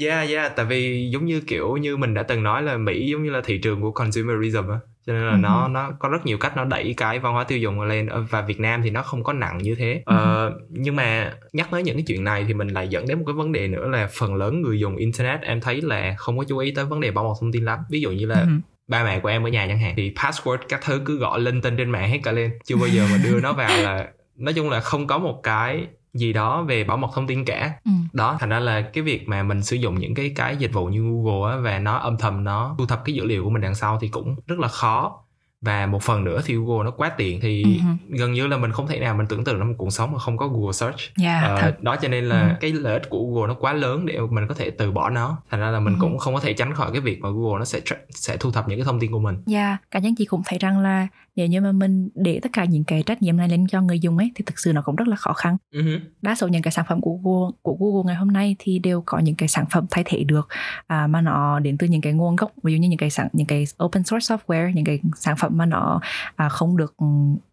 Yeah, 0.00 0.28
yeah, 0.30 0.56
tại 0.56 0.66
vì 0.66 1.10
giống 1.12 1.24
như 1.24 1.40
kiểu 1.40 1.76
như 1.76 1.96
mình 1.96 2.14
đã 2.14 2.22
từng 2.22 2.42
nói 2.42 2.62
là 2.62 2.76
Mỹ 2.76 3.06
giống 3.10 3.22
như 3.22 3.30
là 3.30 3.40
thị 3.44 3.58
trường 3.58 3.80
của 3.80 3.90
consumerism 3.90 4.68
á. 4.70 4.78
Cho 5.08 5.14
nên 5.14 5.22
là 5.22 5.32
Ừ. 5.32 5.36
nó 5.38 5.68
nó 5.68 5.90
có 5.98 6.08
rất 6.08 6.26
nhiều 6.26 6.38
cách 6.38 6.56
nó 6.56 6.64
đẩy 6.64 6.94
cái 6.96 7.18
văn 7.18 7.32
hóa 7.32 7.44
tiêu 7.44 7.58
dùng 7.58 7.80
lên 7.80 8.06
Ở- 8.06 8.24
và 8.30 8.42
Việt 8.42 8.60
Nam 8.60 8.82
thì 8.82 8.90
nó 8.90 9.02
không 9.02 9.24
có 9.24 9.32
nặng 9.32 9.58
như 9.58 9.74
thế. 9.74 10.02
Ừ. 10.06 10.16
Ờ, 10.16 10.52
nhưng 10.68 10.96
mà 10.96 11.32
nhắc 11.52 11.68
tới 11.70 11.82
những 11.82 11.96
cái 11.96 12.04
chuyện 12.06 12.24
này 12.24 12.44
thì 12.48 12.54
mình 12.54 12.68
lại 12.68 12.88
dẫn 12.88 13.06
đến 13.08 13.18
một 13.18 13.24
cái 13.26 13.34
vấn 13.34 13.52
đề 13.52 13.68
nữa 13.68 13.88
là 13.88 14.08
phần 14.18 14.34
lớn 14.34 14.62
người 14.62 14.80
dùng 14.80 14.96
internet 14.96 15.40
em 15.42 15.60
thấy 15.60 15.80
là 15.82 16.14
không 16.18 16.38
có 16.38 16.44
chú 16.48 16.58
ý 16.58 16.72
tới 16.74 16.84
vấn 16.84 17.00
đề 17.00 17.10
bảo 17.10 17.24
mật 17.24 17.34
thông 17.40 17.52
tin 17.52 17.64
lắm. 17.64 17.78
Ví 17.90 18.00
dụ 18.00 18.10
như 18.10 18.26
là 18.26 18.40
Ừ. 18.40 18.46
ba 18.88 19.04
mẹ 19.04 19.20
của 19.20 19.28
em 19.28 19.46
ở 19.46 19.48
nhà 19.48 19.66
chẳng 19.68 19.78
hạn 19.78 19.94
thì 19.96 20.12
password 20.16 20.56
các 20.68 20.80
thứ 20.84 21.00
cứ 21.04 21.18
gọi 21.18 21.40
linh 21.40 21.60
tinh 21.60 21.76
trên 21.76 21.90
mạng 21.90 22.10
hết 22.10 22.18
cả 22.22 22.32
lên 22.32 22.50
chưa 22.64 22.76
bao 22.76 22.88
giờ 22.88 23.06
mà 23.12 23.18
đưa 23.24 23.40
nó 23.40 23.52
vào 23.52 23.82
là 23.82 24.08
nói 24.36 24.54
chung 24.54 24.70
là 24.70 24.80
không 24.80 25.06
có 25.06 25.18
một 25.18 25.40
cái 25.42 25.86
gì 26.18 26.32
đó 26.32 26.62
về 26.62 26.84
bảo 26.84 26.96
mật 26.96 27.08
thông 27.14 27.26
tin 27.26 27.44
cả 27.44 27.72
Ừ. 27.84 27.90
đó 28.12 28.36
thành 28.40 28.48
ra 28.48 28.58
là 28.60 28.80
cái 28.80 29.02
việc 29.02 29.28
mà 29.28 29.42
mình 29.42 29.62
sử 29.62 29.76
dụng 29.76 29.94
những 29.98 30.14
cái 30.14 30.32
cái 30.36 30.56
dịch 30.56 30.72
vụ 30.72 30.86
như 30.86 31.02
Google 31.02 31.52
á 31.52 31.58
và 31.60 31.78
nó 31.78 31.96
âm 31.96 32.16
thầm 32.18 32.44
nó 32.44 32.74
thu 32.78 32.86
thập 32.86 33.04
cái 33.04 33.14
dữ 33.14 33.24
liệu 33.24 33.44
của 33.44 33.50
mình 33.50 33.62
đằng 33.62 33.74
sau 33.74 33.98
thì 34.00 34.08
cũng 34.08 34.36
rất 34.46 34.58
là 34.58 34.68
khó 34.68 35.24
và 35.60 35.86
một 35.86 36.02
phần 36.02 36.24
nữa 36.24 36.40
thì 36.44 36.54
Google 36.54 36.84
nó 36.84 36.90
quá 36.90 37.08
tiện 37.16 37.40
thì 37.40 37.62
Ừ. 37.64 37.70
gần 38.18 38.32
như 38.32 38.46
là 38.46 38.56
mình 38.56 38.72
không 38.72 38.86
thể 38.86 39.00
nào 39.00 39.14
mình 39.14 39.26
tưởng 39.26 39.44
tượng 39.44 39.58
ra 39.58 39.64
một 39.64 39.74
cuộc 39.78 39.90
sống 39.90 40.12
mà 40.12 40.18
không 40.18 40.36
có 40.36 40.48
Google 40.48 40.72
Search 40.72 40.96
yeah, 41.22 41.42
Ờ, 41.44 41.60
thật 41.60 41.82
đó 41.82 41.96
cho 42.02 42.08
nên 42.08 42.24
là 42.24 42.48
Ừ. 42.48 42.54
cái 42.60 42.72
lợi 42.72 42.92
ích 42.92 43.10
của 43.10 43.18
Google 43.26 43.48
nó 43.48 43.54
quá 43.60 43.72
lớn 43.72 44.06
để 44.06 44.18
mình 44.30 44.46
có 44.48 44.54
thể 44.54 44.70
từ 44.70 44.90
bỏ 44.92 45.10
nó 45.10 45.36
thành 45.50 45.60
ra 45.60 45.70
là 45.70 45.80
mình 45.80 45.94
Ừ. 45.94 45.98
cũng 46.00 46.18
không 46.18 46.34
có 46.34 46.40
thể 46.40 46.52
tránh 46.52 46.74
khỏi 46.74 46.90
cái 46.92 47.00
việc 47.00 47.20
mà 47.20 47.28
Google 47.30 47.58
nó 47.58 47.64
sẽ 47.64 47.80
sẽ 48.10 48.36
thu 48.36 48.50
thập 48.50 48.68
những 48.68 48.78
cái 48.78 48.84
thông 48.84 49.00
tin 49.00 49.12
của 49.12 49.18
mình 49.18 49.36
Yeah, 49.52 49.76
cá 49.90 49.98
nhân 49.98 50.14
chị 50.14 50.24
cũng 50.24 50.42
thấy 50.46 50.58
rằng 50.58 50.78
là 50.78 51.08
nếu 51.38 51.46
như 51.46 51.60
mà 51.60 51.72
mình 51.72 52.08
để 52.14 52.40
tất 52.42 52.48
cả 52.52 52.64
những 52.64 52.84
cái 52.84 53.02
trách 53.02 53.22
nhiệm 53.22 53.36
này 53.36 53.48
lên 53.48 53.66
cho 53.66 53.80
người 53.82 54.00
dùng 54.00 54.18
ấy 54.18 54.32
thì 54.34 54.42
thực 54.46 54.58
sự 54.58 54.72
nó 54.72 54.82
cũng 54.82 54.96
rất 54.96 55.08
là 55.08 55.16
khó 55.16 55.32
khăn. 55.32 55.56
Ừ 55.72 55.82
hứ. 55.82 55.98
Đa 56.22 56.34
số 56.34 56.48
những 56.48 56.62
cái 56.62 56.72
sản 56.72 56.84
phẩm 56.88 57.00
của 57.00 57.18
Google 57.22 57.50
của 57.62 57.76
Google 57.80 58.02
ngày 58.06 58.16
hôm 58.16 58.28
nay 58.32 58.56
thì 58.58 58.78
đều 58.78 59.02
có 59.06 59.18
những 59.18 59.34
cái 59.34 59.48
sản 59.48 59.64
phẩm 59.70 59.86
thay 59.90 60.04
thế 60.06 60.24
được 60.24 60.48
à, 60.86 61.06
mà 61.06 61.20
nó 61.20 61.58
đến 61.58 61.78
từ 61.78 61.86
những 61.86 62.00
cái 62.00 62.12
nguồn 62.12 62.36
gốc 62.36 62.52
ví 62.62 62.72
dụ 62.72 62.78
như 62.78 62.88
những 62.88 62.98
cái 62.98 63.10
sản 63.10 63.28
những 63.32 63.46
cái 63.46 63.64
open 63.84 64.04
source 64.04 64.34
software 64.36 64.70
những 64.72 64.84
cái 64.84 65.00
sản 65.16 65.36
phẩm 65.36 65.52
mà 65.56 65.66
nó 65.66 66.00
à, 66.36 66.48
không 66.48 66.76
được 66.76 66.94
ừ, 66.96 67.06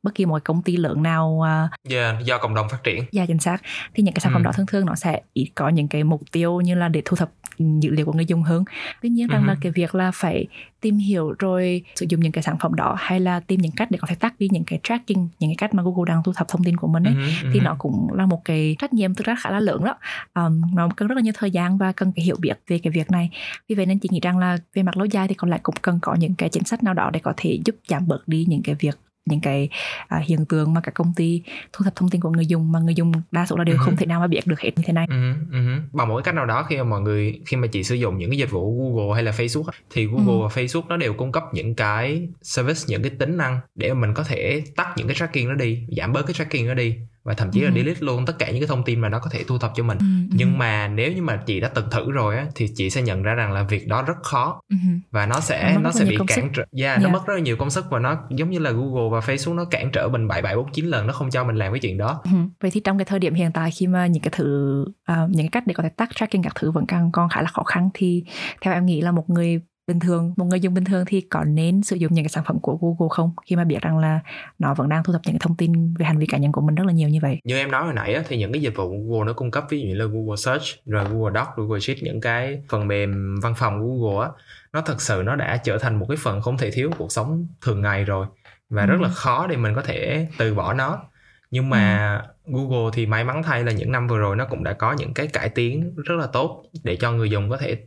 bất 0.03 0.15
kỳ 0.15 0.25
một 0.25 0.43
công 0.43 0.61
ty 0.61 0.77
lớn 0.77 1.03
nào 1.03 1.41
à, 1.45 1.69
Yeah, 1.89 2.23
do 2.25 2.37
cộng 2.37 2.55
đồng 2.55 2.69
phát 2.69 2.83
triển 2.83 3.03
dạ 3.11 3.25
chính 3.25 3.39
xác 3.39 3.57
thì 3.93 4.03
những 4.03 4.13
cái 4.13 4.19
sản 4.21 4.33
phẩm 4.33 4.41
Ừ. 4.41 4.45
đó 4.45 4.51
thường 4.55 4.65
thường 4.65 4.85
nó 4.85 4.95
sẽ 4.95 5.21
ít 5.33 5.49
có 5.55 5.69
những 5.69 5.87
cái 5.87 6.03
mục 6.03 6.21
tiêu 6.31 6.61
như 6.61 6.75
là 6.75 6.87
để 6.87 7.01
thu 7.05 7.15
thập 7.17 7.29
dữ 7.79 7.89
liệu 7.91 8.05
của 8.05 8.13
người 8.13 8.25
dùng 8.25 8.43
hơn 8.43 8.63
tuy 9.01 9.09
nhiên 9.09 9.27
rằng 9.27 9.41
Ừ. 9.43 9.47
là 9.47 9.55
cái 9.61 9.71
việc 9.71 9.95
là 9.95 10.11
phải 10.13 10.47
tìm 10.81 10.97
hiểu 10.97 11.33
rồi 11.39 11.81
sử 11.95 12.05
dụng 12.09 12.19
những 12.21 12.31
cái 12.31 12.43
sản 12.43 12.57
phẩm 12.59 12.73
đó 12.75 12.95
hay 12.99 13.19
là 13.19 13.39
tìm 13.39 13.61
những 13.61 13.71
cách 13.75 13.91
để 13.91 13.97
có 14.01 14.07
thể 14.07 14.15
tắt 14.15 14.33
đi 14.39 14.47
những 14.51 14.63
cái 14.63 14.79
tracking 14.83 15.27
những 15.39 15.49
cái 15.49 15.55
cách 15.57 15.73
mà 15.73 15.83
Google 15.83 16.03
đang 16.07 16.23
thu 16.23 16.33
thập 16.33 16.47
thông 16.47 16.63
tin 16.63 16.77
của 16.77 16.87
mình 16.87 17.03
ấy 17.03 17.13
ừ 17.13 17.49
thì 17.53 17.59
hứ. 17.59 17.65
nó 17.65 17.75
cũng 17.77 18.13
là 18.13 18.25
một 18.25 18.41
cái 18.45 18.75
trách 18.79 18.93
nhiệm 18.93 19.15
thực 19.15 19.27
ra 19.27 19.35
khá 19.39 19.51
là 19.51 19.59
lớn 19.59 19.83
đó 19.83 19.95
um, 20.33 20.61
nó 20.75 20.89
cần 20.95 21.07
rất 21.07 21.15
là 21.15 21.21
nhiều 21.21 21.33
thời 21.35 21.51
gian 21.51 21.77
và 21.77 21.91
cần 21.91 22.11
cái 22.15 22.25
hiểu 22.25 22.35
biết 22.39 22.59
về 22.67 22.79
cái 22.79 22.91
việc 22.91 23.11
này 23.11 23.29
vì 23.69 23.75
vậy 23.75 23.85
nên 23.85 23.99
chị 23.99 24.09
nghĩ 24.11 24.19
rằng 24.19 24.37
là 24.37 24.57
về 24.73 24.83
mặt 24.83 24.97
lâu 24.97 25.05
dài 25.05 25.27
thì 25.27 25.35
còn 25.35 25.49
lại 25.49 25.59
cũng 25.63 25.75
cần 25.81 25.99
có 26.01 26.15
những 26.15 26.35
cái 26.35 26.49
chính 26.49 26.63
sách 26.63 26.83
nào 26.83 26.93
đó 26.93 27.09
để 27.13 27.19
có 27.19 27.33
thể 27.37 27.59
giúp 27.65 27.75
giảm 27.87 28.07
bớt 28.07 28.27
đi 28.27 28.45
những 28.49 28.61
cái 28.63 28.75
việc 28.79 28.99
những 29.25 29.41
cái 29.41 29.69
à, 30.07 30.21
hiện 30.25 30.45
tượng 30.45 30.73
mà 30.73 30.81
các 30.81 30.93
công 30.93 31.13
ty 31.15 31.41
thu 31.73 31.83
thập 31.83 31.95
thông 31.95 32.09
tin 32.09 32.21
của 32.21 32.29
người 32.29 32.45
dùng 32.45 32.71
mà 32.71 32.79
người 32.79 32.95
dùng 32.95 33.11
đa 33.31 33.45
số 33.45 33.57
là 33.57 33.63
đều 33.63 33.75
Ừ. 33.75 33.81
không 33.85 33.95
thể 33.95 34.05
nào 34.05 34.19
mà 34.19 34.27
biết 34.27 34.41
được 34.47 34.59
hết 34.59 34.71
như 34.75 34.83
thế 34.85 34.93
này 34.93 35.05
Ừ, 35.09 35.33
ừ. 35.51 35.57
bằng 35.93 36.07
một 36.07 36.15
cái 36.17 36.23
cách 36.23 36.35
nào 36.35 36.45
đó 36.45 36.65
khi 36.69 36.77
mà 36.77 36.83
mọi 36.83 37.01
người 37.01 37.41
khi 37.45 37.57
mà 37.57 37.67
chị 37.67 37.83
sử 37.83 37.95
dụng 37.95 38.17
những 38.17 38.29
cái 38.29 38.37
dịch 38.37 38.51
vụ 38.51 38.77
Google 38.93 39.13
hay 39.15 39.23
là 39.23 39.31
Facebook 39.31 39.63
thì 39.93 40.05
Google 40.05 40.33
Ừ. 40.33 40.41
và 40.41 40.47
Facebook 40.61 40.87
nó 40.89 40.97
đều 40.97 41.13
cung 41.13 41.31
cấp 41.31 41.43
những 41.53 41.75
cái 41.75 42.27
service 42.41 42.79
những 42.87 43.01
cái 43.03 43.11
tính 43.19 43.37
năng 43.37 43.59
để 43.75 43.93
mà 43.93 43.99
mình 43.99 44.13
có 44.13 44.23
thể 44.23 44.63
tắt 44.75 44.93
những 44.97 45.07
cái 45.07 45.15
tracking 45.15 45.47
nó 45.47 45.53
đi 45.53 45.85
giảm 45.97 46.13
bớt 46.13 46.21
cái 46.27 46.33
tracking 46.33 46.67
nó 46.67 46.73
đi 46.73 46.95
và 47.25 47.33
thậm 47.33 47.51
chí 47.51 47.61
là 47.61 47.69
Ừ. 47.69 47.73
delete 47.75 47.99
luôn 48.01 48.25
tất 48.25 48.33
cả 48.39 48.51
những 48.51 48.59
cái 48.61 48.67
thông 48.67 48.83
tin 48.83 48.99
mà 48.99 49.09
nó 49.09 49.19
có 49.19 49.29
thể 49.33 49.43
thu 49.47 49.57
thập 49.57 49.71
cho 49.75 49.83
mình. 49.83 49.97
Ừ, 49.97 50.05
ừ, 50.05 50.35
nhưng 50.37 50.57
mà 50.57 50.87
nếu 50.87 51.13
như 51.13 51.21
mà 51.21 51.37
chị 51.45 51.59
đã 51.59 51.67
từng 51.67 51.85
thử 51.91 52.11
rồi 52.11 52.37
á 52.37 52.45
thì 52.55 52.67
chị 52.75 52.89
sẽ 52.89 53.01
nhận 53.01 53.23
ra 53.23 53.33
rằng 53.33 53.51
là 53.51 53.63
việc 53.63 53.87
đó 53.87 54.01
rất 54.01 54.13
khó. 54.23 54.61
Ừ, 54.69 54.75
và 55.11 55.25
nó 55.25 55.35
Nó 55.35 55.41
sẽ 55.41 55.73
nó 55.75 55.81
rất 55.81 55.95
sẽ 55.99 56.05
bị 56.05 56.17
cản 56.27 56.49
trở. 56.53 56.63
Yeah, 56.81 56.97
nó 56.99 57.03
Yeah. 57.03 57.13
mất 57.13 57.27
rất 57.27 57.33
là 57.33 57.39
nhiều 57.39 57.57
công 57.57 57.69
sức 57.69 57.85
và 57.89 57.99
nó 57.99 58.17
giống 58.29 58.49
như 58.49 58.59
là 58.59 58.71
Google 58.71 59.09
và 59.11 59.19
Facebook 59.19 59.55
nó 59.55 59.65
cản 59.65 59.91
trở 59.91 60.07
mình 60.07 60.27
bảy 60.27 60.41
bảy 60.41 60.55
bốn 60.55 60.71
chín 60.71 60.85
lần 60.85 61.07
nó 61.07 61.13
không 61.13 61.29
cho 61.29 61.43
mình 61.43 61.55
làm 61.55 61.73
cái 61.73 61.79
chuyện 61.79 61.97
đó. 61.97 62.21
Ừ. 62.23 62.31
vậy 62.61 62.71
thì 62.71 62.79
trong 62.83 62.97
cái 62.97 63.05
thời 63.05 63.19
điểm 63.19 63.33
hiện 63.33 63.51
tại 63.51 63.71
khi 63.71 63.87
mà 63.87 64.07
những 64.07 64.23
cái 64.23 64.31
thứ 64.35 64.85
à, 65.03 65.25
những 65.29 65.41
cái 65.45 65.49
cách 65.51 65.67
để 65.67 65.73
có 65.73 65.83
thể 65.83 65.89
tắt 65.89 66.09
tracking 66.15 66.41
các 66.41 66.53
thứ 66.55 66.71
vẫn 66.71 66.85
càng 66.85 67.11
còn 67.11 67.29
khá 67.29 67.41
là 67.41 67.47
khó 67.47 67.63
khăn 67.63 67.89
thì 67.93 68.23
theo 68.61 68.73
em 68.73 68.85
nghĩ 68.85 69.01
là 69.01 69.11
một 69.11 69.29
người 69.29 69.61
bình 69.87 69.99
thường 69.99 70.33
một 70.37 70.45
người 70.45 70.59
dùng 70.59 70.73
bình 70.73 70.83
thường 70.83 71.03
thì 71.07 71.21
có 71.21 71.43
nên 71.43 71.83
sử 71.83 71.95
dụng 71.95 72.13
những 72.13 72.25
cái 72.25 72.29
sản 72.29 72.43
phẩm 72.47 72.59
của 72.59 72.77
Google 72.81 73.07
không? 73.15 73.31
Khi 73.45 73.55
mà 73.55 73.63
biết 73.63 73.81
rằng 73.81 73.97
là 73.97 74.19
nó 74.59 74.73
vẫn 74.73 74.89
đang 74.89 75.03
thu 75.03 75.13
thập 75.13 75.21
những 75.25 75.33
cái 75.33 75.39
thông 75.39 75.55
tin 75.57 75.93
về 75.93 76.05
hành 76.05 76.17
vi 76.17 76.25
cá 76.25 76.37
nhân 76.37 76.51
của 76.51 76.61
mình 76.61 76.75
rất 76.75 76.83
là 76.87 76.93
nhiều 76.93 77.09
như 77.09 77.19
vậy. 77.21 77.39
Như 77.43 77.57
em 77.57 77.71
nói 77.71 77.83
hồi 77.83 77.93
nãy 77.93 78.13
á, 78.13 78.23
thì 78.27 78.37
những 78.37 78.51
cái 78.53 78.61
dịch 78.61 78.75
vụ 78.75 78.89
Google 78.89 79.25
nó 79.27 79.33
cung 79.33 79.51
cấp 79.51 79.63
ví 79.69 79.79
dụ 79.81 79.87
như 79.87 79.95
là 79.95 80.05
Google 80.05 80.35
Search 80.37 80.63
rồi 80.85 81.05
Google 81.09 81.39
Docs, 81.39 81.51
Google 81.55 81.79
Sheet 81.79 81.97
những 82.01 82.21
cái 82.21 82.61
phần 82.69 82.87
mềm 82.87 83.35
văn 83.41 83.53
phòng 83.57 83.79
của 83.79 83.87
Google 83.87 84.25
á 84.25 84.31
nó 84.73 84.81
thật 84.81 85.01
sự 85.01 85.23
nó 85.25 85.35
đã 85.35 85.57
trở 85.57 85.77
thành 85.77 85.99
một 85.99 86.05
cái 86.09 86.17
phần 86.17 86.41
không 86.41 86.57
thể 86.57 86.71
thiếu 86.71 86.89
của 86.89 86.95
cuộc 86.97 87.11
sống 87.11 87.47
thường 87.61 87.81
ngày 87.81 88.03
rồi 88.03 88.27
và 88.69 88.81
Ừ. 88.81 88.87
rất 88.87 89.01
là 89.01 89.09
khó 89.09 89.47
để 89.47 89.57
mình 89.57 89.75
có 89.75 89.81
thể 89.81 90.27
từ 90.37 90.53
bỏ 90.53 90.73
nó. 90.73 90.99
Nhưng 91.51 91.69
mà 91.69 92.21
Google 92.45 92.89
thì 92.93 93.05
may 93.05 93.23
mắn 93.23 93.43
thay 93.43 93.63
là 93.63 93.71
những 93.71 93.91
năm 93.91 94.07
vừa 94.07 94.17
rồi 94.17 94.35
nó 94.35 94.45
cũng 94.49 94.63
đã 94.63 94.73
có 94.73 94.93
những 94.93 95.13
cái 95.13 95.27
cải 95.27 95.49
tiến 95.49 95.95
rất 95.95 96.15
là 96.15 96.27
tốt 96.27 96.63
để 96.83 96.95
cho 96.95 97.11
người 97.11 97.29
dùng 97.29 97.49
có 97.49 97.57
thể 97.57 97.77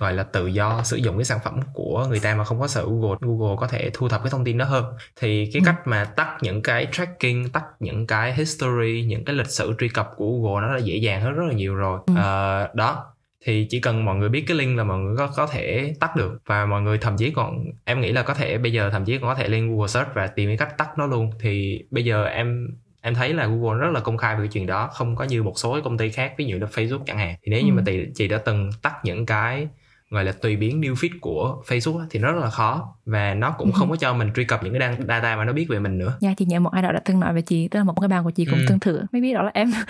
gọi 0.00 0.12
là 0.14 0.22
tự 0.22 0.46
do 0.46 0.82
sử 0.84 0.96
dụng 0.96 1.18
cái 1.18 1.24
sản 1.24 1.38
phẩm 1.44 1.60
của 1.72 2.06
người 2.08 2.20
ta 2.20 2.34
mà 2.34 2.44
không 2.44 2.60
có 2.60 2.68
sợ 2.68 2.84
Google. 2.84 3.16
Google 3.20 3.56
có 3.60 3.66
thể 3.66 3.90
thu 3.94 4.08
thập 4.08 4.22
cái 4.22 4.30
thông 4.30 4.44
tin 4.44 4.58
đó 4.58 4.64
hơn. 4.64 4.84
Thì 5.20 5.50
cái 5.52 5.60
Ừ. 5.60 5.66
cách 5.66 5.86
mà 5.86 6.04
tắt 6.04 6.36
những 6.42 6.62
cái 6.62 6.86
tracking 6.92 7.48
tắt 7.52 7.64
những 7.80 8.06
cái 8.06 8.34
history 8.34 9.04
những 9.08 9.24
cái 9.24 9.34
lịch 9.36 9.46
sử 9.50 9.74
truy 9.78 9.88
cập 9.88 10.10
của 10.16 10.26
Google 10.38 10.66
nó 10.68 10.74
đã 10.74 10.80
dễ 10.80 10.96
dàng 10.96 11.20
hơn 11.22 11.32
rất 11.32 11.44
là 11.48 11.54
nhiều 11.54 11.74
rồi. 11.74 12.00
Ừ. 12.06 12.14
Ờ, 12.16 12.68
đó. 12.74 13.04
Thì 13.46 13.66
chỉ 13.70 13.80
cần 13.80 14.04
mọi 14.04 14.16
người 14.16 14.28
biết 14.28 14.44
cái 14.48 14.56
link 14.56 14.78
là 14.78 14.84
mọi 14.84 14.98
người 14.98 15.16
có 15.16 15.30
có 15.36 15.46
thể 15.46 15.94
tắt 16.00 16.16
được. 16.16 16.38
Và 16.46 16.66
mọi 16.66 16.82
người 16.82 16.98
thậm 16.98 17.16
chí 17.16 17.30
còn 17.30 17.64
em 17.84 18.00
nghĩ 18.00 18.12
là 18.12 18.22
có 18.22 18.34
thể 18.34 18.58
bây 18.58 18.72
giờ 18.72 18.90
thậm 18.90 19.04
chí 19.04 19.18
còn 19.18 19.28
có 19.28 19.34
thể 19.34 19.48
lên 19.48 19.70
Google 19.70 19.88
search 19.88 20.08
và 20.14 20.26
tìm 20.26 20.48
cái 20.50 20.56
cách 20.56 20.78
tắt 20.78 20.88
nó 20.98 21.06
luôn. 21.06 21.30
Thì 21.40 21.82
bây 21.90 22.04
giờ 22.04 22.24
em 22.24 22.68
em 23.00 23.14
thấy 23.14 23.34
là 23.34 23.46
Google 23.46 23.78
rất 23.78 23.90
là 23.94 24.00
công 24.00 24.16
khai 24.16 24.34
về 24.34 24.40
cái 24.40 24.48
chuyện 24.48 24.66
đó. 24.66 24.90
Không 24.92 25.16
có 25.16 25.24
như 25.24 25.42
một 25.42 25.52
số 25.56 25.72
cái 25.72 25.82
công 25.84 25.98
ty 25.98 26.10
khác 26.10 26.34
ví 26.38 26.44
dụ 26.44 26.58
là 26.58 26.66
Facebook 26.66 27.04
chẳng 27.06 27.18
hạn. 27.18 27.34
Thì 27.42 27.50
nếu 27.50 27.60
như 27.62 27.70
Ừ. 27.70 27.74
mà 27.74 27.82
chị, 27.86 28.06
chị 28.14 28.28
đã 28.28 28.38
từng 28.38 28.70
tắt 28.82 28.94
những 29.04 29.26
cái 29.26 29.68
gọi 30.10 30.24
là 30.24 30.32
tùy 30.32 30.56
biến 30.56 30.80
new 30.80 30.94
feed 30.94 31.18
của 31.20 31.62
Facebook 31.66 32.06
thì 32.10 32.18
nó 32.18 32.32
rất 32.32 32.40
là 32.40 32.50
khó 32.50 32.96
và 33.06 33.34
nó 33.34 33.50
cũng 33.50 33.68
Ừ. 33.72 33.78
không 33.78 33.90
có 33.90 33.96
cho 33.96 34.14
mình 34.14 34.30
truy 34.36 34.44
cập 34.44 34.62
những 34.62 34.78
cái 34.78 34.96
data 35.08 35.36
mà 35.36 35.44
nó 35.44 35.52
biết 35.52 35.66
về 35.68 35.78
mình 35.78 35.98
nữa 35.98 36.16
Nha 36.20 36.34
chị 36.36 36.44
nhớ 36.44 36.60
một 36.60 36.70
ai 36.72 36.82
đó 36.82 36.92
đã 36.92 37.00
từng 37.04 37.20
nói 37.20 37.32
với 37.32 37.42
chị 37.42 37.68
Tức 37.68 37.78
là 37.78 37.84
một 37.84 37.94
cái 38.00 38.08
bạn 38.08 38.24
của 38.24 38.30
chị 38.30 38.44
cũng 38.44 38.58
Ừ. 38.58 38.64
từng 38.68 38.80
thử 38.80 39.00
Maybe 39.12 39.32
đó 39.34 39.42
là 39.42 39.50
em 39.54 39.72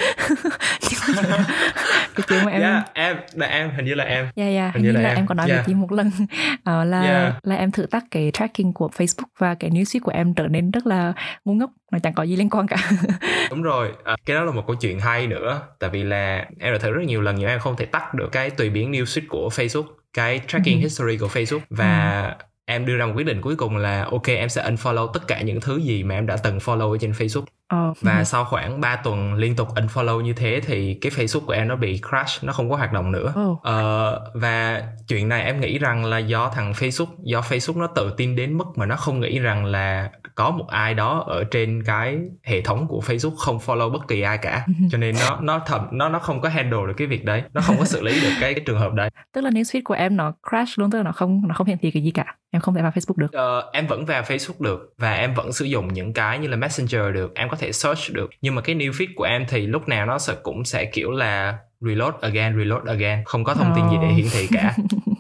Cái 2.17 2.25
chuyện 2.29 2.45
mà 2.45 2.51
em 2.53 2.62
yeah, 2.62 2.85
em 2.95 3.17
là 3.35 3.47
em 3.47 3.71
hình 3.77 3.85
như 3.85 3.95
là 3.95 4.05
em 4.05 4.29
Dạ 4.37 4.49
dạ, 4.49 4.65
Hình 4.65 4.73
hình 4.75 4.83
như 4.83 4.89
như 4.89 4.95
là 4.97 5.01
là 5.03 5.09
em. 5.09 5.17
em 5.17 5.27
có 5.27 5.35
nói 5.35 5.47
Yeah. 5.49 5.59
với 5.59 5.65
chị 5.67 5.75
một 5.75 5.93
lần 5.93 6.11
ờ, 6.65 6.85
là 6.85 7.03
Yeah. 7.03 7.35
là 7.47 7.57
em 7.57 7.71
thử 7.71 7.87
tắt 7.87 8.05
cái 8.11 8.31
tracking 8.35 8.73
của 8.73 8.91
Facebook 8.97 9.27
và 9.39 9.55
cái 9.55 9.71
newsfeed 9.71 10.01
của 10.03 10.11
em 10.12 10.35
trở 10.35 10.47
nên 10.47 10.71
rất 10.71 10.87
là 10.87 11.12
ngu 11.45 11.55
ngốc 11.55 11.71
mà 11.93 11.99
chẳng 11.99 12.12
có 12.15 12.23
gì 12.23 12.37
liên 12.37 12.51
quan 12.51 12.67
cả. 12.67 12.77
đúng 13.51 13.62
rồi 13.62 13.93
à, 14.05 14.17
cái 14.27 14.37
đó 14.37 14.45
là 14.45 14.53
một 14.53 14.65
câu 14.67 14.77
chuyện 14.77 15.01
hay 15.01 15.27
nữa 15.27 15.61
tại 15.79 15.91
vì 15.91 16.03
là 16.03 16.45
em 16.61 16.73
đã 16.73 16.79
thử 16.79 16.91
rất 16.93 17.03
nhiều 17.07 17.21
lần 17.23 17.37
nhưng 17.37 17.49
em 17.49 17.59
không 17.61 17.77
thể 17.77 17.85
tắt 17.87 18.15
được 18.15 18.29
cái 18.33 18.51
tùy 18.51 18.71
biến 18.71 18.93
news 18.93 19.05
feed 19.05 19.23
của 19.29 19.49
Facebook 19.49 19.87
cái 20.12 20.41
tracking 20.49 20.75
Ừ. 20.75 20.79
history 20.81 21.17
của 21.19 21.27
Facebook 21.29 21.61
và 21.71 22.35
em 22.67 22.87
đưa 22.87 22.97
ra 22.97 23.07
một 23.07 23.12
quyết 23.17 23.27
định 23.27 23.41
cuối 23.41 23.57
cùng 23.57 23.77
là 23.77 24.05
ok 24.11 24.27
em 24.27 24.49
sẽ 24.49 24.71
unfollow 24.71 25.07
tất 25.12 25.29
cả 25.29 25.43
những 25.43 25.61
thứ 25.61 25.77
gì 25.77 26.03
mà 26.03 26.15
em 26.15 26.27
đã 26.27 26.37
từng 26.37 26.59
follow 26.59 26.91
ở 26.91 26.99
trên 27.01 27.12
Facebook. 27.12 27.45
Ờ, 27.69 27.93
và 28.01 28.25
sau 28.25 28.45
khoảng 28.45 28.81
3 28.81 28.97
tuần 28.97 29.35
liên 29.35 29.57
tục 29.57 29.69
unfollow 29.75 30.21
như 30.21 30.33
thế 30.33 30.61
thì 30.67 30.95
cái 30.95 31.12
Facebook 31.12 31.41
của 31.41 31.53
em 31.53 31.69
nó 31.69 31.77
bị 31.77 32.01
crash 32.11 32.45
nó 32.45 32.53
không 32.53 32.71
có 32.71 32.77
hoạt 32.77 32.93
động 32.93 33.12
nữa. 33.12 33.33
Ồ. 33.35 33.61
Ờ, 33.62 34.21
và 34.35 34.83
chuyện 35.09 35.29
này 35.29 35.43
em 35.43 35.61
nghĩ 35.61 35.79
rằng 35.79 36.05
là 36.05 36.19
do 36.19 36.51
thằng 36.55 36.73
Facebook 36.73 37.07
do 37.23 37.41
Facebook 37.41 37.79
nó 37.79 37.87
tự 37.87 38.15
tin 38.17 38.37
đến 38.37 38.59
mức 38.59 38.65
mà 38.77 38.87
nó 38.87 38.97
không 38.97 39.21
nghĩ 39.21 39.39
rằng 39.39 39.65
là 39.65 40.11
có 40.35 40.51
một 40.51 40.69
ai 40.69 40.95
đó 40.95 41.25
ở 41.27 41.45
trên 41.45 41.83
cái 41.87 42.19
hệ 42.43 42.61
thống 42.61 42.87
của 42.89 43.03
Facebook 43.07 43.37
không 43.37 43.59
follow 43.59 43.91
bất 43.91 44.09
kỳ 44.09 44.21
ai 44.21 44.39
cả. 44.39 44.67
Cho 44.91 44.99
nên 44.99 45.15
nó 45.21 45.39
nó 45.43 45.61
thầm 45.67 45.87
nó 45.93 46.09
nó 46.09 46.19
không 46.19 46.41
có 46.41 46.49
handle 46.49 46.87
được 46.87 46.95
cái 46.97 47.07
việc 47.07 47.25
đấy. 47.25 47.43
Nó 47.55 47.61
không 47.61 47.77
có 47.79 47.85
xử 47.85 48.03
lý 48.03 48.21
được 48.21 48.33
cái, 48.41 48.55
cái 48.55 48.65
trường 48.67 48.79
hợp 48.79 48.93
đấy. 48.95 49.11
Tức 49.33 49.41
là 49.41 49.51
newsfeed 49.51 49.83
của 49.85 49.95
em 49.95 50.17
nó 50.17 50.33
crash 50.51 50.79
luôn 50.79 50.91
tức 50.91 50.99
là 50.99 51.05
nó 51.05 51.12
không 51.12 51.43
nó 51.49 51.55
không 51.55 51.67
hiển 51.67 51.79
thị 51.79 51.91
cái 51.91 52.03
gì 52.03 52.11
cả. 52.11 52.37
Em 52.55 52.61
không 52.61 52.75
thể 52.75 52.83
vào 52.83 52.91
Facebook 52.91 53.17
được. 53.17 53.33
Ờ, 53.33 53.71
em 53.73 53.87
vẫn 53.87 54.05
vào 54.05 54.23
Facebook 54.23 54.61
được 54.61 54.95
và 54.99 55.15
em 55.15 55.35
vẫn 55.35 55.53
sử 55.53 55.65
dụng 55.65 55.93
những 55.93 56.13
cái 56.13 56.39
như 56.39 56.49
là 56.49 56.57
Messenger 56.57 57.15
được 57.15 57.35
em 57.35 57.49
có 57.49 57.57
thể 57.57 57.73
search 57.73 58.13
được 58.13 58.31
nhưng 58.41 58.55
mà 58.55 58.63
cái 58.63 58.77
new 58.77 58.91
feed 58.91 59.07
của 59.17 59.25
em 59.25 59.45
thì 59.49 59.67
lúc 59.67 59.89
nào 59.89 60.07
nó 60.07 60.19
sẽ 60.19 60.35
cũng 60.43 60.65
sẽ 60.65 60.85
kiểu 60.85 61.11
là 61.11 61.59
reload 61.81 62.15
again 62.21 62.59
reload 62.59 62.85
again 62.85 63.25
không 63.25 63.45
có 63.45 63.55
thông 63.55 63.73
tin 63.77 63.85
gì 63.91 63.97
để 64.03 64.09
Ồ. 64.09 64.15
hiển 64.15 64.27
thị 64.33 64.49
cả 64.53 64.77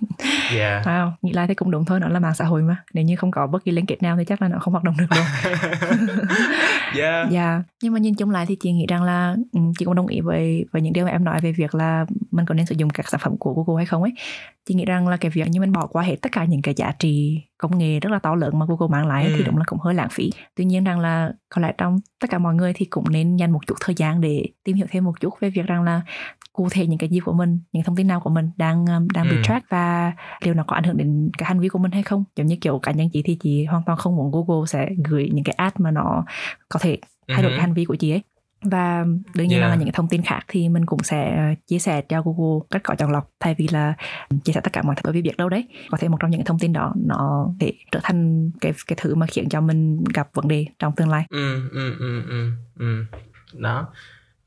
yeah 0.56 0.86
Wow, 0.86 1.10
nghĩ 1.22 1.32
lại 1.32 1.46
thì 1.46 1.54
cũng 1.54 1.70
đúng 1.70 1.84
thôi, 1.84 2.00
nó 2.00 2.08
là 2.08 2.20
mạng 2.20 2.34
xã 2.34 2.44
hội 2.44 2.62
mà. 2.62 2.76
Nếu 2.94 3.04
như 3.04 3.16
không 3.16 3.30
có 3.30 3.46
bất 3.46 3.64
kỳ 3.64 3.72
liên 3.72 3.86
kết 3.86 4.02
nào 4.02 4.16
thì 4.18 4.24
chắc 4.24 4.42
là 4.42 4.48
nó 4.48 4.58
không 4.58 4.72
hoạt 4.72 4.84
động 4.84 4.94
được 4.98 5.06
đâu. 5.10 5.24
yeah 6.98 7.30
Dạ, 7.30 7.62
nhưng 7.82 7.92
mà 7.92 7.98
nhìn 7.98 8.14
chung 8.14 8.30
lại 8.30 8.46
thì 8.46 8.56
chị 8.60 8.72
nghĩ 8.72 8.86
rằng 8.88 9.02
là 9.02 9.36
ừ, 9.52 9.60
chị 9.78 9.84
cũng 9.84 9.94
đồng 9.94 10.06
ý 10.06 10.20
với 10.20 10.64
với 10.72 10.82
những 10.82 10.92
điều 10.92 11.04
mà 11.04 11.10
em 11.10 11.24
nói 11.24 11.40
về 11.40 11.52
việc 11.52 11.74
là 11.74 12.06
mình 12.30 12.46
có 12.46 12.54
nên 12.54 12.66
sử 12.66 12.74
dụng 12.78 12.90
các 12.90 13.08
sản 13.08 13.20
phẩm 13.24 13.36
của 13.38 13.52
Google 13.52 13.80
hay 13.80 13.86
không 13.86 14.02
ấy. 14.02 14.12
Chị 14.66 14.74
nghĩ 14.74 14.84
rằng 14.84 15.08
là 15.08 15.16
cái 15.16 15.30
việc 15.30 15.48
như 15.48 15.60
mình 15.60 15.72
bỏ 15.72 15.86
qua 15.86 16.02
hết 16.02 16.16
tất 16.22 16.32
cả 16.32 16.44
những 16.44 16.62
cái 16.62 16.74
giá 16.74 16.92
trị 16.98 17.40
công 17.68 17.78
nghệ 17.78 18.00
rất 18.00 18.12
là 18.12 18.18
to 18.18 18.34
lớn 18.34 18.58
mà 18.58 18.66
Google 18.68 18.88
mang 18.90 19.06
lại 19.06 19.24
Ừ. 19.24 19.30
thì 19.36 19.44
đúng 19.44 19.56
là 19.56 19.64
cũng 19.66 19.78
hơi 19.78 19.94
lãng 19.94 20.08
phí. 20.10 20.30
Tuy 20.54 20.64
nhiên 20.64 20.84
rằng 20.84 21.00
là 21.00 21.32
có 21.48 21.60
lẽ 21.62 21.72
trong 21.78 21.98
tất 22.20 22.30
cả 22.30 22.38
mọi 22.38 22.54
người 22.54 22.72
thì 22.76 22.84
cũng 22.86 23.04
nên 23.10 23.36
dành 23.36 23.50
một 23.52 23.60
chút 23.66 23.74
thời 23.80 23.94
gian 23.94 24.20
để 24.20 24.44
tìm 24.64 24.76
hiểu 24.76 24.86
thêm 24.90 25.04
một 25.04 25.20
chút 25.20 25.34
về 25.40 25.50
việc 25.50 25.66
rằng 25.66 25.82
là 25.82 26.00
cụ 26.52 26.68
thể 26.70 26.86
những 26.86 26.98
cái 26.98 27.08
gì 27.08 27.20
của 27.20 27.32
mình, 27.32 27.60
những 27.72 27.82
thông 27.84 27.96
tin 27.96 28.06
nào 28.06 28.20
của 28.20 28.30
mình 28.30 28.50
đang 28.56 28.86
um, 28.86 29.08
đang 29.14 29.28
bị 29.28 29.36
Ừ. 29.36 29.40
track 29.42 29.68
và 29.70 30.12
liệu 30.40 30.54
nó 30.54 30.64
có 30.66 30.74
ảnh 30.76 30.84
hưởng 30.84 30.96
đến 30.96 31.30
cái 31.38 31.46
hành 31.46 31.60
vi 31.60 31.68
của 31.68 31.78
mình 31.78 31.92
hay 31.92 32.02
không. 32.02 32.24
Giống 32.36 32.46
như 32.46 32.56
kiểu 32.60 32.78
cá 32.78 32.92
nhân 32.92 33.08
chị 33.12 33.22
thì 33.24 33.36
chị 33.42 33.64
hoàn 33.64 33.82
toàn 33.86 33.98
không 33.98 34.16
muốn 34.16 34.30
Google 34.32 34.66
sẽ 34.66 34.88
gửi 35.08 35.30
những 35.34 35.44
cái 35.44 35.54
ad 35.58 35.72
mà 35.78 35.90
nó 35.90 36.24
có 36.68 36.78
thể 36.82 36.98
thay 37.28 37.42
đổi 37.42 37.52
Ừ. 37.52 37.56
cái 37.56 37.60
hành 37.66 37.74
vi 37.74 37.84
của 37.84 37.94
chị 37.94 38.10
ấy 38.10 38.22
và 38.64 39.04
đương 39.34 39.48
nhiên 39.48 39.58
Yeah. 39.58 39.70
là 39.70 39.76
những 39.76 39.92
thông 39.92 40.08
tin 40.08 40.22
khác 40.22 40.40
thì 40.48 40.68
mình 40.68 40.86
cũng 40.86 41.02
sẽ 41.02 41.36
ờ, 41.36 41.54
chia 41.66 41.78
sẻ 41.78 42.00
cho 42.00 42.22
Google 42.22 42.66
cách 42.70 42.82
có 42.84 42.94
chọn 42.94 43.10
lọc 43.12 43.30
thay 43.40 43.54
vì 43.58 43.68
là 43.68 43.94
chia 44.44 44.52
sẻ 44.52 44.60
tất 44.60 44.72
cả 44.72 44.82
mọi 44.82 44.94
thứ 44.94 45.00
bởi 45.04 45.12
vì 45.12 45.22
biết 45.22 45.36
đâu 45.36 45.48
đấy 45.48 45.68
có 45.90 45.98
thể 45.98 46.08
một 46.08 46.16
trong 46.20 46.30
những 46.30 46.44
thông 46.44 46.58
tin 46.58 46.72
đó 46.72 46.92
nó 46.96 47.48
thể 47.60 47.72
trở 47.92 48.00
thành 48.02 48.50
cái 48.60 48.72
cái 48.86 48.98
thứ 49.00 49.14
mà 49.14 49.26
khiến 49.26 49.48
cho 49.48 49.60
mình 49.60 50.04
gặp 50.14 50.28
vấn 50.34 50.48
đề 50.48 50.66
trong 50.78 50.92
tương 50.96 51.08
lai. 51.08 51.26
Ừ 51.30 51.68
ừ 51.70 51.94
ừ 51.98 52.22
ừ 52.28 52.50
ừ. 52.78 53.04
Đó. 53.58 53.88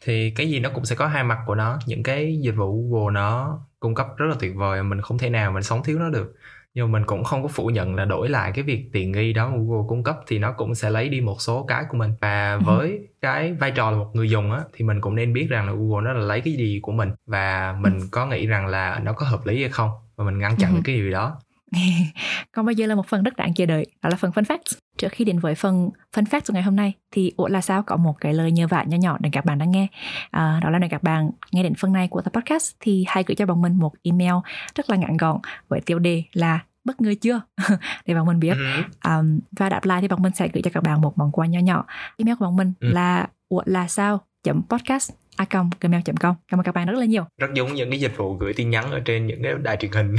Thì 0.02 0.32
cái 0.32 0.50
gì 0.50 0.60
nó 0.60 0.70
cũng 0.74 0.86
sẽ 0.86 0.96
có 0.96 1.08
hai 1.08 1.24
mặt 1.24 1.38
của 1.46 1.56
nó. 1.56 1.80
Những 1.86 2.04
cái 2.04 2.40
dịch 2.42 2.56
vụ 2.56 2.90
Google 2.90 3.14
nó 3.14 3.60
cung 3.80 3.96
cấp 3.96 4.08
rất 4.18 4.26
là 4.30 4.36
tuyệt 4.40 4.56
vời 4.56 4.84
mình 4.84 5.02
không 5.02 5.18
thể 5.18 5.30
nào 5.30 5.52
mình 5.52 5.64
sống 5.64 5.84
thiếu 5.84 6.00
nó 6.00 6.10
được 6.10 6.36
nhưng 6.78 6.92
mà 6.92 7.00
mình 7.00 7.06
cũng 7.08 7.24
không 7.24 7.42
có 7.42 7.48
phủ 7.48 7.68
nhận 7.68 7.96
là 7.96 8.06
đổi 8.06 8.30
lại 8.30 8.52
cái 8.56 8.64
việc 8.64 8.90
tiện 8.94 9.12
nghi 9.12 9.34
đó 9.34 9.52
Google 9.56 9.86
cung 9.88 10.04
cấp 10.04 10.18
thì 10.28 10.40
nó 10.40 10.52
cũng 10.52 10.76
sẽ 10.76 10.90
lấy 10.90 11.10
đi 11.10 11.22
một 11.22 11.42
số 11.42 11.64
cái 11.68 11.84
của 11.90 11.98
mình 11.98 12.12
và 12.22 12.54
Ừ. 12.54 12.60
với 12.66 13.00
cái 13.22 13.54
vai 13.54 13.72
trò 13.72 13.92
là 13.92 13.98
một 13.98 14.10
người 14.14 14.30
dùng 14.30 14.52
á 14.52 14.60
thì 14.74 14.86
mình 14.86 15.02
cũng 15.02 15.16
nên 15.16 15.34
biết 15.34 15.48
rằng 15.50 15.68
là 15.68 15.74
Google 15.74 16.06
nó 16.06 16.14
là 16.20 16.26
lấy 16.26 16.42
cái 16.42 16.54
gì 16.54 16.80
của 16.82 16.92
mình 16.92 17.10
và 17.28 17.76
mình 17.80 18.00
có 18.12 18.26
nghĩ 18.28 18.48
rằng 18.48 18.68
là 18.68 19.00
nó 19.04 19.14
có 19.14 19.26
hợp 19.26 19.46
lý 19.46 19.62
hay 19.62 19.70
không 19.72 19.90
và 20.16 20.26
mình 20.26 20.38
ngăn 20.38 20.56
chặn 20.58 20.72
Ừ. 20.76 20.82
cái 20.86 20.96
điều 20.96 21.12
đó 21.12 21.40
Còn 22.52 22.66
bây 22.66 22.76
giờ 22.76 22.86
là 22.88 22.96
một 22.96 23.08
phần 23.08 23.24
rất 23.24 23.36
đáng 23.36 23.54
chờ 23.54 23.66
đợi, 23.66 23.86
đó 24.02 24.10
là 24.10 24.16
phần 24.16 24.32
fun 24.32 24.44
facts. 24.44 24.78
Trước 24.98 25.08
khi 25.12 25.26
đến 25.26 25.40
với 25.40 25.56
phần 25.56 25.90
fun 26.16 26.24
facts 26.24 26.42
của 26.48 26.54
ngày 26.54 26.64
hôm 26.64 26.76
nay 26.76 26.94
thì 27.12 27.32
Ủa 27.38 27.48
là 27.48 27.62
sao? 27.62 27.84
Có 27.84 27.98
một 27.98 28.14
cái 28.22 28.34
lời 28.34 28.52
nhờ 28.52 28.68
vả 28.68 28.84
nhỏ 28.84 28.98
nhỏ 28.98 29.18
để 29.20 29.30
các 29.34 29.46
bạn 29.46 29.58
đang 29.58 29.72
nghe. 29.72 29.88
À, 30.32 30.60
đó 30.64 30.70
là 30.70 30.80
nếu 30.80 30.90
các 30.90 31.04
bạn 31.04 31.30
nghe 31.52 31.64
đến 31.64 31.74
phần 31.76 31.94
này 31.94 32.08
của 32.08 32.22
tập 32.22 32.34
podcast 32.34 32.76
thì 32.80 33.06
hãy 33.08 33.24
gửi 33.28 33.36
cho 33.36 33.46
bọn 33.46 33.62
mình 33.62 33.76
một 33.76 33.92
email 34.04 34.34
rất 34.76 34.90
là 34.90 34.96
ngắn 34.98 35.18
gọn 35.18 35.40
với 35.68 35.82
tiêu 35.82 36.00
đề 36.00 36.24
là 36.34 36.60
bất 36.86 37.02
ngờ 37.02 37.14
chưa? 37.22 37.42
Để 38.06 38.14
bọn 38.14 38.26
mình 38.26 38.40
biết. 38.40 38.58
Um, 39.06 39.40
và 39.52 39.70
đáp 39.70 39.86
lại 39.86 40.02
thì 40.02 40.08
bọn 40.08 40.22
mình 40.22 40.34
sẽ 40.36 40.48
gửi 40.54 40.62
cho 40.62 40.72
các 40.74 40.84
bạn 40.84 41.02
một 41.02 41.18
món 41.18 41.32
quà 41.32 41.46
nhỏ 41.46 41.60
nhỏ. 41.60 41.86
Email 42.18 42.36
của 42.38 42.46
bọn 42.46 42.56
mình 42.56 42.74
Ừ. 42.80 42.88
là 42.92 43.28
ủa 43.50 43.62
là 43.66 43.88
sao? 43.88 44.22
podcast 44.70 45.12
a 45.38 45.46
gmail.com 45.82 46.36
cảm 46.48 46.60
ơn 46.60 46.64
các 46.64 46.76
bạn 46.76 46.88
rất 46.88 47.00
là 47.00 47.06
nhiều 47.06 47.24
rất 47.38 47.48
giống 47.54 47.74
những 47.74 47.90
cái 47.90 48.00
dịch 48.00 48.18
vụ 48.18 48.34
gửi 48.34 48.54
tin 48.54 48.70
nhắn 48.70 48.92
ở 48.92 49.00
trên 49.00 49.28
những 49.28 49.44
cái 49.44 49.54
đài 49.64 49.78
truyền 49.78 49.92
hình 49.92 50.16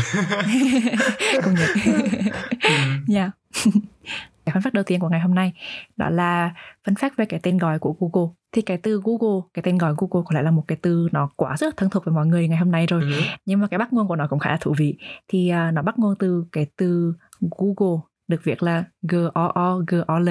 công 1.43 1.55
nhận. 1.55 1.69
Dạ. 3.09 3.31
cái 4.45 4.53
phân 4.53 4.62
phát 4.62 4.75
đầu 4.75 4.85
tiên 4.85 5.01
của 5.01 5.09
ngày 5.09 5.21
hôm 5.21 5.35
nay 5.35 5.53
đó 5.97 6.11
là 6.11 6.55
phân 6.87 6.95
phát 6.95 7.16
về 7.16 7.25
cái 7.25 7.41
tên 7.43 7.59
gọi 7.59 7.79
của 7.79 7.95
Google. 8.01 8.31
Thì 8.53 8.62
cái 8.62 8.79
từ 8.79 9.01
Google, 9.05 9.41
cái 9.55 9.62
tên 9.62 9.79
gọi 9.79 9.95
Google 9.97 10.25
có 10.27 10.35
lẽ 10.35 10.43
là 10.43 10.51
một 10.51 10.64
cái 10.69 10.79
từ 10.83 11.09
nó 11.12 11.31
quá 11.37 11.57
rất 11.59 11.77
thân 11.77 11.91
thuộc 11.91 12.05
với 12.05 12.14
mọi 12.14 12.27
người 12.27 12.49
ngày 12.49 12.59
hôm 12.59 12.71
nay 12.71 12.87
rồi. 12.87 13.03
Ừ. 13.03 13.21
Nhưng 13.45 13.61
mà 13.61 13.66
cái 13.66 13.79
bắt 13.79 13.93
nguồn 13.93 14.09
của 14.09 14.16
nó 14.16 14.27
cũng 14.31 14.39
khá 14.39 14.51
là 14.51 14.57
thú 14.61 14.75
vị. 14.79 14.95
Thì 15.29 15.49
à, 15.49 15.71
nó 15.71 15.83
bắt 15.83 15.99
nguồn 15.99 16.14
từ 16.19 16.45
cái 16.53 16.66
từ 16.77 17.14
Google 17.41 18.01
được 18.29 18.41
viết 18.45 18.62
là 18.62 18.85
G 19.03 19.16
O 19.35 19.47
O 19.55 19.79
G 19.87 19.95
O 20.07 20.19
L 20.19 20.29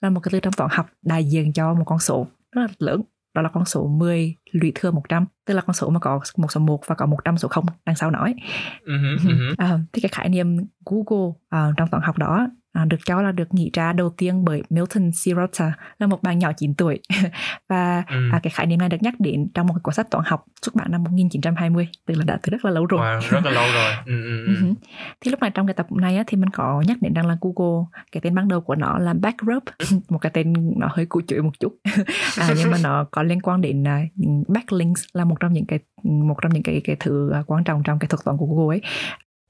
là 0.00 0.10
một 0.10 0.20
cái 0.20 0.30
từ 0.32 0.40
trong 0.40 0.52
toán 0.52 0.70
học 0.72 0.86
đại 1.02 1.24
diện 1.24 1.52
cho 1.52 1.74
một 1.74 1.84
con 1.86 1.98
số 1.98 2.26
rất 2.52 2.62
là 2.62 2.68
lớn 2.78 3.02
đó 3.36 3.42
là 3.42 3.48
con 3.48 3.64
số 3.64 3.86
10 3.88 4.34
lũy 4.52 4.72
thừa 4.74 4.90
100 4.90 5.26
tức 5.46 5.54
là 5.54 5.60
con 5.60 5.74
số 5.74 5.90
mà 5.90 6.00
có 6.00 6.20
một 6.36 6.52
số 6.52 6.60
1 6.60 6.80
và 6.86 6.94
có 6.94 7.06
100 7.06 7.38
số 7.38 7.48
0 7.48 7.64
đằng 7.86 7.96
sau 7.96 8.10
nói 8.10 8.34
Ừ. 8.84 8.92
Ừ. 9.28 9.54
À, 9.58 9.78
thì 9.92 10.00
cái 10.02 10.10
khái 10.12 10.28
niệm 10.28 10.56
Google 10.84 11.32
à, 11.48 11.70
trong 11.76 11.88
toán 11.88 12.02
học 12.02 12.18
đó 12.18 12.48
à, 12.76 12.84
được 12.84 12.96
cho 13.06 13.22
là 13.22 13.32
được 13.32 13.54
nghĩ 13.54 13.70
ra 13.74 13.92
đầu 13.92 14.10
tiên 14.10 14.44
bởi 14.44 14.62
Milton 14.70 15.10
Sirota 15.12 15.72
là 15.98 16.06
một 16.06 16.22
bạn 16.22 16.38
nhỏ 16.38 16.52
9 16.56 16.74
tuổi 16.74 17.00
và 17.68 18.02
Ừ. 18.08 18.16
à, 18.32 18.40
cái 18.42 18.50
khái 18.50 18.66
niệm 18.66 18.78
này 18.78 18.88
được 18.88 18.96
nhắc 19.00 19.14
đến 19.18 19.48
trong 19.54 19.66
một 19.66 19.74
cuốn 19.82 19.94
sách 19.94 20.10
toán 20.10 20.24
học 20.26 20.44
xuất 20.62 20.74
bản 20.74 20.90
năm 20.90 21.04
1920 21.04 21.88
tức 22.06 22.14
là 22.14 22.24
đã 22.24 22.38
từ 22.42 22.50
rất 22.50 22.64
là 22.64 22.70
lâu 22.70 22.86
rồi 22.86 23.00
Wow, 23.00 23.20
rất 23.30 23.44
là 23.44 23.50
lâu 23.50 23.64
rồi 23.74 23.92
ừ. 24.06 24.24
Ừ. 24.24 24.46
Ừ 24.46 24.54
Ừ. 24.62 24.74
Thì 25.20 25.30
lúc 25.30 25.40
này 25.40 25.50
trong 25.54 25.66
cái 25.66 25.74
tập 25.74 25.92
này 25.92 26.16
á, 26.16 26.24
thì 26.26 26.36
mình 26.36 26.50
có 26.50 26.82
nhắc 26.86 26.96
đến 27.00 27.14
rằng 27.14 27.26
là 27.26 27.36
Google 27.40 27.84
cái 28.12 28.20
tên 28.20 28.34
ban 28.34 28.48
đầu 28.48 28.60
của 28.60 28.74
nó 28.74 28.98
là 28.98 29.14
Backrub 29.14 29.62
một 30.08 30.18
cái 30.18 30.30
tên 30.34 30.52
nó 30.76 30.88
hơi 30.92 31.06
cũ 31.06 31.20
chuỗi 31.26 31.42
một 31.42 31.52
chút 31.60 31.72
à, 32.38 32.48
nhưng 32.56 32.70
mà 32.70 32.78
nó 32.82 33.04
có 33.10 33.22
liên 33.22 33.40
quan 33.42 33.60
đến 33.60 33.82
uh, 33.82 34.48
backlinks 34.48 35.04
là 35.12 35.24
một 35.24 35.36
trong 35.40 35.52
những 35.52 35.66
cái 35.66 35.78
một 36.04 36.36
trong 36.42 36.52
những 36.52 36.62
cái 36.62 36.80
cái 36.84 36.96
thứ 37.00 37.30
à, 37.32 37.42
quan 37.46 37.64
trọng 37.64 37.82
trong 37.82 37.98
cái 37.98 38.08
thuật 38.08 38.24
toán 38.24 38.36
của 38.36 38.46
Google 38.46 38.76
ấy 38.76 38.82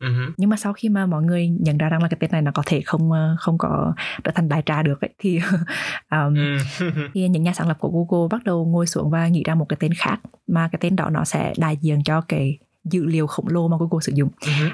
Ừ. 0.01 0.09
nhưng 0.37 0.51
mà 0.51 0.57
sau 0.57 0.73
khi 0.73 0.89
mà 0.89 1.07
mọi 1.07 1.23
người 1.23 1.49
nhận 1.49 1.79
ra 1.79 1.89
rằng 1.89 2.03
là 2.03 2.09
cái 2.09 2.17
tên 2.21 2.31
này 2.33 2.43
nó 2.43 2.51
có 2.55 2.63
thể 2.67 2.81
không 2.81 3.13
ờ, 3.13 3.37
không 3.39 3.59
có 3.59 3.95
trở 4.25 4.31
thành 4.35 4.49
đại 4.49 4.63
trà 4.67 4.83
được 4.83 5.01
ấy, 5.01 5.11
thì 5.19 5.41
um, 6.11 6.35
Ừ. 6.35 6.57
thì 7.15 7.29
những 7.29 7.43
nhà 7.43 7.53
sáng 7.53 7.69
lập 7.69 7.77
của 7.81 7.89
Google 7.91 8.29
bắt 8.31 8.45
đầu 8.45 8.67
ngồi 8.67 8.87
xuống 8.87 9.11
và 9.11 9.29
nghĩ 9.29 9.43
ra 9.47 9.55
một 9.55 9.65
cái 9.69 9.77
tên 9.81 9.93
khác 9.95 10.21
mà 10.47 10.69
cái 10.73 10.79
tên 10.83 10.97
đó 10.97 11.11
nó 11.11 11.25
sẽ 11.25 11.53
đại 11.59 11.77
diện 11.81 12.03
cho 12.05 12.21
cái 12.21 12.59
dữ 12.85 13.05
liệu 13.05 13.27
khổng 13.27 13.49
lồ 13.49 13.69
mà 13.69 13.77
Google 13.81 14.01
sử 14.03 14.13
dụng 14.15 14.29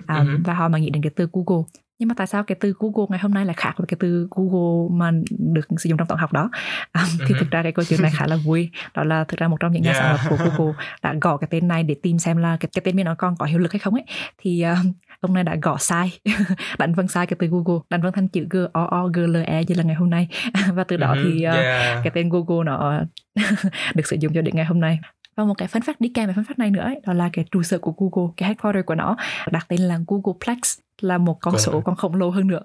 um, 0.08 0.16
Ừ. 0.28 0.38
và 0.44 0.54
họ 0.54 0.68
mà 0.68 0.78
nghĩ 0.78 0.90
đến 0.90 1.02
cái 1.02 1.10
từ 1.16 1.28
Google 1.32 1.62
nhưng 1.98 2.08
mà 2.08 2.14
tại 2.18 2.26
sao 2.26 2.42
cái 2.44 2.56
từ 2.60 2.74
Google 2.78 3.06
ngày 3.10 3.18
hôm 3.18 3.34
nay 3.34 3.44
lại 3.46 3.54
khác 3.58 3.74
với 3.76 3.86
cái 3.86 3.96
từ 4.00 4.28
Google 4.30 4.88
mà 4.96 5.10
được 5.38 5.66
sử 5.78 5.88
dụng 5.88 5.98
trong 5.98 6.08
toán 6.08 6.20
học 6.20 6.32
đó 6.32 6.50
um, 6.94 7.26
thì 7.28 7.34
thực 7.38 7.50
ra 7.50 7.62
cái 7.62 7.72
câu 7.72 7.84
chuyện 7.88 8.02
này 8.02 8.10
khá 8.14 8.26
là 8.26 8.36
vui 8.36 8.70
đó 8.94 9.04
là 9.04 9.24
thực 9.24 9.40
ra 9.40 9.48
một 9.48 9.56
trong 9.60 9.72
những 9.72 9.82
nhà 9.82 9.92
sáng 9.94 10.02
Yeah. 10.16 10.20
lập 10.30 10.36
của 10.38 10.44
Google 10.44 10.74
đã 11.02 11.14
gõ 11.20 11.36
cái 11.36 11.48
tên 11.50 11.68
này 11.68 11.82
để 11.82 11.94
tìm 12.02 12.18
xem 12.18 12.36
là 12.36 12.56
cái, 12.60 12.68
cái 12.74 12.82
tên 12.84 12.96
bên 12.96 13.04
nó 13.04 13.14
còn 13.14 13.36
có 13.36 13.46
hiệu 13.46 13.58
lực 13.58 13.72
hay 13.72 13.78
không 13.78 13.94
ấy 13.94 14.04
thì 14.38 14.62
um, 14.62 14.92
ông 15.22 15.34
này 15.34 15.44
đã 15.44 15.56
gõ 15.62 15.76
sai 15.78 16.18
đánh 16.78 16.94
vân 16.94 17.08
sai 17.08 17.26
cái 17.26 17.36
từ 17.40 17.46
Google 17.46 17.80
đánh 17.90 18.02
vân 18.02 18.12
thành 18.12 18.28
chữ 18.28 18.46
G 18.50 18.56
O 18.72 18.84
O 18.90 19.06
G 19.06 19.16
L 19.18 19.36
E 19.46 19.62
như 19.68 19.74
là 19.74 19.82
ngày 19.82 19.94
hôm 19.94 20.10
nay 20.10 20.28
và 20.74 20.84
từ 20.84 20.96
đó 20.96 21.12
Ừ. 21.16 21.22
thì 21.24 21.46
uh, 21.48 21.54
Yeah. 21.54 22.00
cái 22.04 22.10
tên 22.14 22.28
Google 22.28 22.64
nó 22.64 23.00
được 23.94 24.06
sử 24.06 24.16
dụng 24.20 24.32
cho 24.34 24.42
đến 24.42 24.54
ngày 24.54 24.64
hôm 24.64 24.80
nay 24.80 24.98
và 25.36 25.44
một 25.44 25.54
cái 25.58 25.68
phân 25.68 25.82
phát 25.82 26.00
đi 26.00 26.08
kèm 26.14 26.26
với 26.26 26.34
phân 26.34 26.44
phát 26.44 26.58
này 26.58 26.70
nữa 26.70 26.80
ấy, 26.80 27.00
đó 27.06 27.12
là 27.12 27.30
cái 27.32 27.44
trụ 27.50 27.62
sở 27.62 27.78
của 27.78 27.94
Google 27.98 28.32
cái 28.36 28.46
headquarter 28.48 28.84
của 28.86 28.94
nó 28.94 29.16
đặt 29.50 29.66
tên 29.68 29.80
là 29.80 29.98
Googleplex 30.06 30.58
là 31.00 31.18
một 31.18 31.38
con 31.40 31.52
Cũng- 31.52 31.60
số 31.60 31.80
còn 31.80 31.96
khổng 31.96 32.14
lồ 32.14 32.30
hơn 32.30 32.46
nữa 32.46 32.60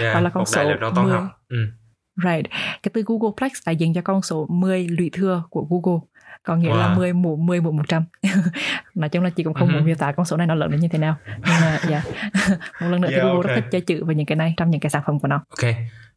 Yeah. 0.00 0.14
Đó 0.14 0.20
là 0.20 0.30
con 0.30 0.46
số 0.46 0.62
lực 0.62 0.76
trong 0.80 0.94
toán 0.94 1.06
10. 1.06 1.16
học 1.16 1.24
ừ. 1.48 1.56
right 2.16 2.46
cái 2.82 2.90
từ 2.94 3.02
Googleplex 3.06 3.52
đại 3.66 3.76
diện 3.76 3.94
cho 3.94 4.00
con 4.04 4.22
số 4.22 4.46
10 4.50 4.88
lũy 4.88 5.10
thừa 5.12 5.42
của 5.50 5.66
Google 5.70 6.00
có 6.42 6.56
nghĩa 6.56 6.74
là 6.74 6.86
Wow. 6.88 6.96
10 6.96 7.12
mũ 7.12 7.36
10 7.36 7.60
mũ 7.60 7.70
100 7.72 8.04
nói 8.94 9.08
chung 9.08 9.24
là 9.24 9.30
chị 9.30 9.44
cũng 9.44 9.54
không 9.54 9.68
Ừ. 9.68 9.72
muốn 9.72 9.84
miêu 9.84 9.94
tả 9.94 10.12
con 10.12 10.26
số 10.26 10.36
này 10.36 10.46
nó 10.46 10.54
lớn 10.54 10.70
đến 10.70 10.80
như 10.80 10.88
thế 10.88 10.98
nào 10.98 11.16
nhưng 11.26 11.60
mà 11.60 11.78
dạ 11.88 12.02
một 12.80 12.88
lần 12.88 13.00
nữa 13.00 13.08
thì 13.10 13.14
Yeah, 13.14 13.26
Google 13.26 13.42
rất 13.42 13.48
okay. 13.50 13.60
thích 13.60 13.68
chơi 13.72 13.80
chữ 13.80 14.04
với 14.04 14.14
những 14.14 14.26
cái 14.26 14.36
này 14.36 14.54
trong 14.56 14.70
những 14.70 14.80
cái 14.80 14.90
sản 14.90 15.02
phẩm 15.06 15.18
của 15.20 15.28
nó 15.28 15.36
Ok, 15.36 15.74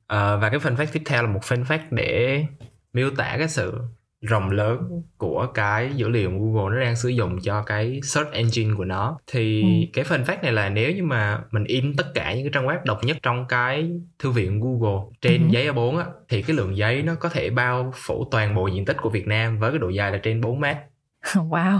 Ờ, 0.07 0.37
và 0.37 0.49
cái 0.49 0.59
fun 0.59 0.75
fact 0.75 0.85
tiếp 0.91 1.01
theo 1.05 1.23
là 1.23 1.29
một 1.29 1.39
fun 1.43 1.63
fact 1.65 1.79
để 1.91 2.45
miêu 2.93 3.09
tả 3.17 3.35
cái 3.39 3.47
sự 3.47 3.81
rộng 4.23 4.49
lớn 4.51 5.01
của 5.17 5.47
cái 5.53 5.91
dữ 5.95 6.09
liệu 6.09 6.29
mà 6.29 6.37
Google 6.39 6.75
nó 6.75 6.83
đang 6.85 6.95
sử 6.95 7.09
dụng 7.09 7.39
cho 7.43 7.61
cái 7.63 7.99
search 8.03 8.31
engine 8.31 8.73
của 8.77 8.85
nó 8.85 9.17
thì 9.31 9.61
Ừ. 9.61 9.67
cái 9.93 10.05
fun 10.05 10.23
fact 10.25 10.41
này 10.43 10.51
là 10.51 10.69
nếu 10.69 10.91
như 10.95 11.03
mà 11.03 11.39
mình 11.51 11.63
in 11.63 11.95
tất 11.95 12.05
cả 12.15 12.33
những 12.33 12.43
cái 12.43 12.51
trang 12.53 12.67
web 12.67 12.77
độc 12.85 13.03
nhất 13.03 13.17
trong 13.23 13.45
cái 13.49 13.89
thư 14.19 14.31
viện 14.31 14.59
Google 14.61 15.01
trên 15.21 15.41
Ừ. 15.41 15.47
giấy 15.51 15.67
A4 15.67 15.97
á 15.97 16.05
thì 16.29 16.41
cái 16.41 16.55
lượng 16.55 16.77
giấy 16.77 17.01
nó 17.03 17.15
có 17.15 17.29
thể 17.29 17.49
bao 17.49 17.91
phủ 17.95 18.27
toàn 18.31 18.55
bộ 18.55 18.67
diện 18.67 18.85
tích 18.85 18.97
của 19.01 19.09
Việt 19.09 19.27
Nam 19.27 19.59
với 19.59 19.71
cái 19.71 19.79
độ 19.79 19.89
dài 19.89 20.11
là 20.11 20.17
trên 20.17 20.41
4 20.41 20.59
mét 20.59 20.77
wow 21.33 21.79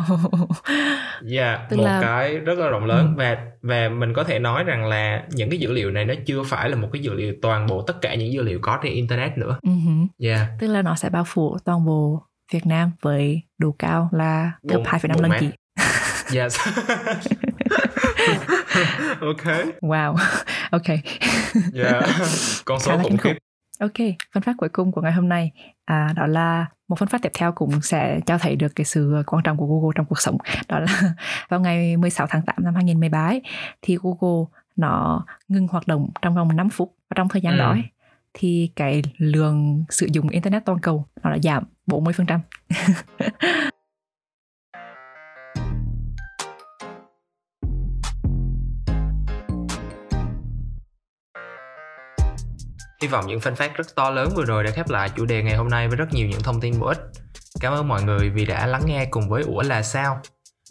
Yeah, 1.31 1.59
Tức 1.69 1.77
một 1.77 1.83
là- 1.83 1.99
cái 2.01 2.37
rất 2.37 2.59
là 2.59 2.67
rộng 2.67 2.85
lớn 2.85 3.07
Ừ. 3.07 3.13
và 3.17 3.37
và 3.61 3.89
mình 3.89 4.13
có 4.13 4.23
thể 4.23 4.39
nói 4.39 4.63
rằng 4.63 4.85
là 4.85 5.23
những 5.29 5.49
cái 5.49 5.59
dữ 5.59 5.71
liệu 5.71 5.91
này 5.91 6.05
nó 6.05 6.13
chưa 6.25 6.43
phải 6.43 6.69
là 6.69 6.75
một 6.75 6.89
cái 6.93 7.01
dữ 7.01 7.13
liệu 7.13 7.33
toàn 7.41 7.67
bộ 7.67 7.81
tất 7.81 8.01
cả 8.01 8.15
những 8.15 8.33
dữ 8.33 8.41
liệu 8.43 8.59
có 8.61 8.79
trên 8.83 8.93
internet 8.93 9.37
nữa. 9.37 9.57
Ừ 9.61 9.69
hử. 9.71 10.27
Yeah. 10.27 10.47
tức 10.59 10.67
là 10.67 10.81
nó 10.81 10.95
sẽ 10.95 11.09
bao 11.09 11.23
phủ 11.27 11.57
toàn 11.65 11.85
bộ 11.85 12.23
Việt 12.53 12.65
Nam 12.65 12.91
với 13.01 13.41
độ 13.57 13.75
cao 13.79 14.09
là 14.11 14.51
gấp 14.63 14.75
Bốn- 14.77 14.83
2,5 14.85 15.13
bốn 15.13 15.21
lần 15.31 15.31
chị 15.39 15.49
Yes. 16.37 16.59
ok. 19.21 19.43
wow 19.81 20.15
ok 20.71 20.87
Yeah. 21.73 22.03
Con 22.65 22.79
số 22.79 22.97
khủng 23.03 23.17
khiếp. 23.17 23.33
ok 23.79 23.93
phân 24.33 24.43
phát 24.43 24.53
cuối 24.57 24.69
cùng 24.69 24.91
của 24.91 25.01
ngày 25.01 25.11
hôm 25.11 25.29
nay 25.29 25.51
à, 25.85 26.13
đó 26.15 26.27
là 26.27 26.65
một 26.87 26.99
phân 26.99 27.09
phát 27.09 27.21
tiếp 27.21 27.31
theo 27.37 27.51
cũng 27.51 27.81
sẽ 27.81 28.19
cho 28.25 28.37
thấy 28.37 28.55
được 28.55 28.75
cái 28.75 28.85
sự 28.85 29.23
quan 29.27 29.43
trọng 29.43 29.57
của 29.57 29.65
Google 29.67 29.93
trong 29.95 30.05
cuộc 30.05 30.19
sống 30.21 30.37
đó 30.67 30.79
là 30.79 31.13
vào 31.49 31.59
ngày 31.59 31.97
16 31.97 32.27
tháng 32.29 32.41
8 32.41 32.55
năm 32.59 32.75
2013 32.75 33.25
ấy, 33.27 33.41
thì 33.81 33.97
Google 34.01 34.45
nó 34.75 35.25
ngừng 35.47 35.67
hoạt 35.67 35.87
động 35.87 36.09
trong 36.21 36.35
vòng 36.35 36.55
5 36.55 36.69
phút 36.69 36.95
và 37.09 37.13
trong 37.15 37.29
thời 37.29 37.41
gian 37.41 37.53
Ừ. 37.53 37.59
đó 37.59 37.69
ấy, 37.69 37.83
thì 38.33 38.71
cái 38.75 39.01
lượng 39.17 39.83
sử 39.89 40.07
dụng 40.11 40.29
internet 40.29 40.65
toàn 40.65 40.79
cầu 40.79 41.05
nó 41.23 41.29
đã 41.31 41.37
giảm 41.43 41.63
40% 41.87 42.39
Hy 53.03 53.07
vọng 53.07 53.27
những 53.27 53.39
phân 53.39 53.55
phát 53.55 53.77
rất 53.77 53.95
to 53.95 54.09
lớn 54.09 54.29
vừa 54.35 54.45
rồi 54.45 54.63
đã 54.63 54.71
khép 54.71 54.89
lại 54.89 55.09
chủ 55.15 55.25
đề 55.25 55.43
ngày 55.43 55.55
hôm 55.55 55.69
nay 55.69 55.87
với 55.87 55.97
rất 55.97 56.13
nhiều 56.13 56.27
những 56.27 56.41
thông 56.43 56.61
tin 56.61 56.79
bổ 56.79 56.87
ích. 56.87 56.99
Cảm 57.59 57.73
ơn 57.73 57.87
mọi 57.87 58.03
người 58.03 58.29
vì 58.29 58.45
đã 58.45 58.67
lắng 58.67 58.81
nghe 58.85 59.05
cùng 59.05 59.29
với 59.29 59.43
Ủa 59.43 59.61
là 59.61 59.83
sao. 59.83 60.21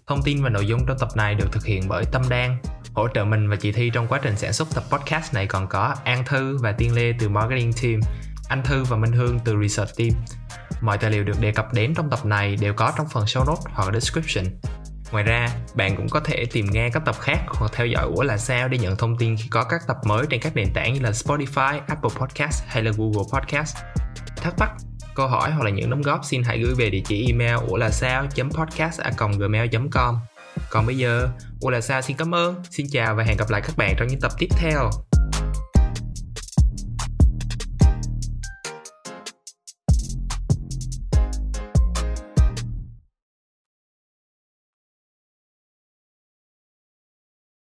Thông 0.07 0.23
tin 0.25 0.43
và 0.43 0.51
nội 0.51 0.67
dung 0.67 0.87
trong 0.87 0.99
tập 0.99 1.09
này 1.17 1.35
được 1.35 1.53
thực 1.53 1.65
hiện 1.65 1.83
bởi 1.89 2.05
Tâm 2.13 2.23
Đan. 2.31 2.57
Hỗ 2.95 3.09
trợ 3.15 3.25
mình 3.25 3.49
và 3.49 3.57
chị 3.57 3.73
Thi 3.73 3.91
trong 3.95 4.07
quá 4.09 4.21
trình 4.23 4.37
sản 4.37 4.53
xuất 4.53 4.69
tập 4.75 4.85
podcast 4.91 5.35
này 5.35 5.47
còn 5.47 5.67
có 5.69 5.95
An 6.05 6.25
Thư 6.27 6.59
và 6.59 6.73
Tiên 6.73 6.95
Lê 6.95 7.13
từ 7.19 7.29
Marketing 7.29 7.73
Team, 7.83 8.01
anh 8.53 8.62
Thư 8.62 8.84
và 8.84 8.96
Minh 8.96 9.12
Hương 9.12 9.38
từ 9.44 9.57
Research 9.62 9.96
Team. 9.96 10.11
Mọi 10.80 10.98
tài 10.98 11.11
liệu 11.11 11.24
được 11.24 11.40
đề 11.40 11.53
cập 11.53 11.74
đến 11.74 11.94
trong 11.94 12.11
tập 12.11 12.26
này 12.26 12.57
đều 12.57 12.74
có 12.74 12.92
trong 12.96 13.09
phần 13.09 13.24
show 13.24 13.46
notes 13.46 13.64
hoặc 13.72 13.92
description. 13.92 14.44
Ngoài 15.12 15.24
ra, 15.24 15.48
bạn 15.74 15.96
cũng 15.96 16.09
có 16.09 16.20
thể 16.20 16.44
tìm 16.53 16.66
nghe 16.70 16.90
các 16.90 17.03
tập 17.07 17.16
khác 17.20 17.38
hoặc 17.46 17.72
theo 17.74 17.86
dõi 17.86 18.05
Ủa 18.05 18.22
là 18.22 18.38
sao 18.38 18.68
để 18.68 18.78
nhận 18.78 18.96
thông 18.96 19.18
tin 19.18 19.36
khi 19.36 19.48
có 19.50 19.64
các 19.64 19.80
tập 19.88 19.96
mới 20.05 20.26
trên 20.30 20.40
các 20.40 20.57
nền 20.57 20.72
tảng 20.74 20.94
như 20.94 21.00
là 21.00 21.11
Spotify, 21.11 21.80
Apple 21.86 22.11
Podcast 22.20 22.64
hay 22.66 22.82
là 22.82 22.92
Google 22.96 23.24
Podcast. 23.32 23.76
Thắc 24.36 24.59
mắc, 24.59 24.70
câu 25.14 25.28
hỏi 25.28 25.50
hoặc 25.50 25.64
là 25.64 25.70
những 25.70 25.90
đóng 25.90 26.03
góp 26.03 26.24
xin 26.24 26.42
hãy 26.42 26.59
gửi 26.59 26.74
về 26.74 26.90
địa 26.90 27.03
chỉ 27.05 27.26
email 27.26 27.57
ủa 27.68 27.76
là 27.76 27.90
sao 27.90 28.26
podcast 28.59 29.00
gmail 29.38 29.70
com 29.90 30.18
Còn 30.70 30.86
bây 30.86 30.96
giờ, 30.96 31.28
Ủa 31.61 31.70
là 31.70 31.80
sao 31.80 32.03
xin 32.03 32.16
cảm 32.16 32.34
ơn, 32.34 32.62
xin 32.70 32.86
chào 32.92 33.14
và 33.14 33.24
hẹn 33.24 33.36
gặp 33.36 33.50
lại 33.50 33.61
các 33.61 33.76
bạn 33.76 33.94
trong 33.98 34.09
những 34.09 34.20
tập 34.20 34.32
tiếp 34.38 34.48
theo. 34.50 34.90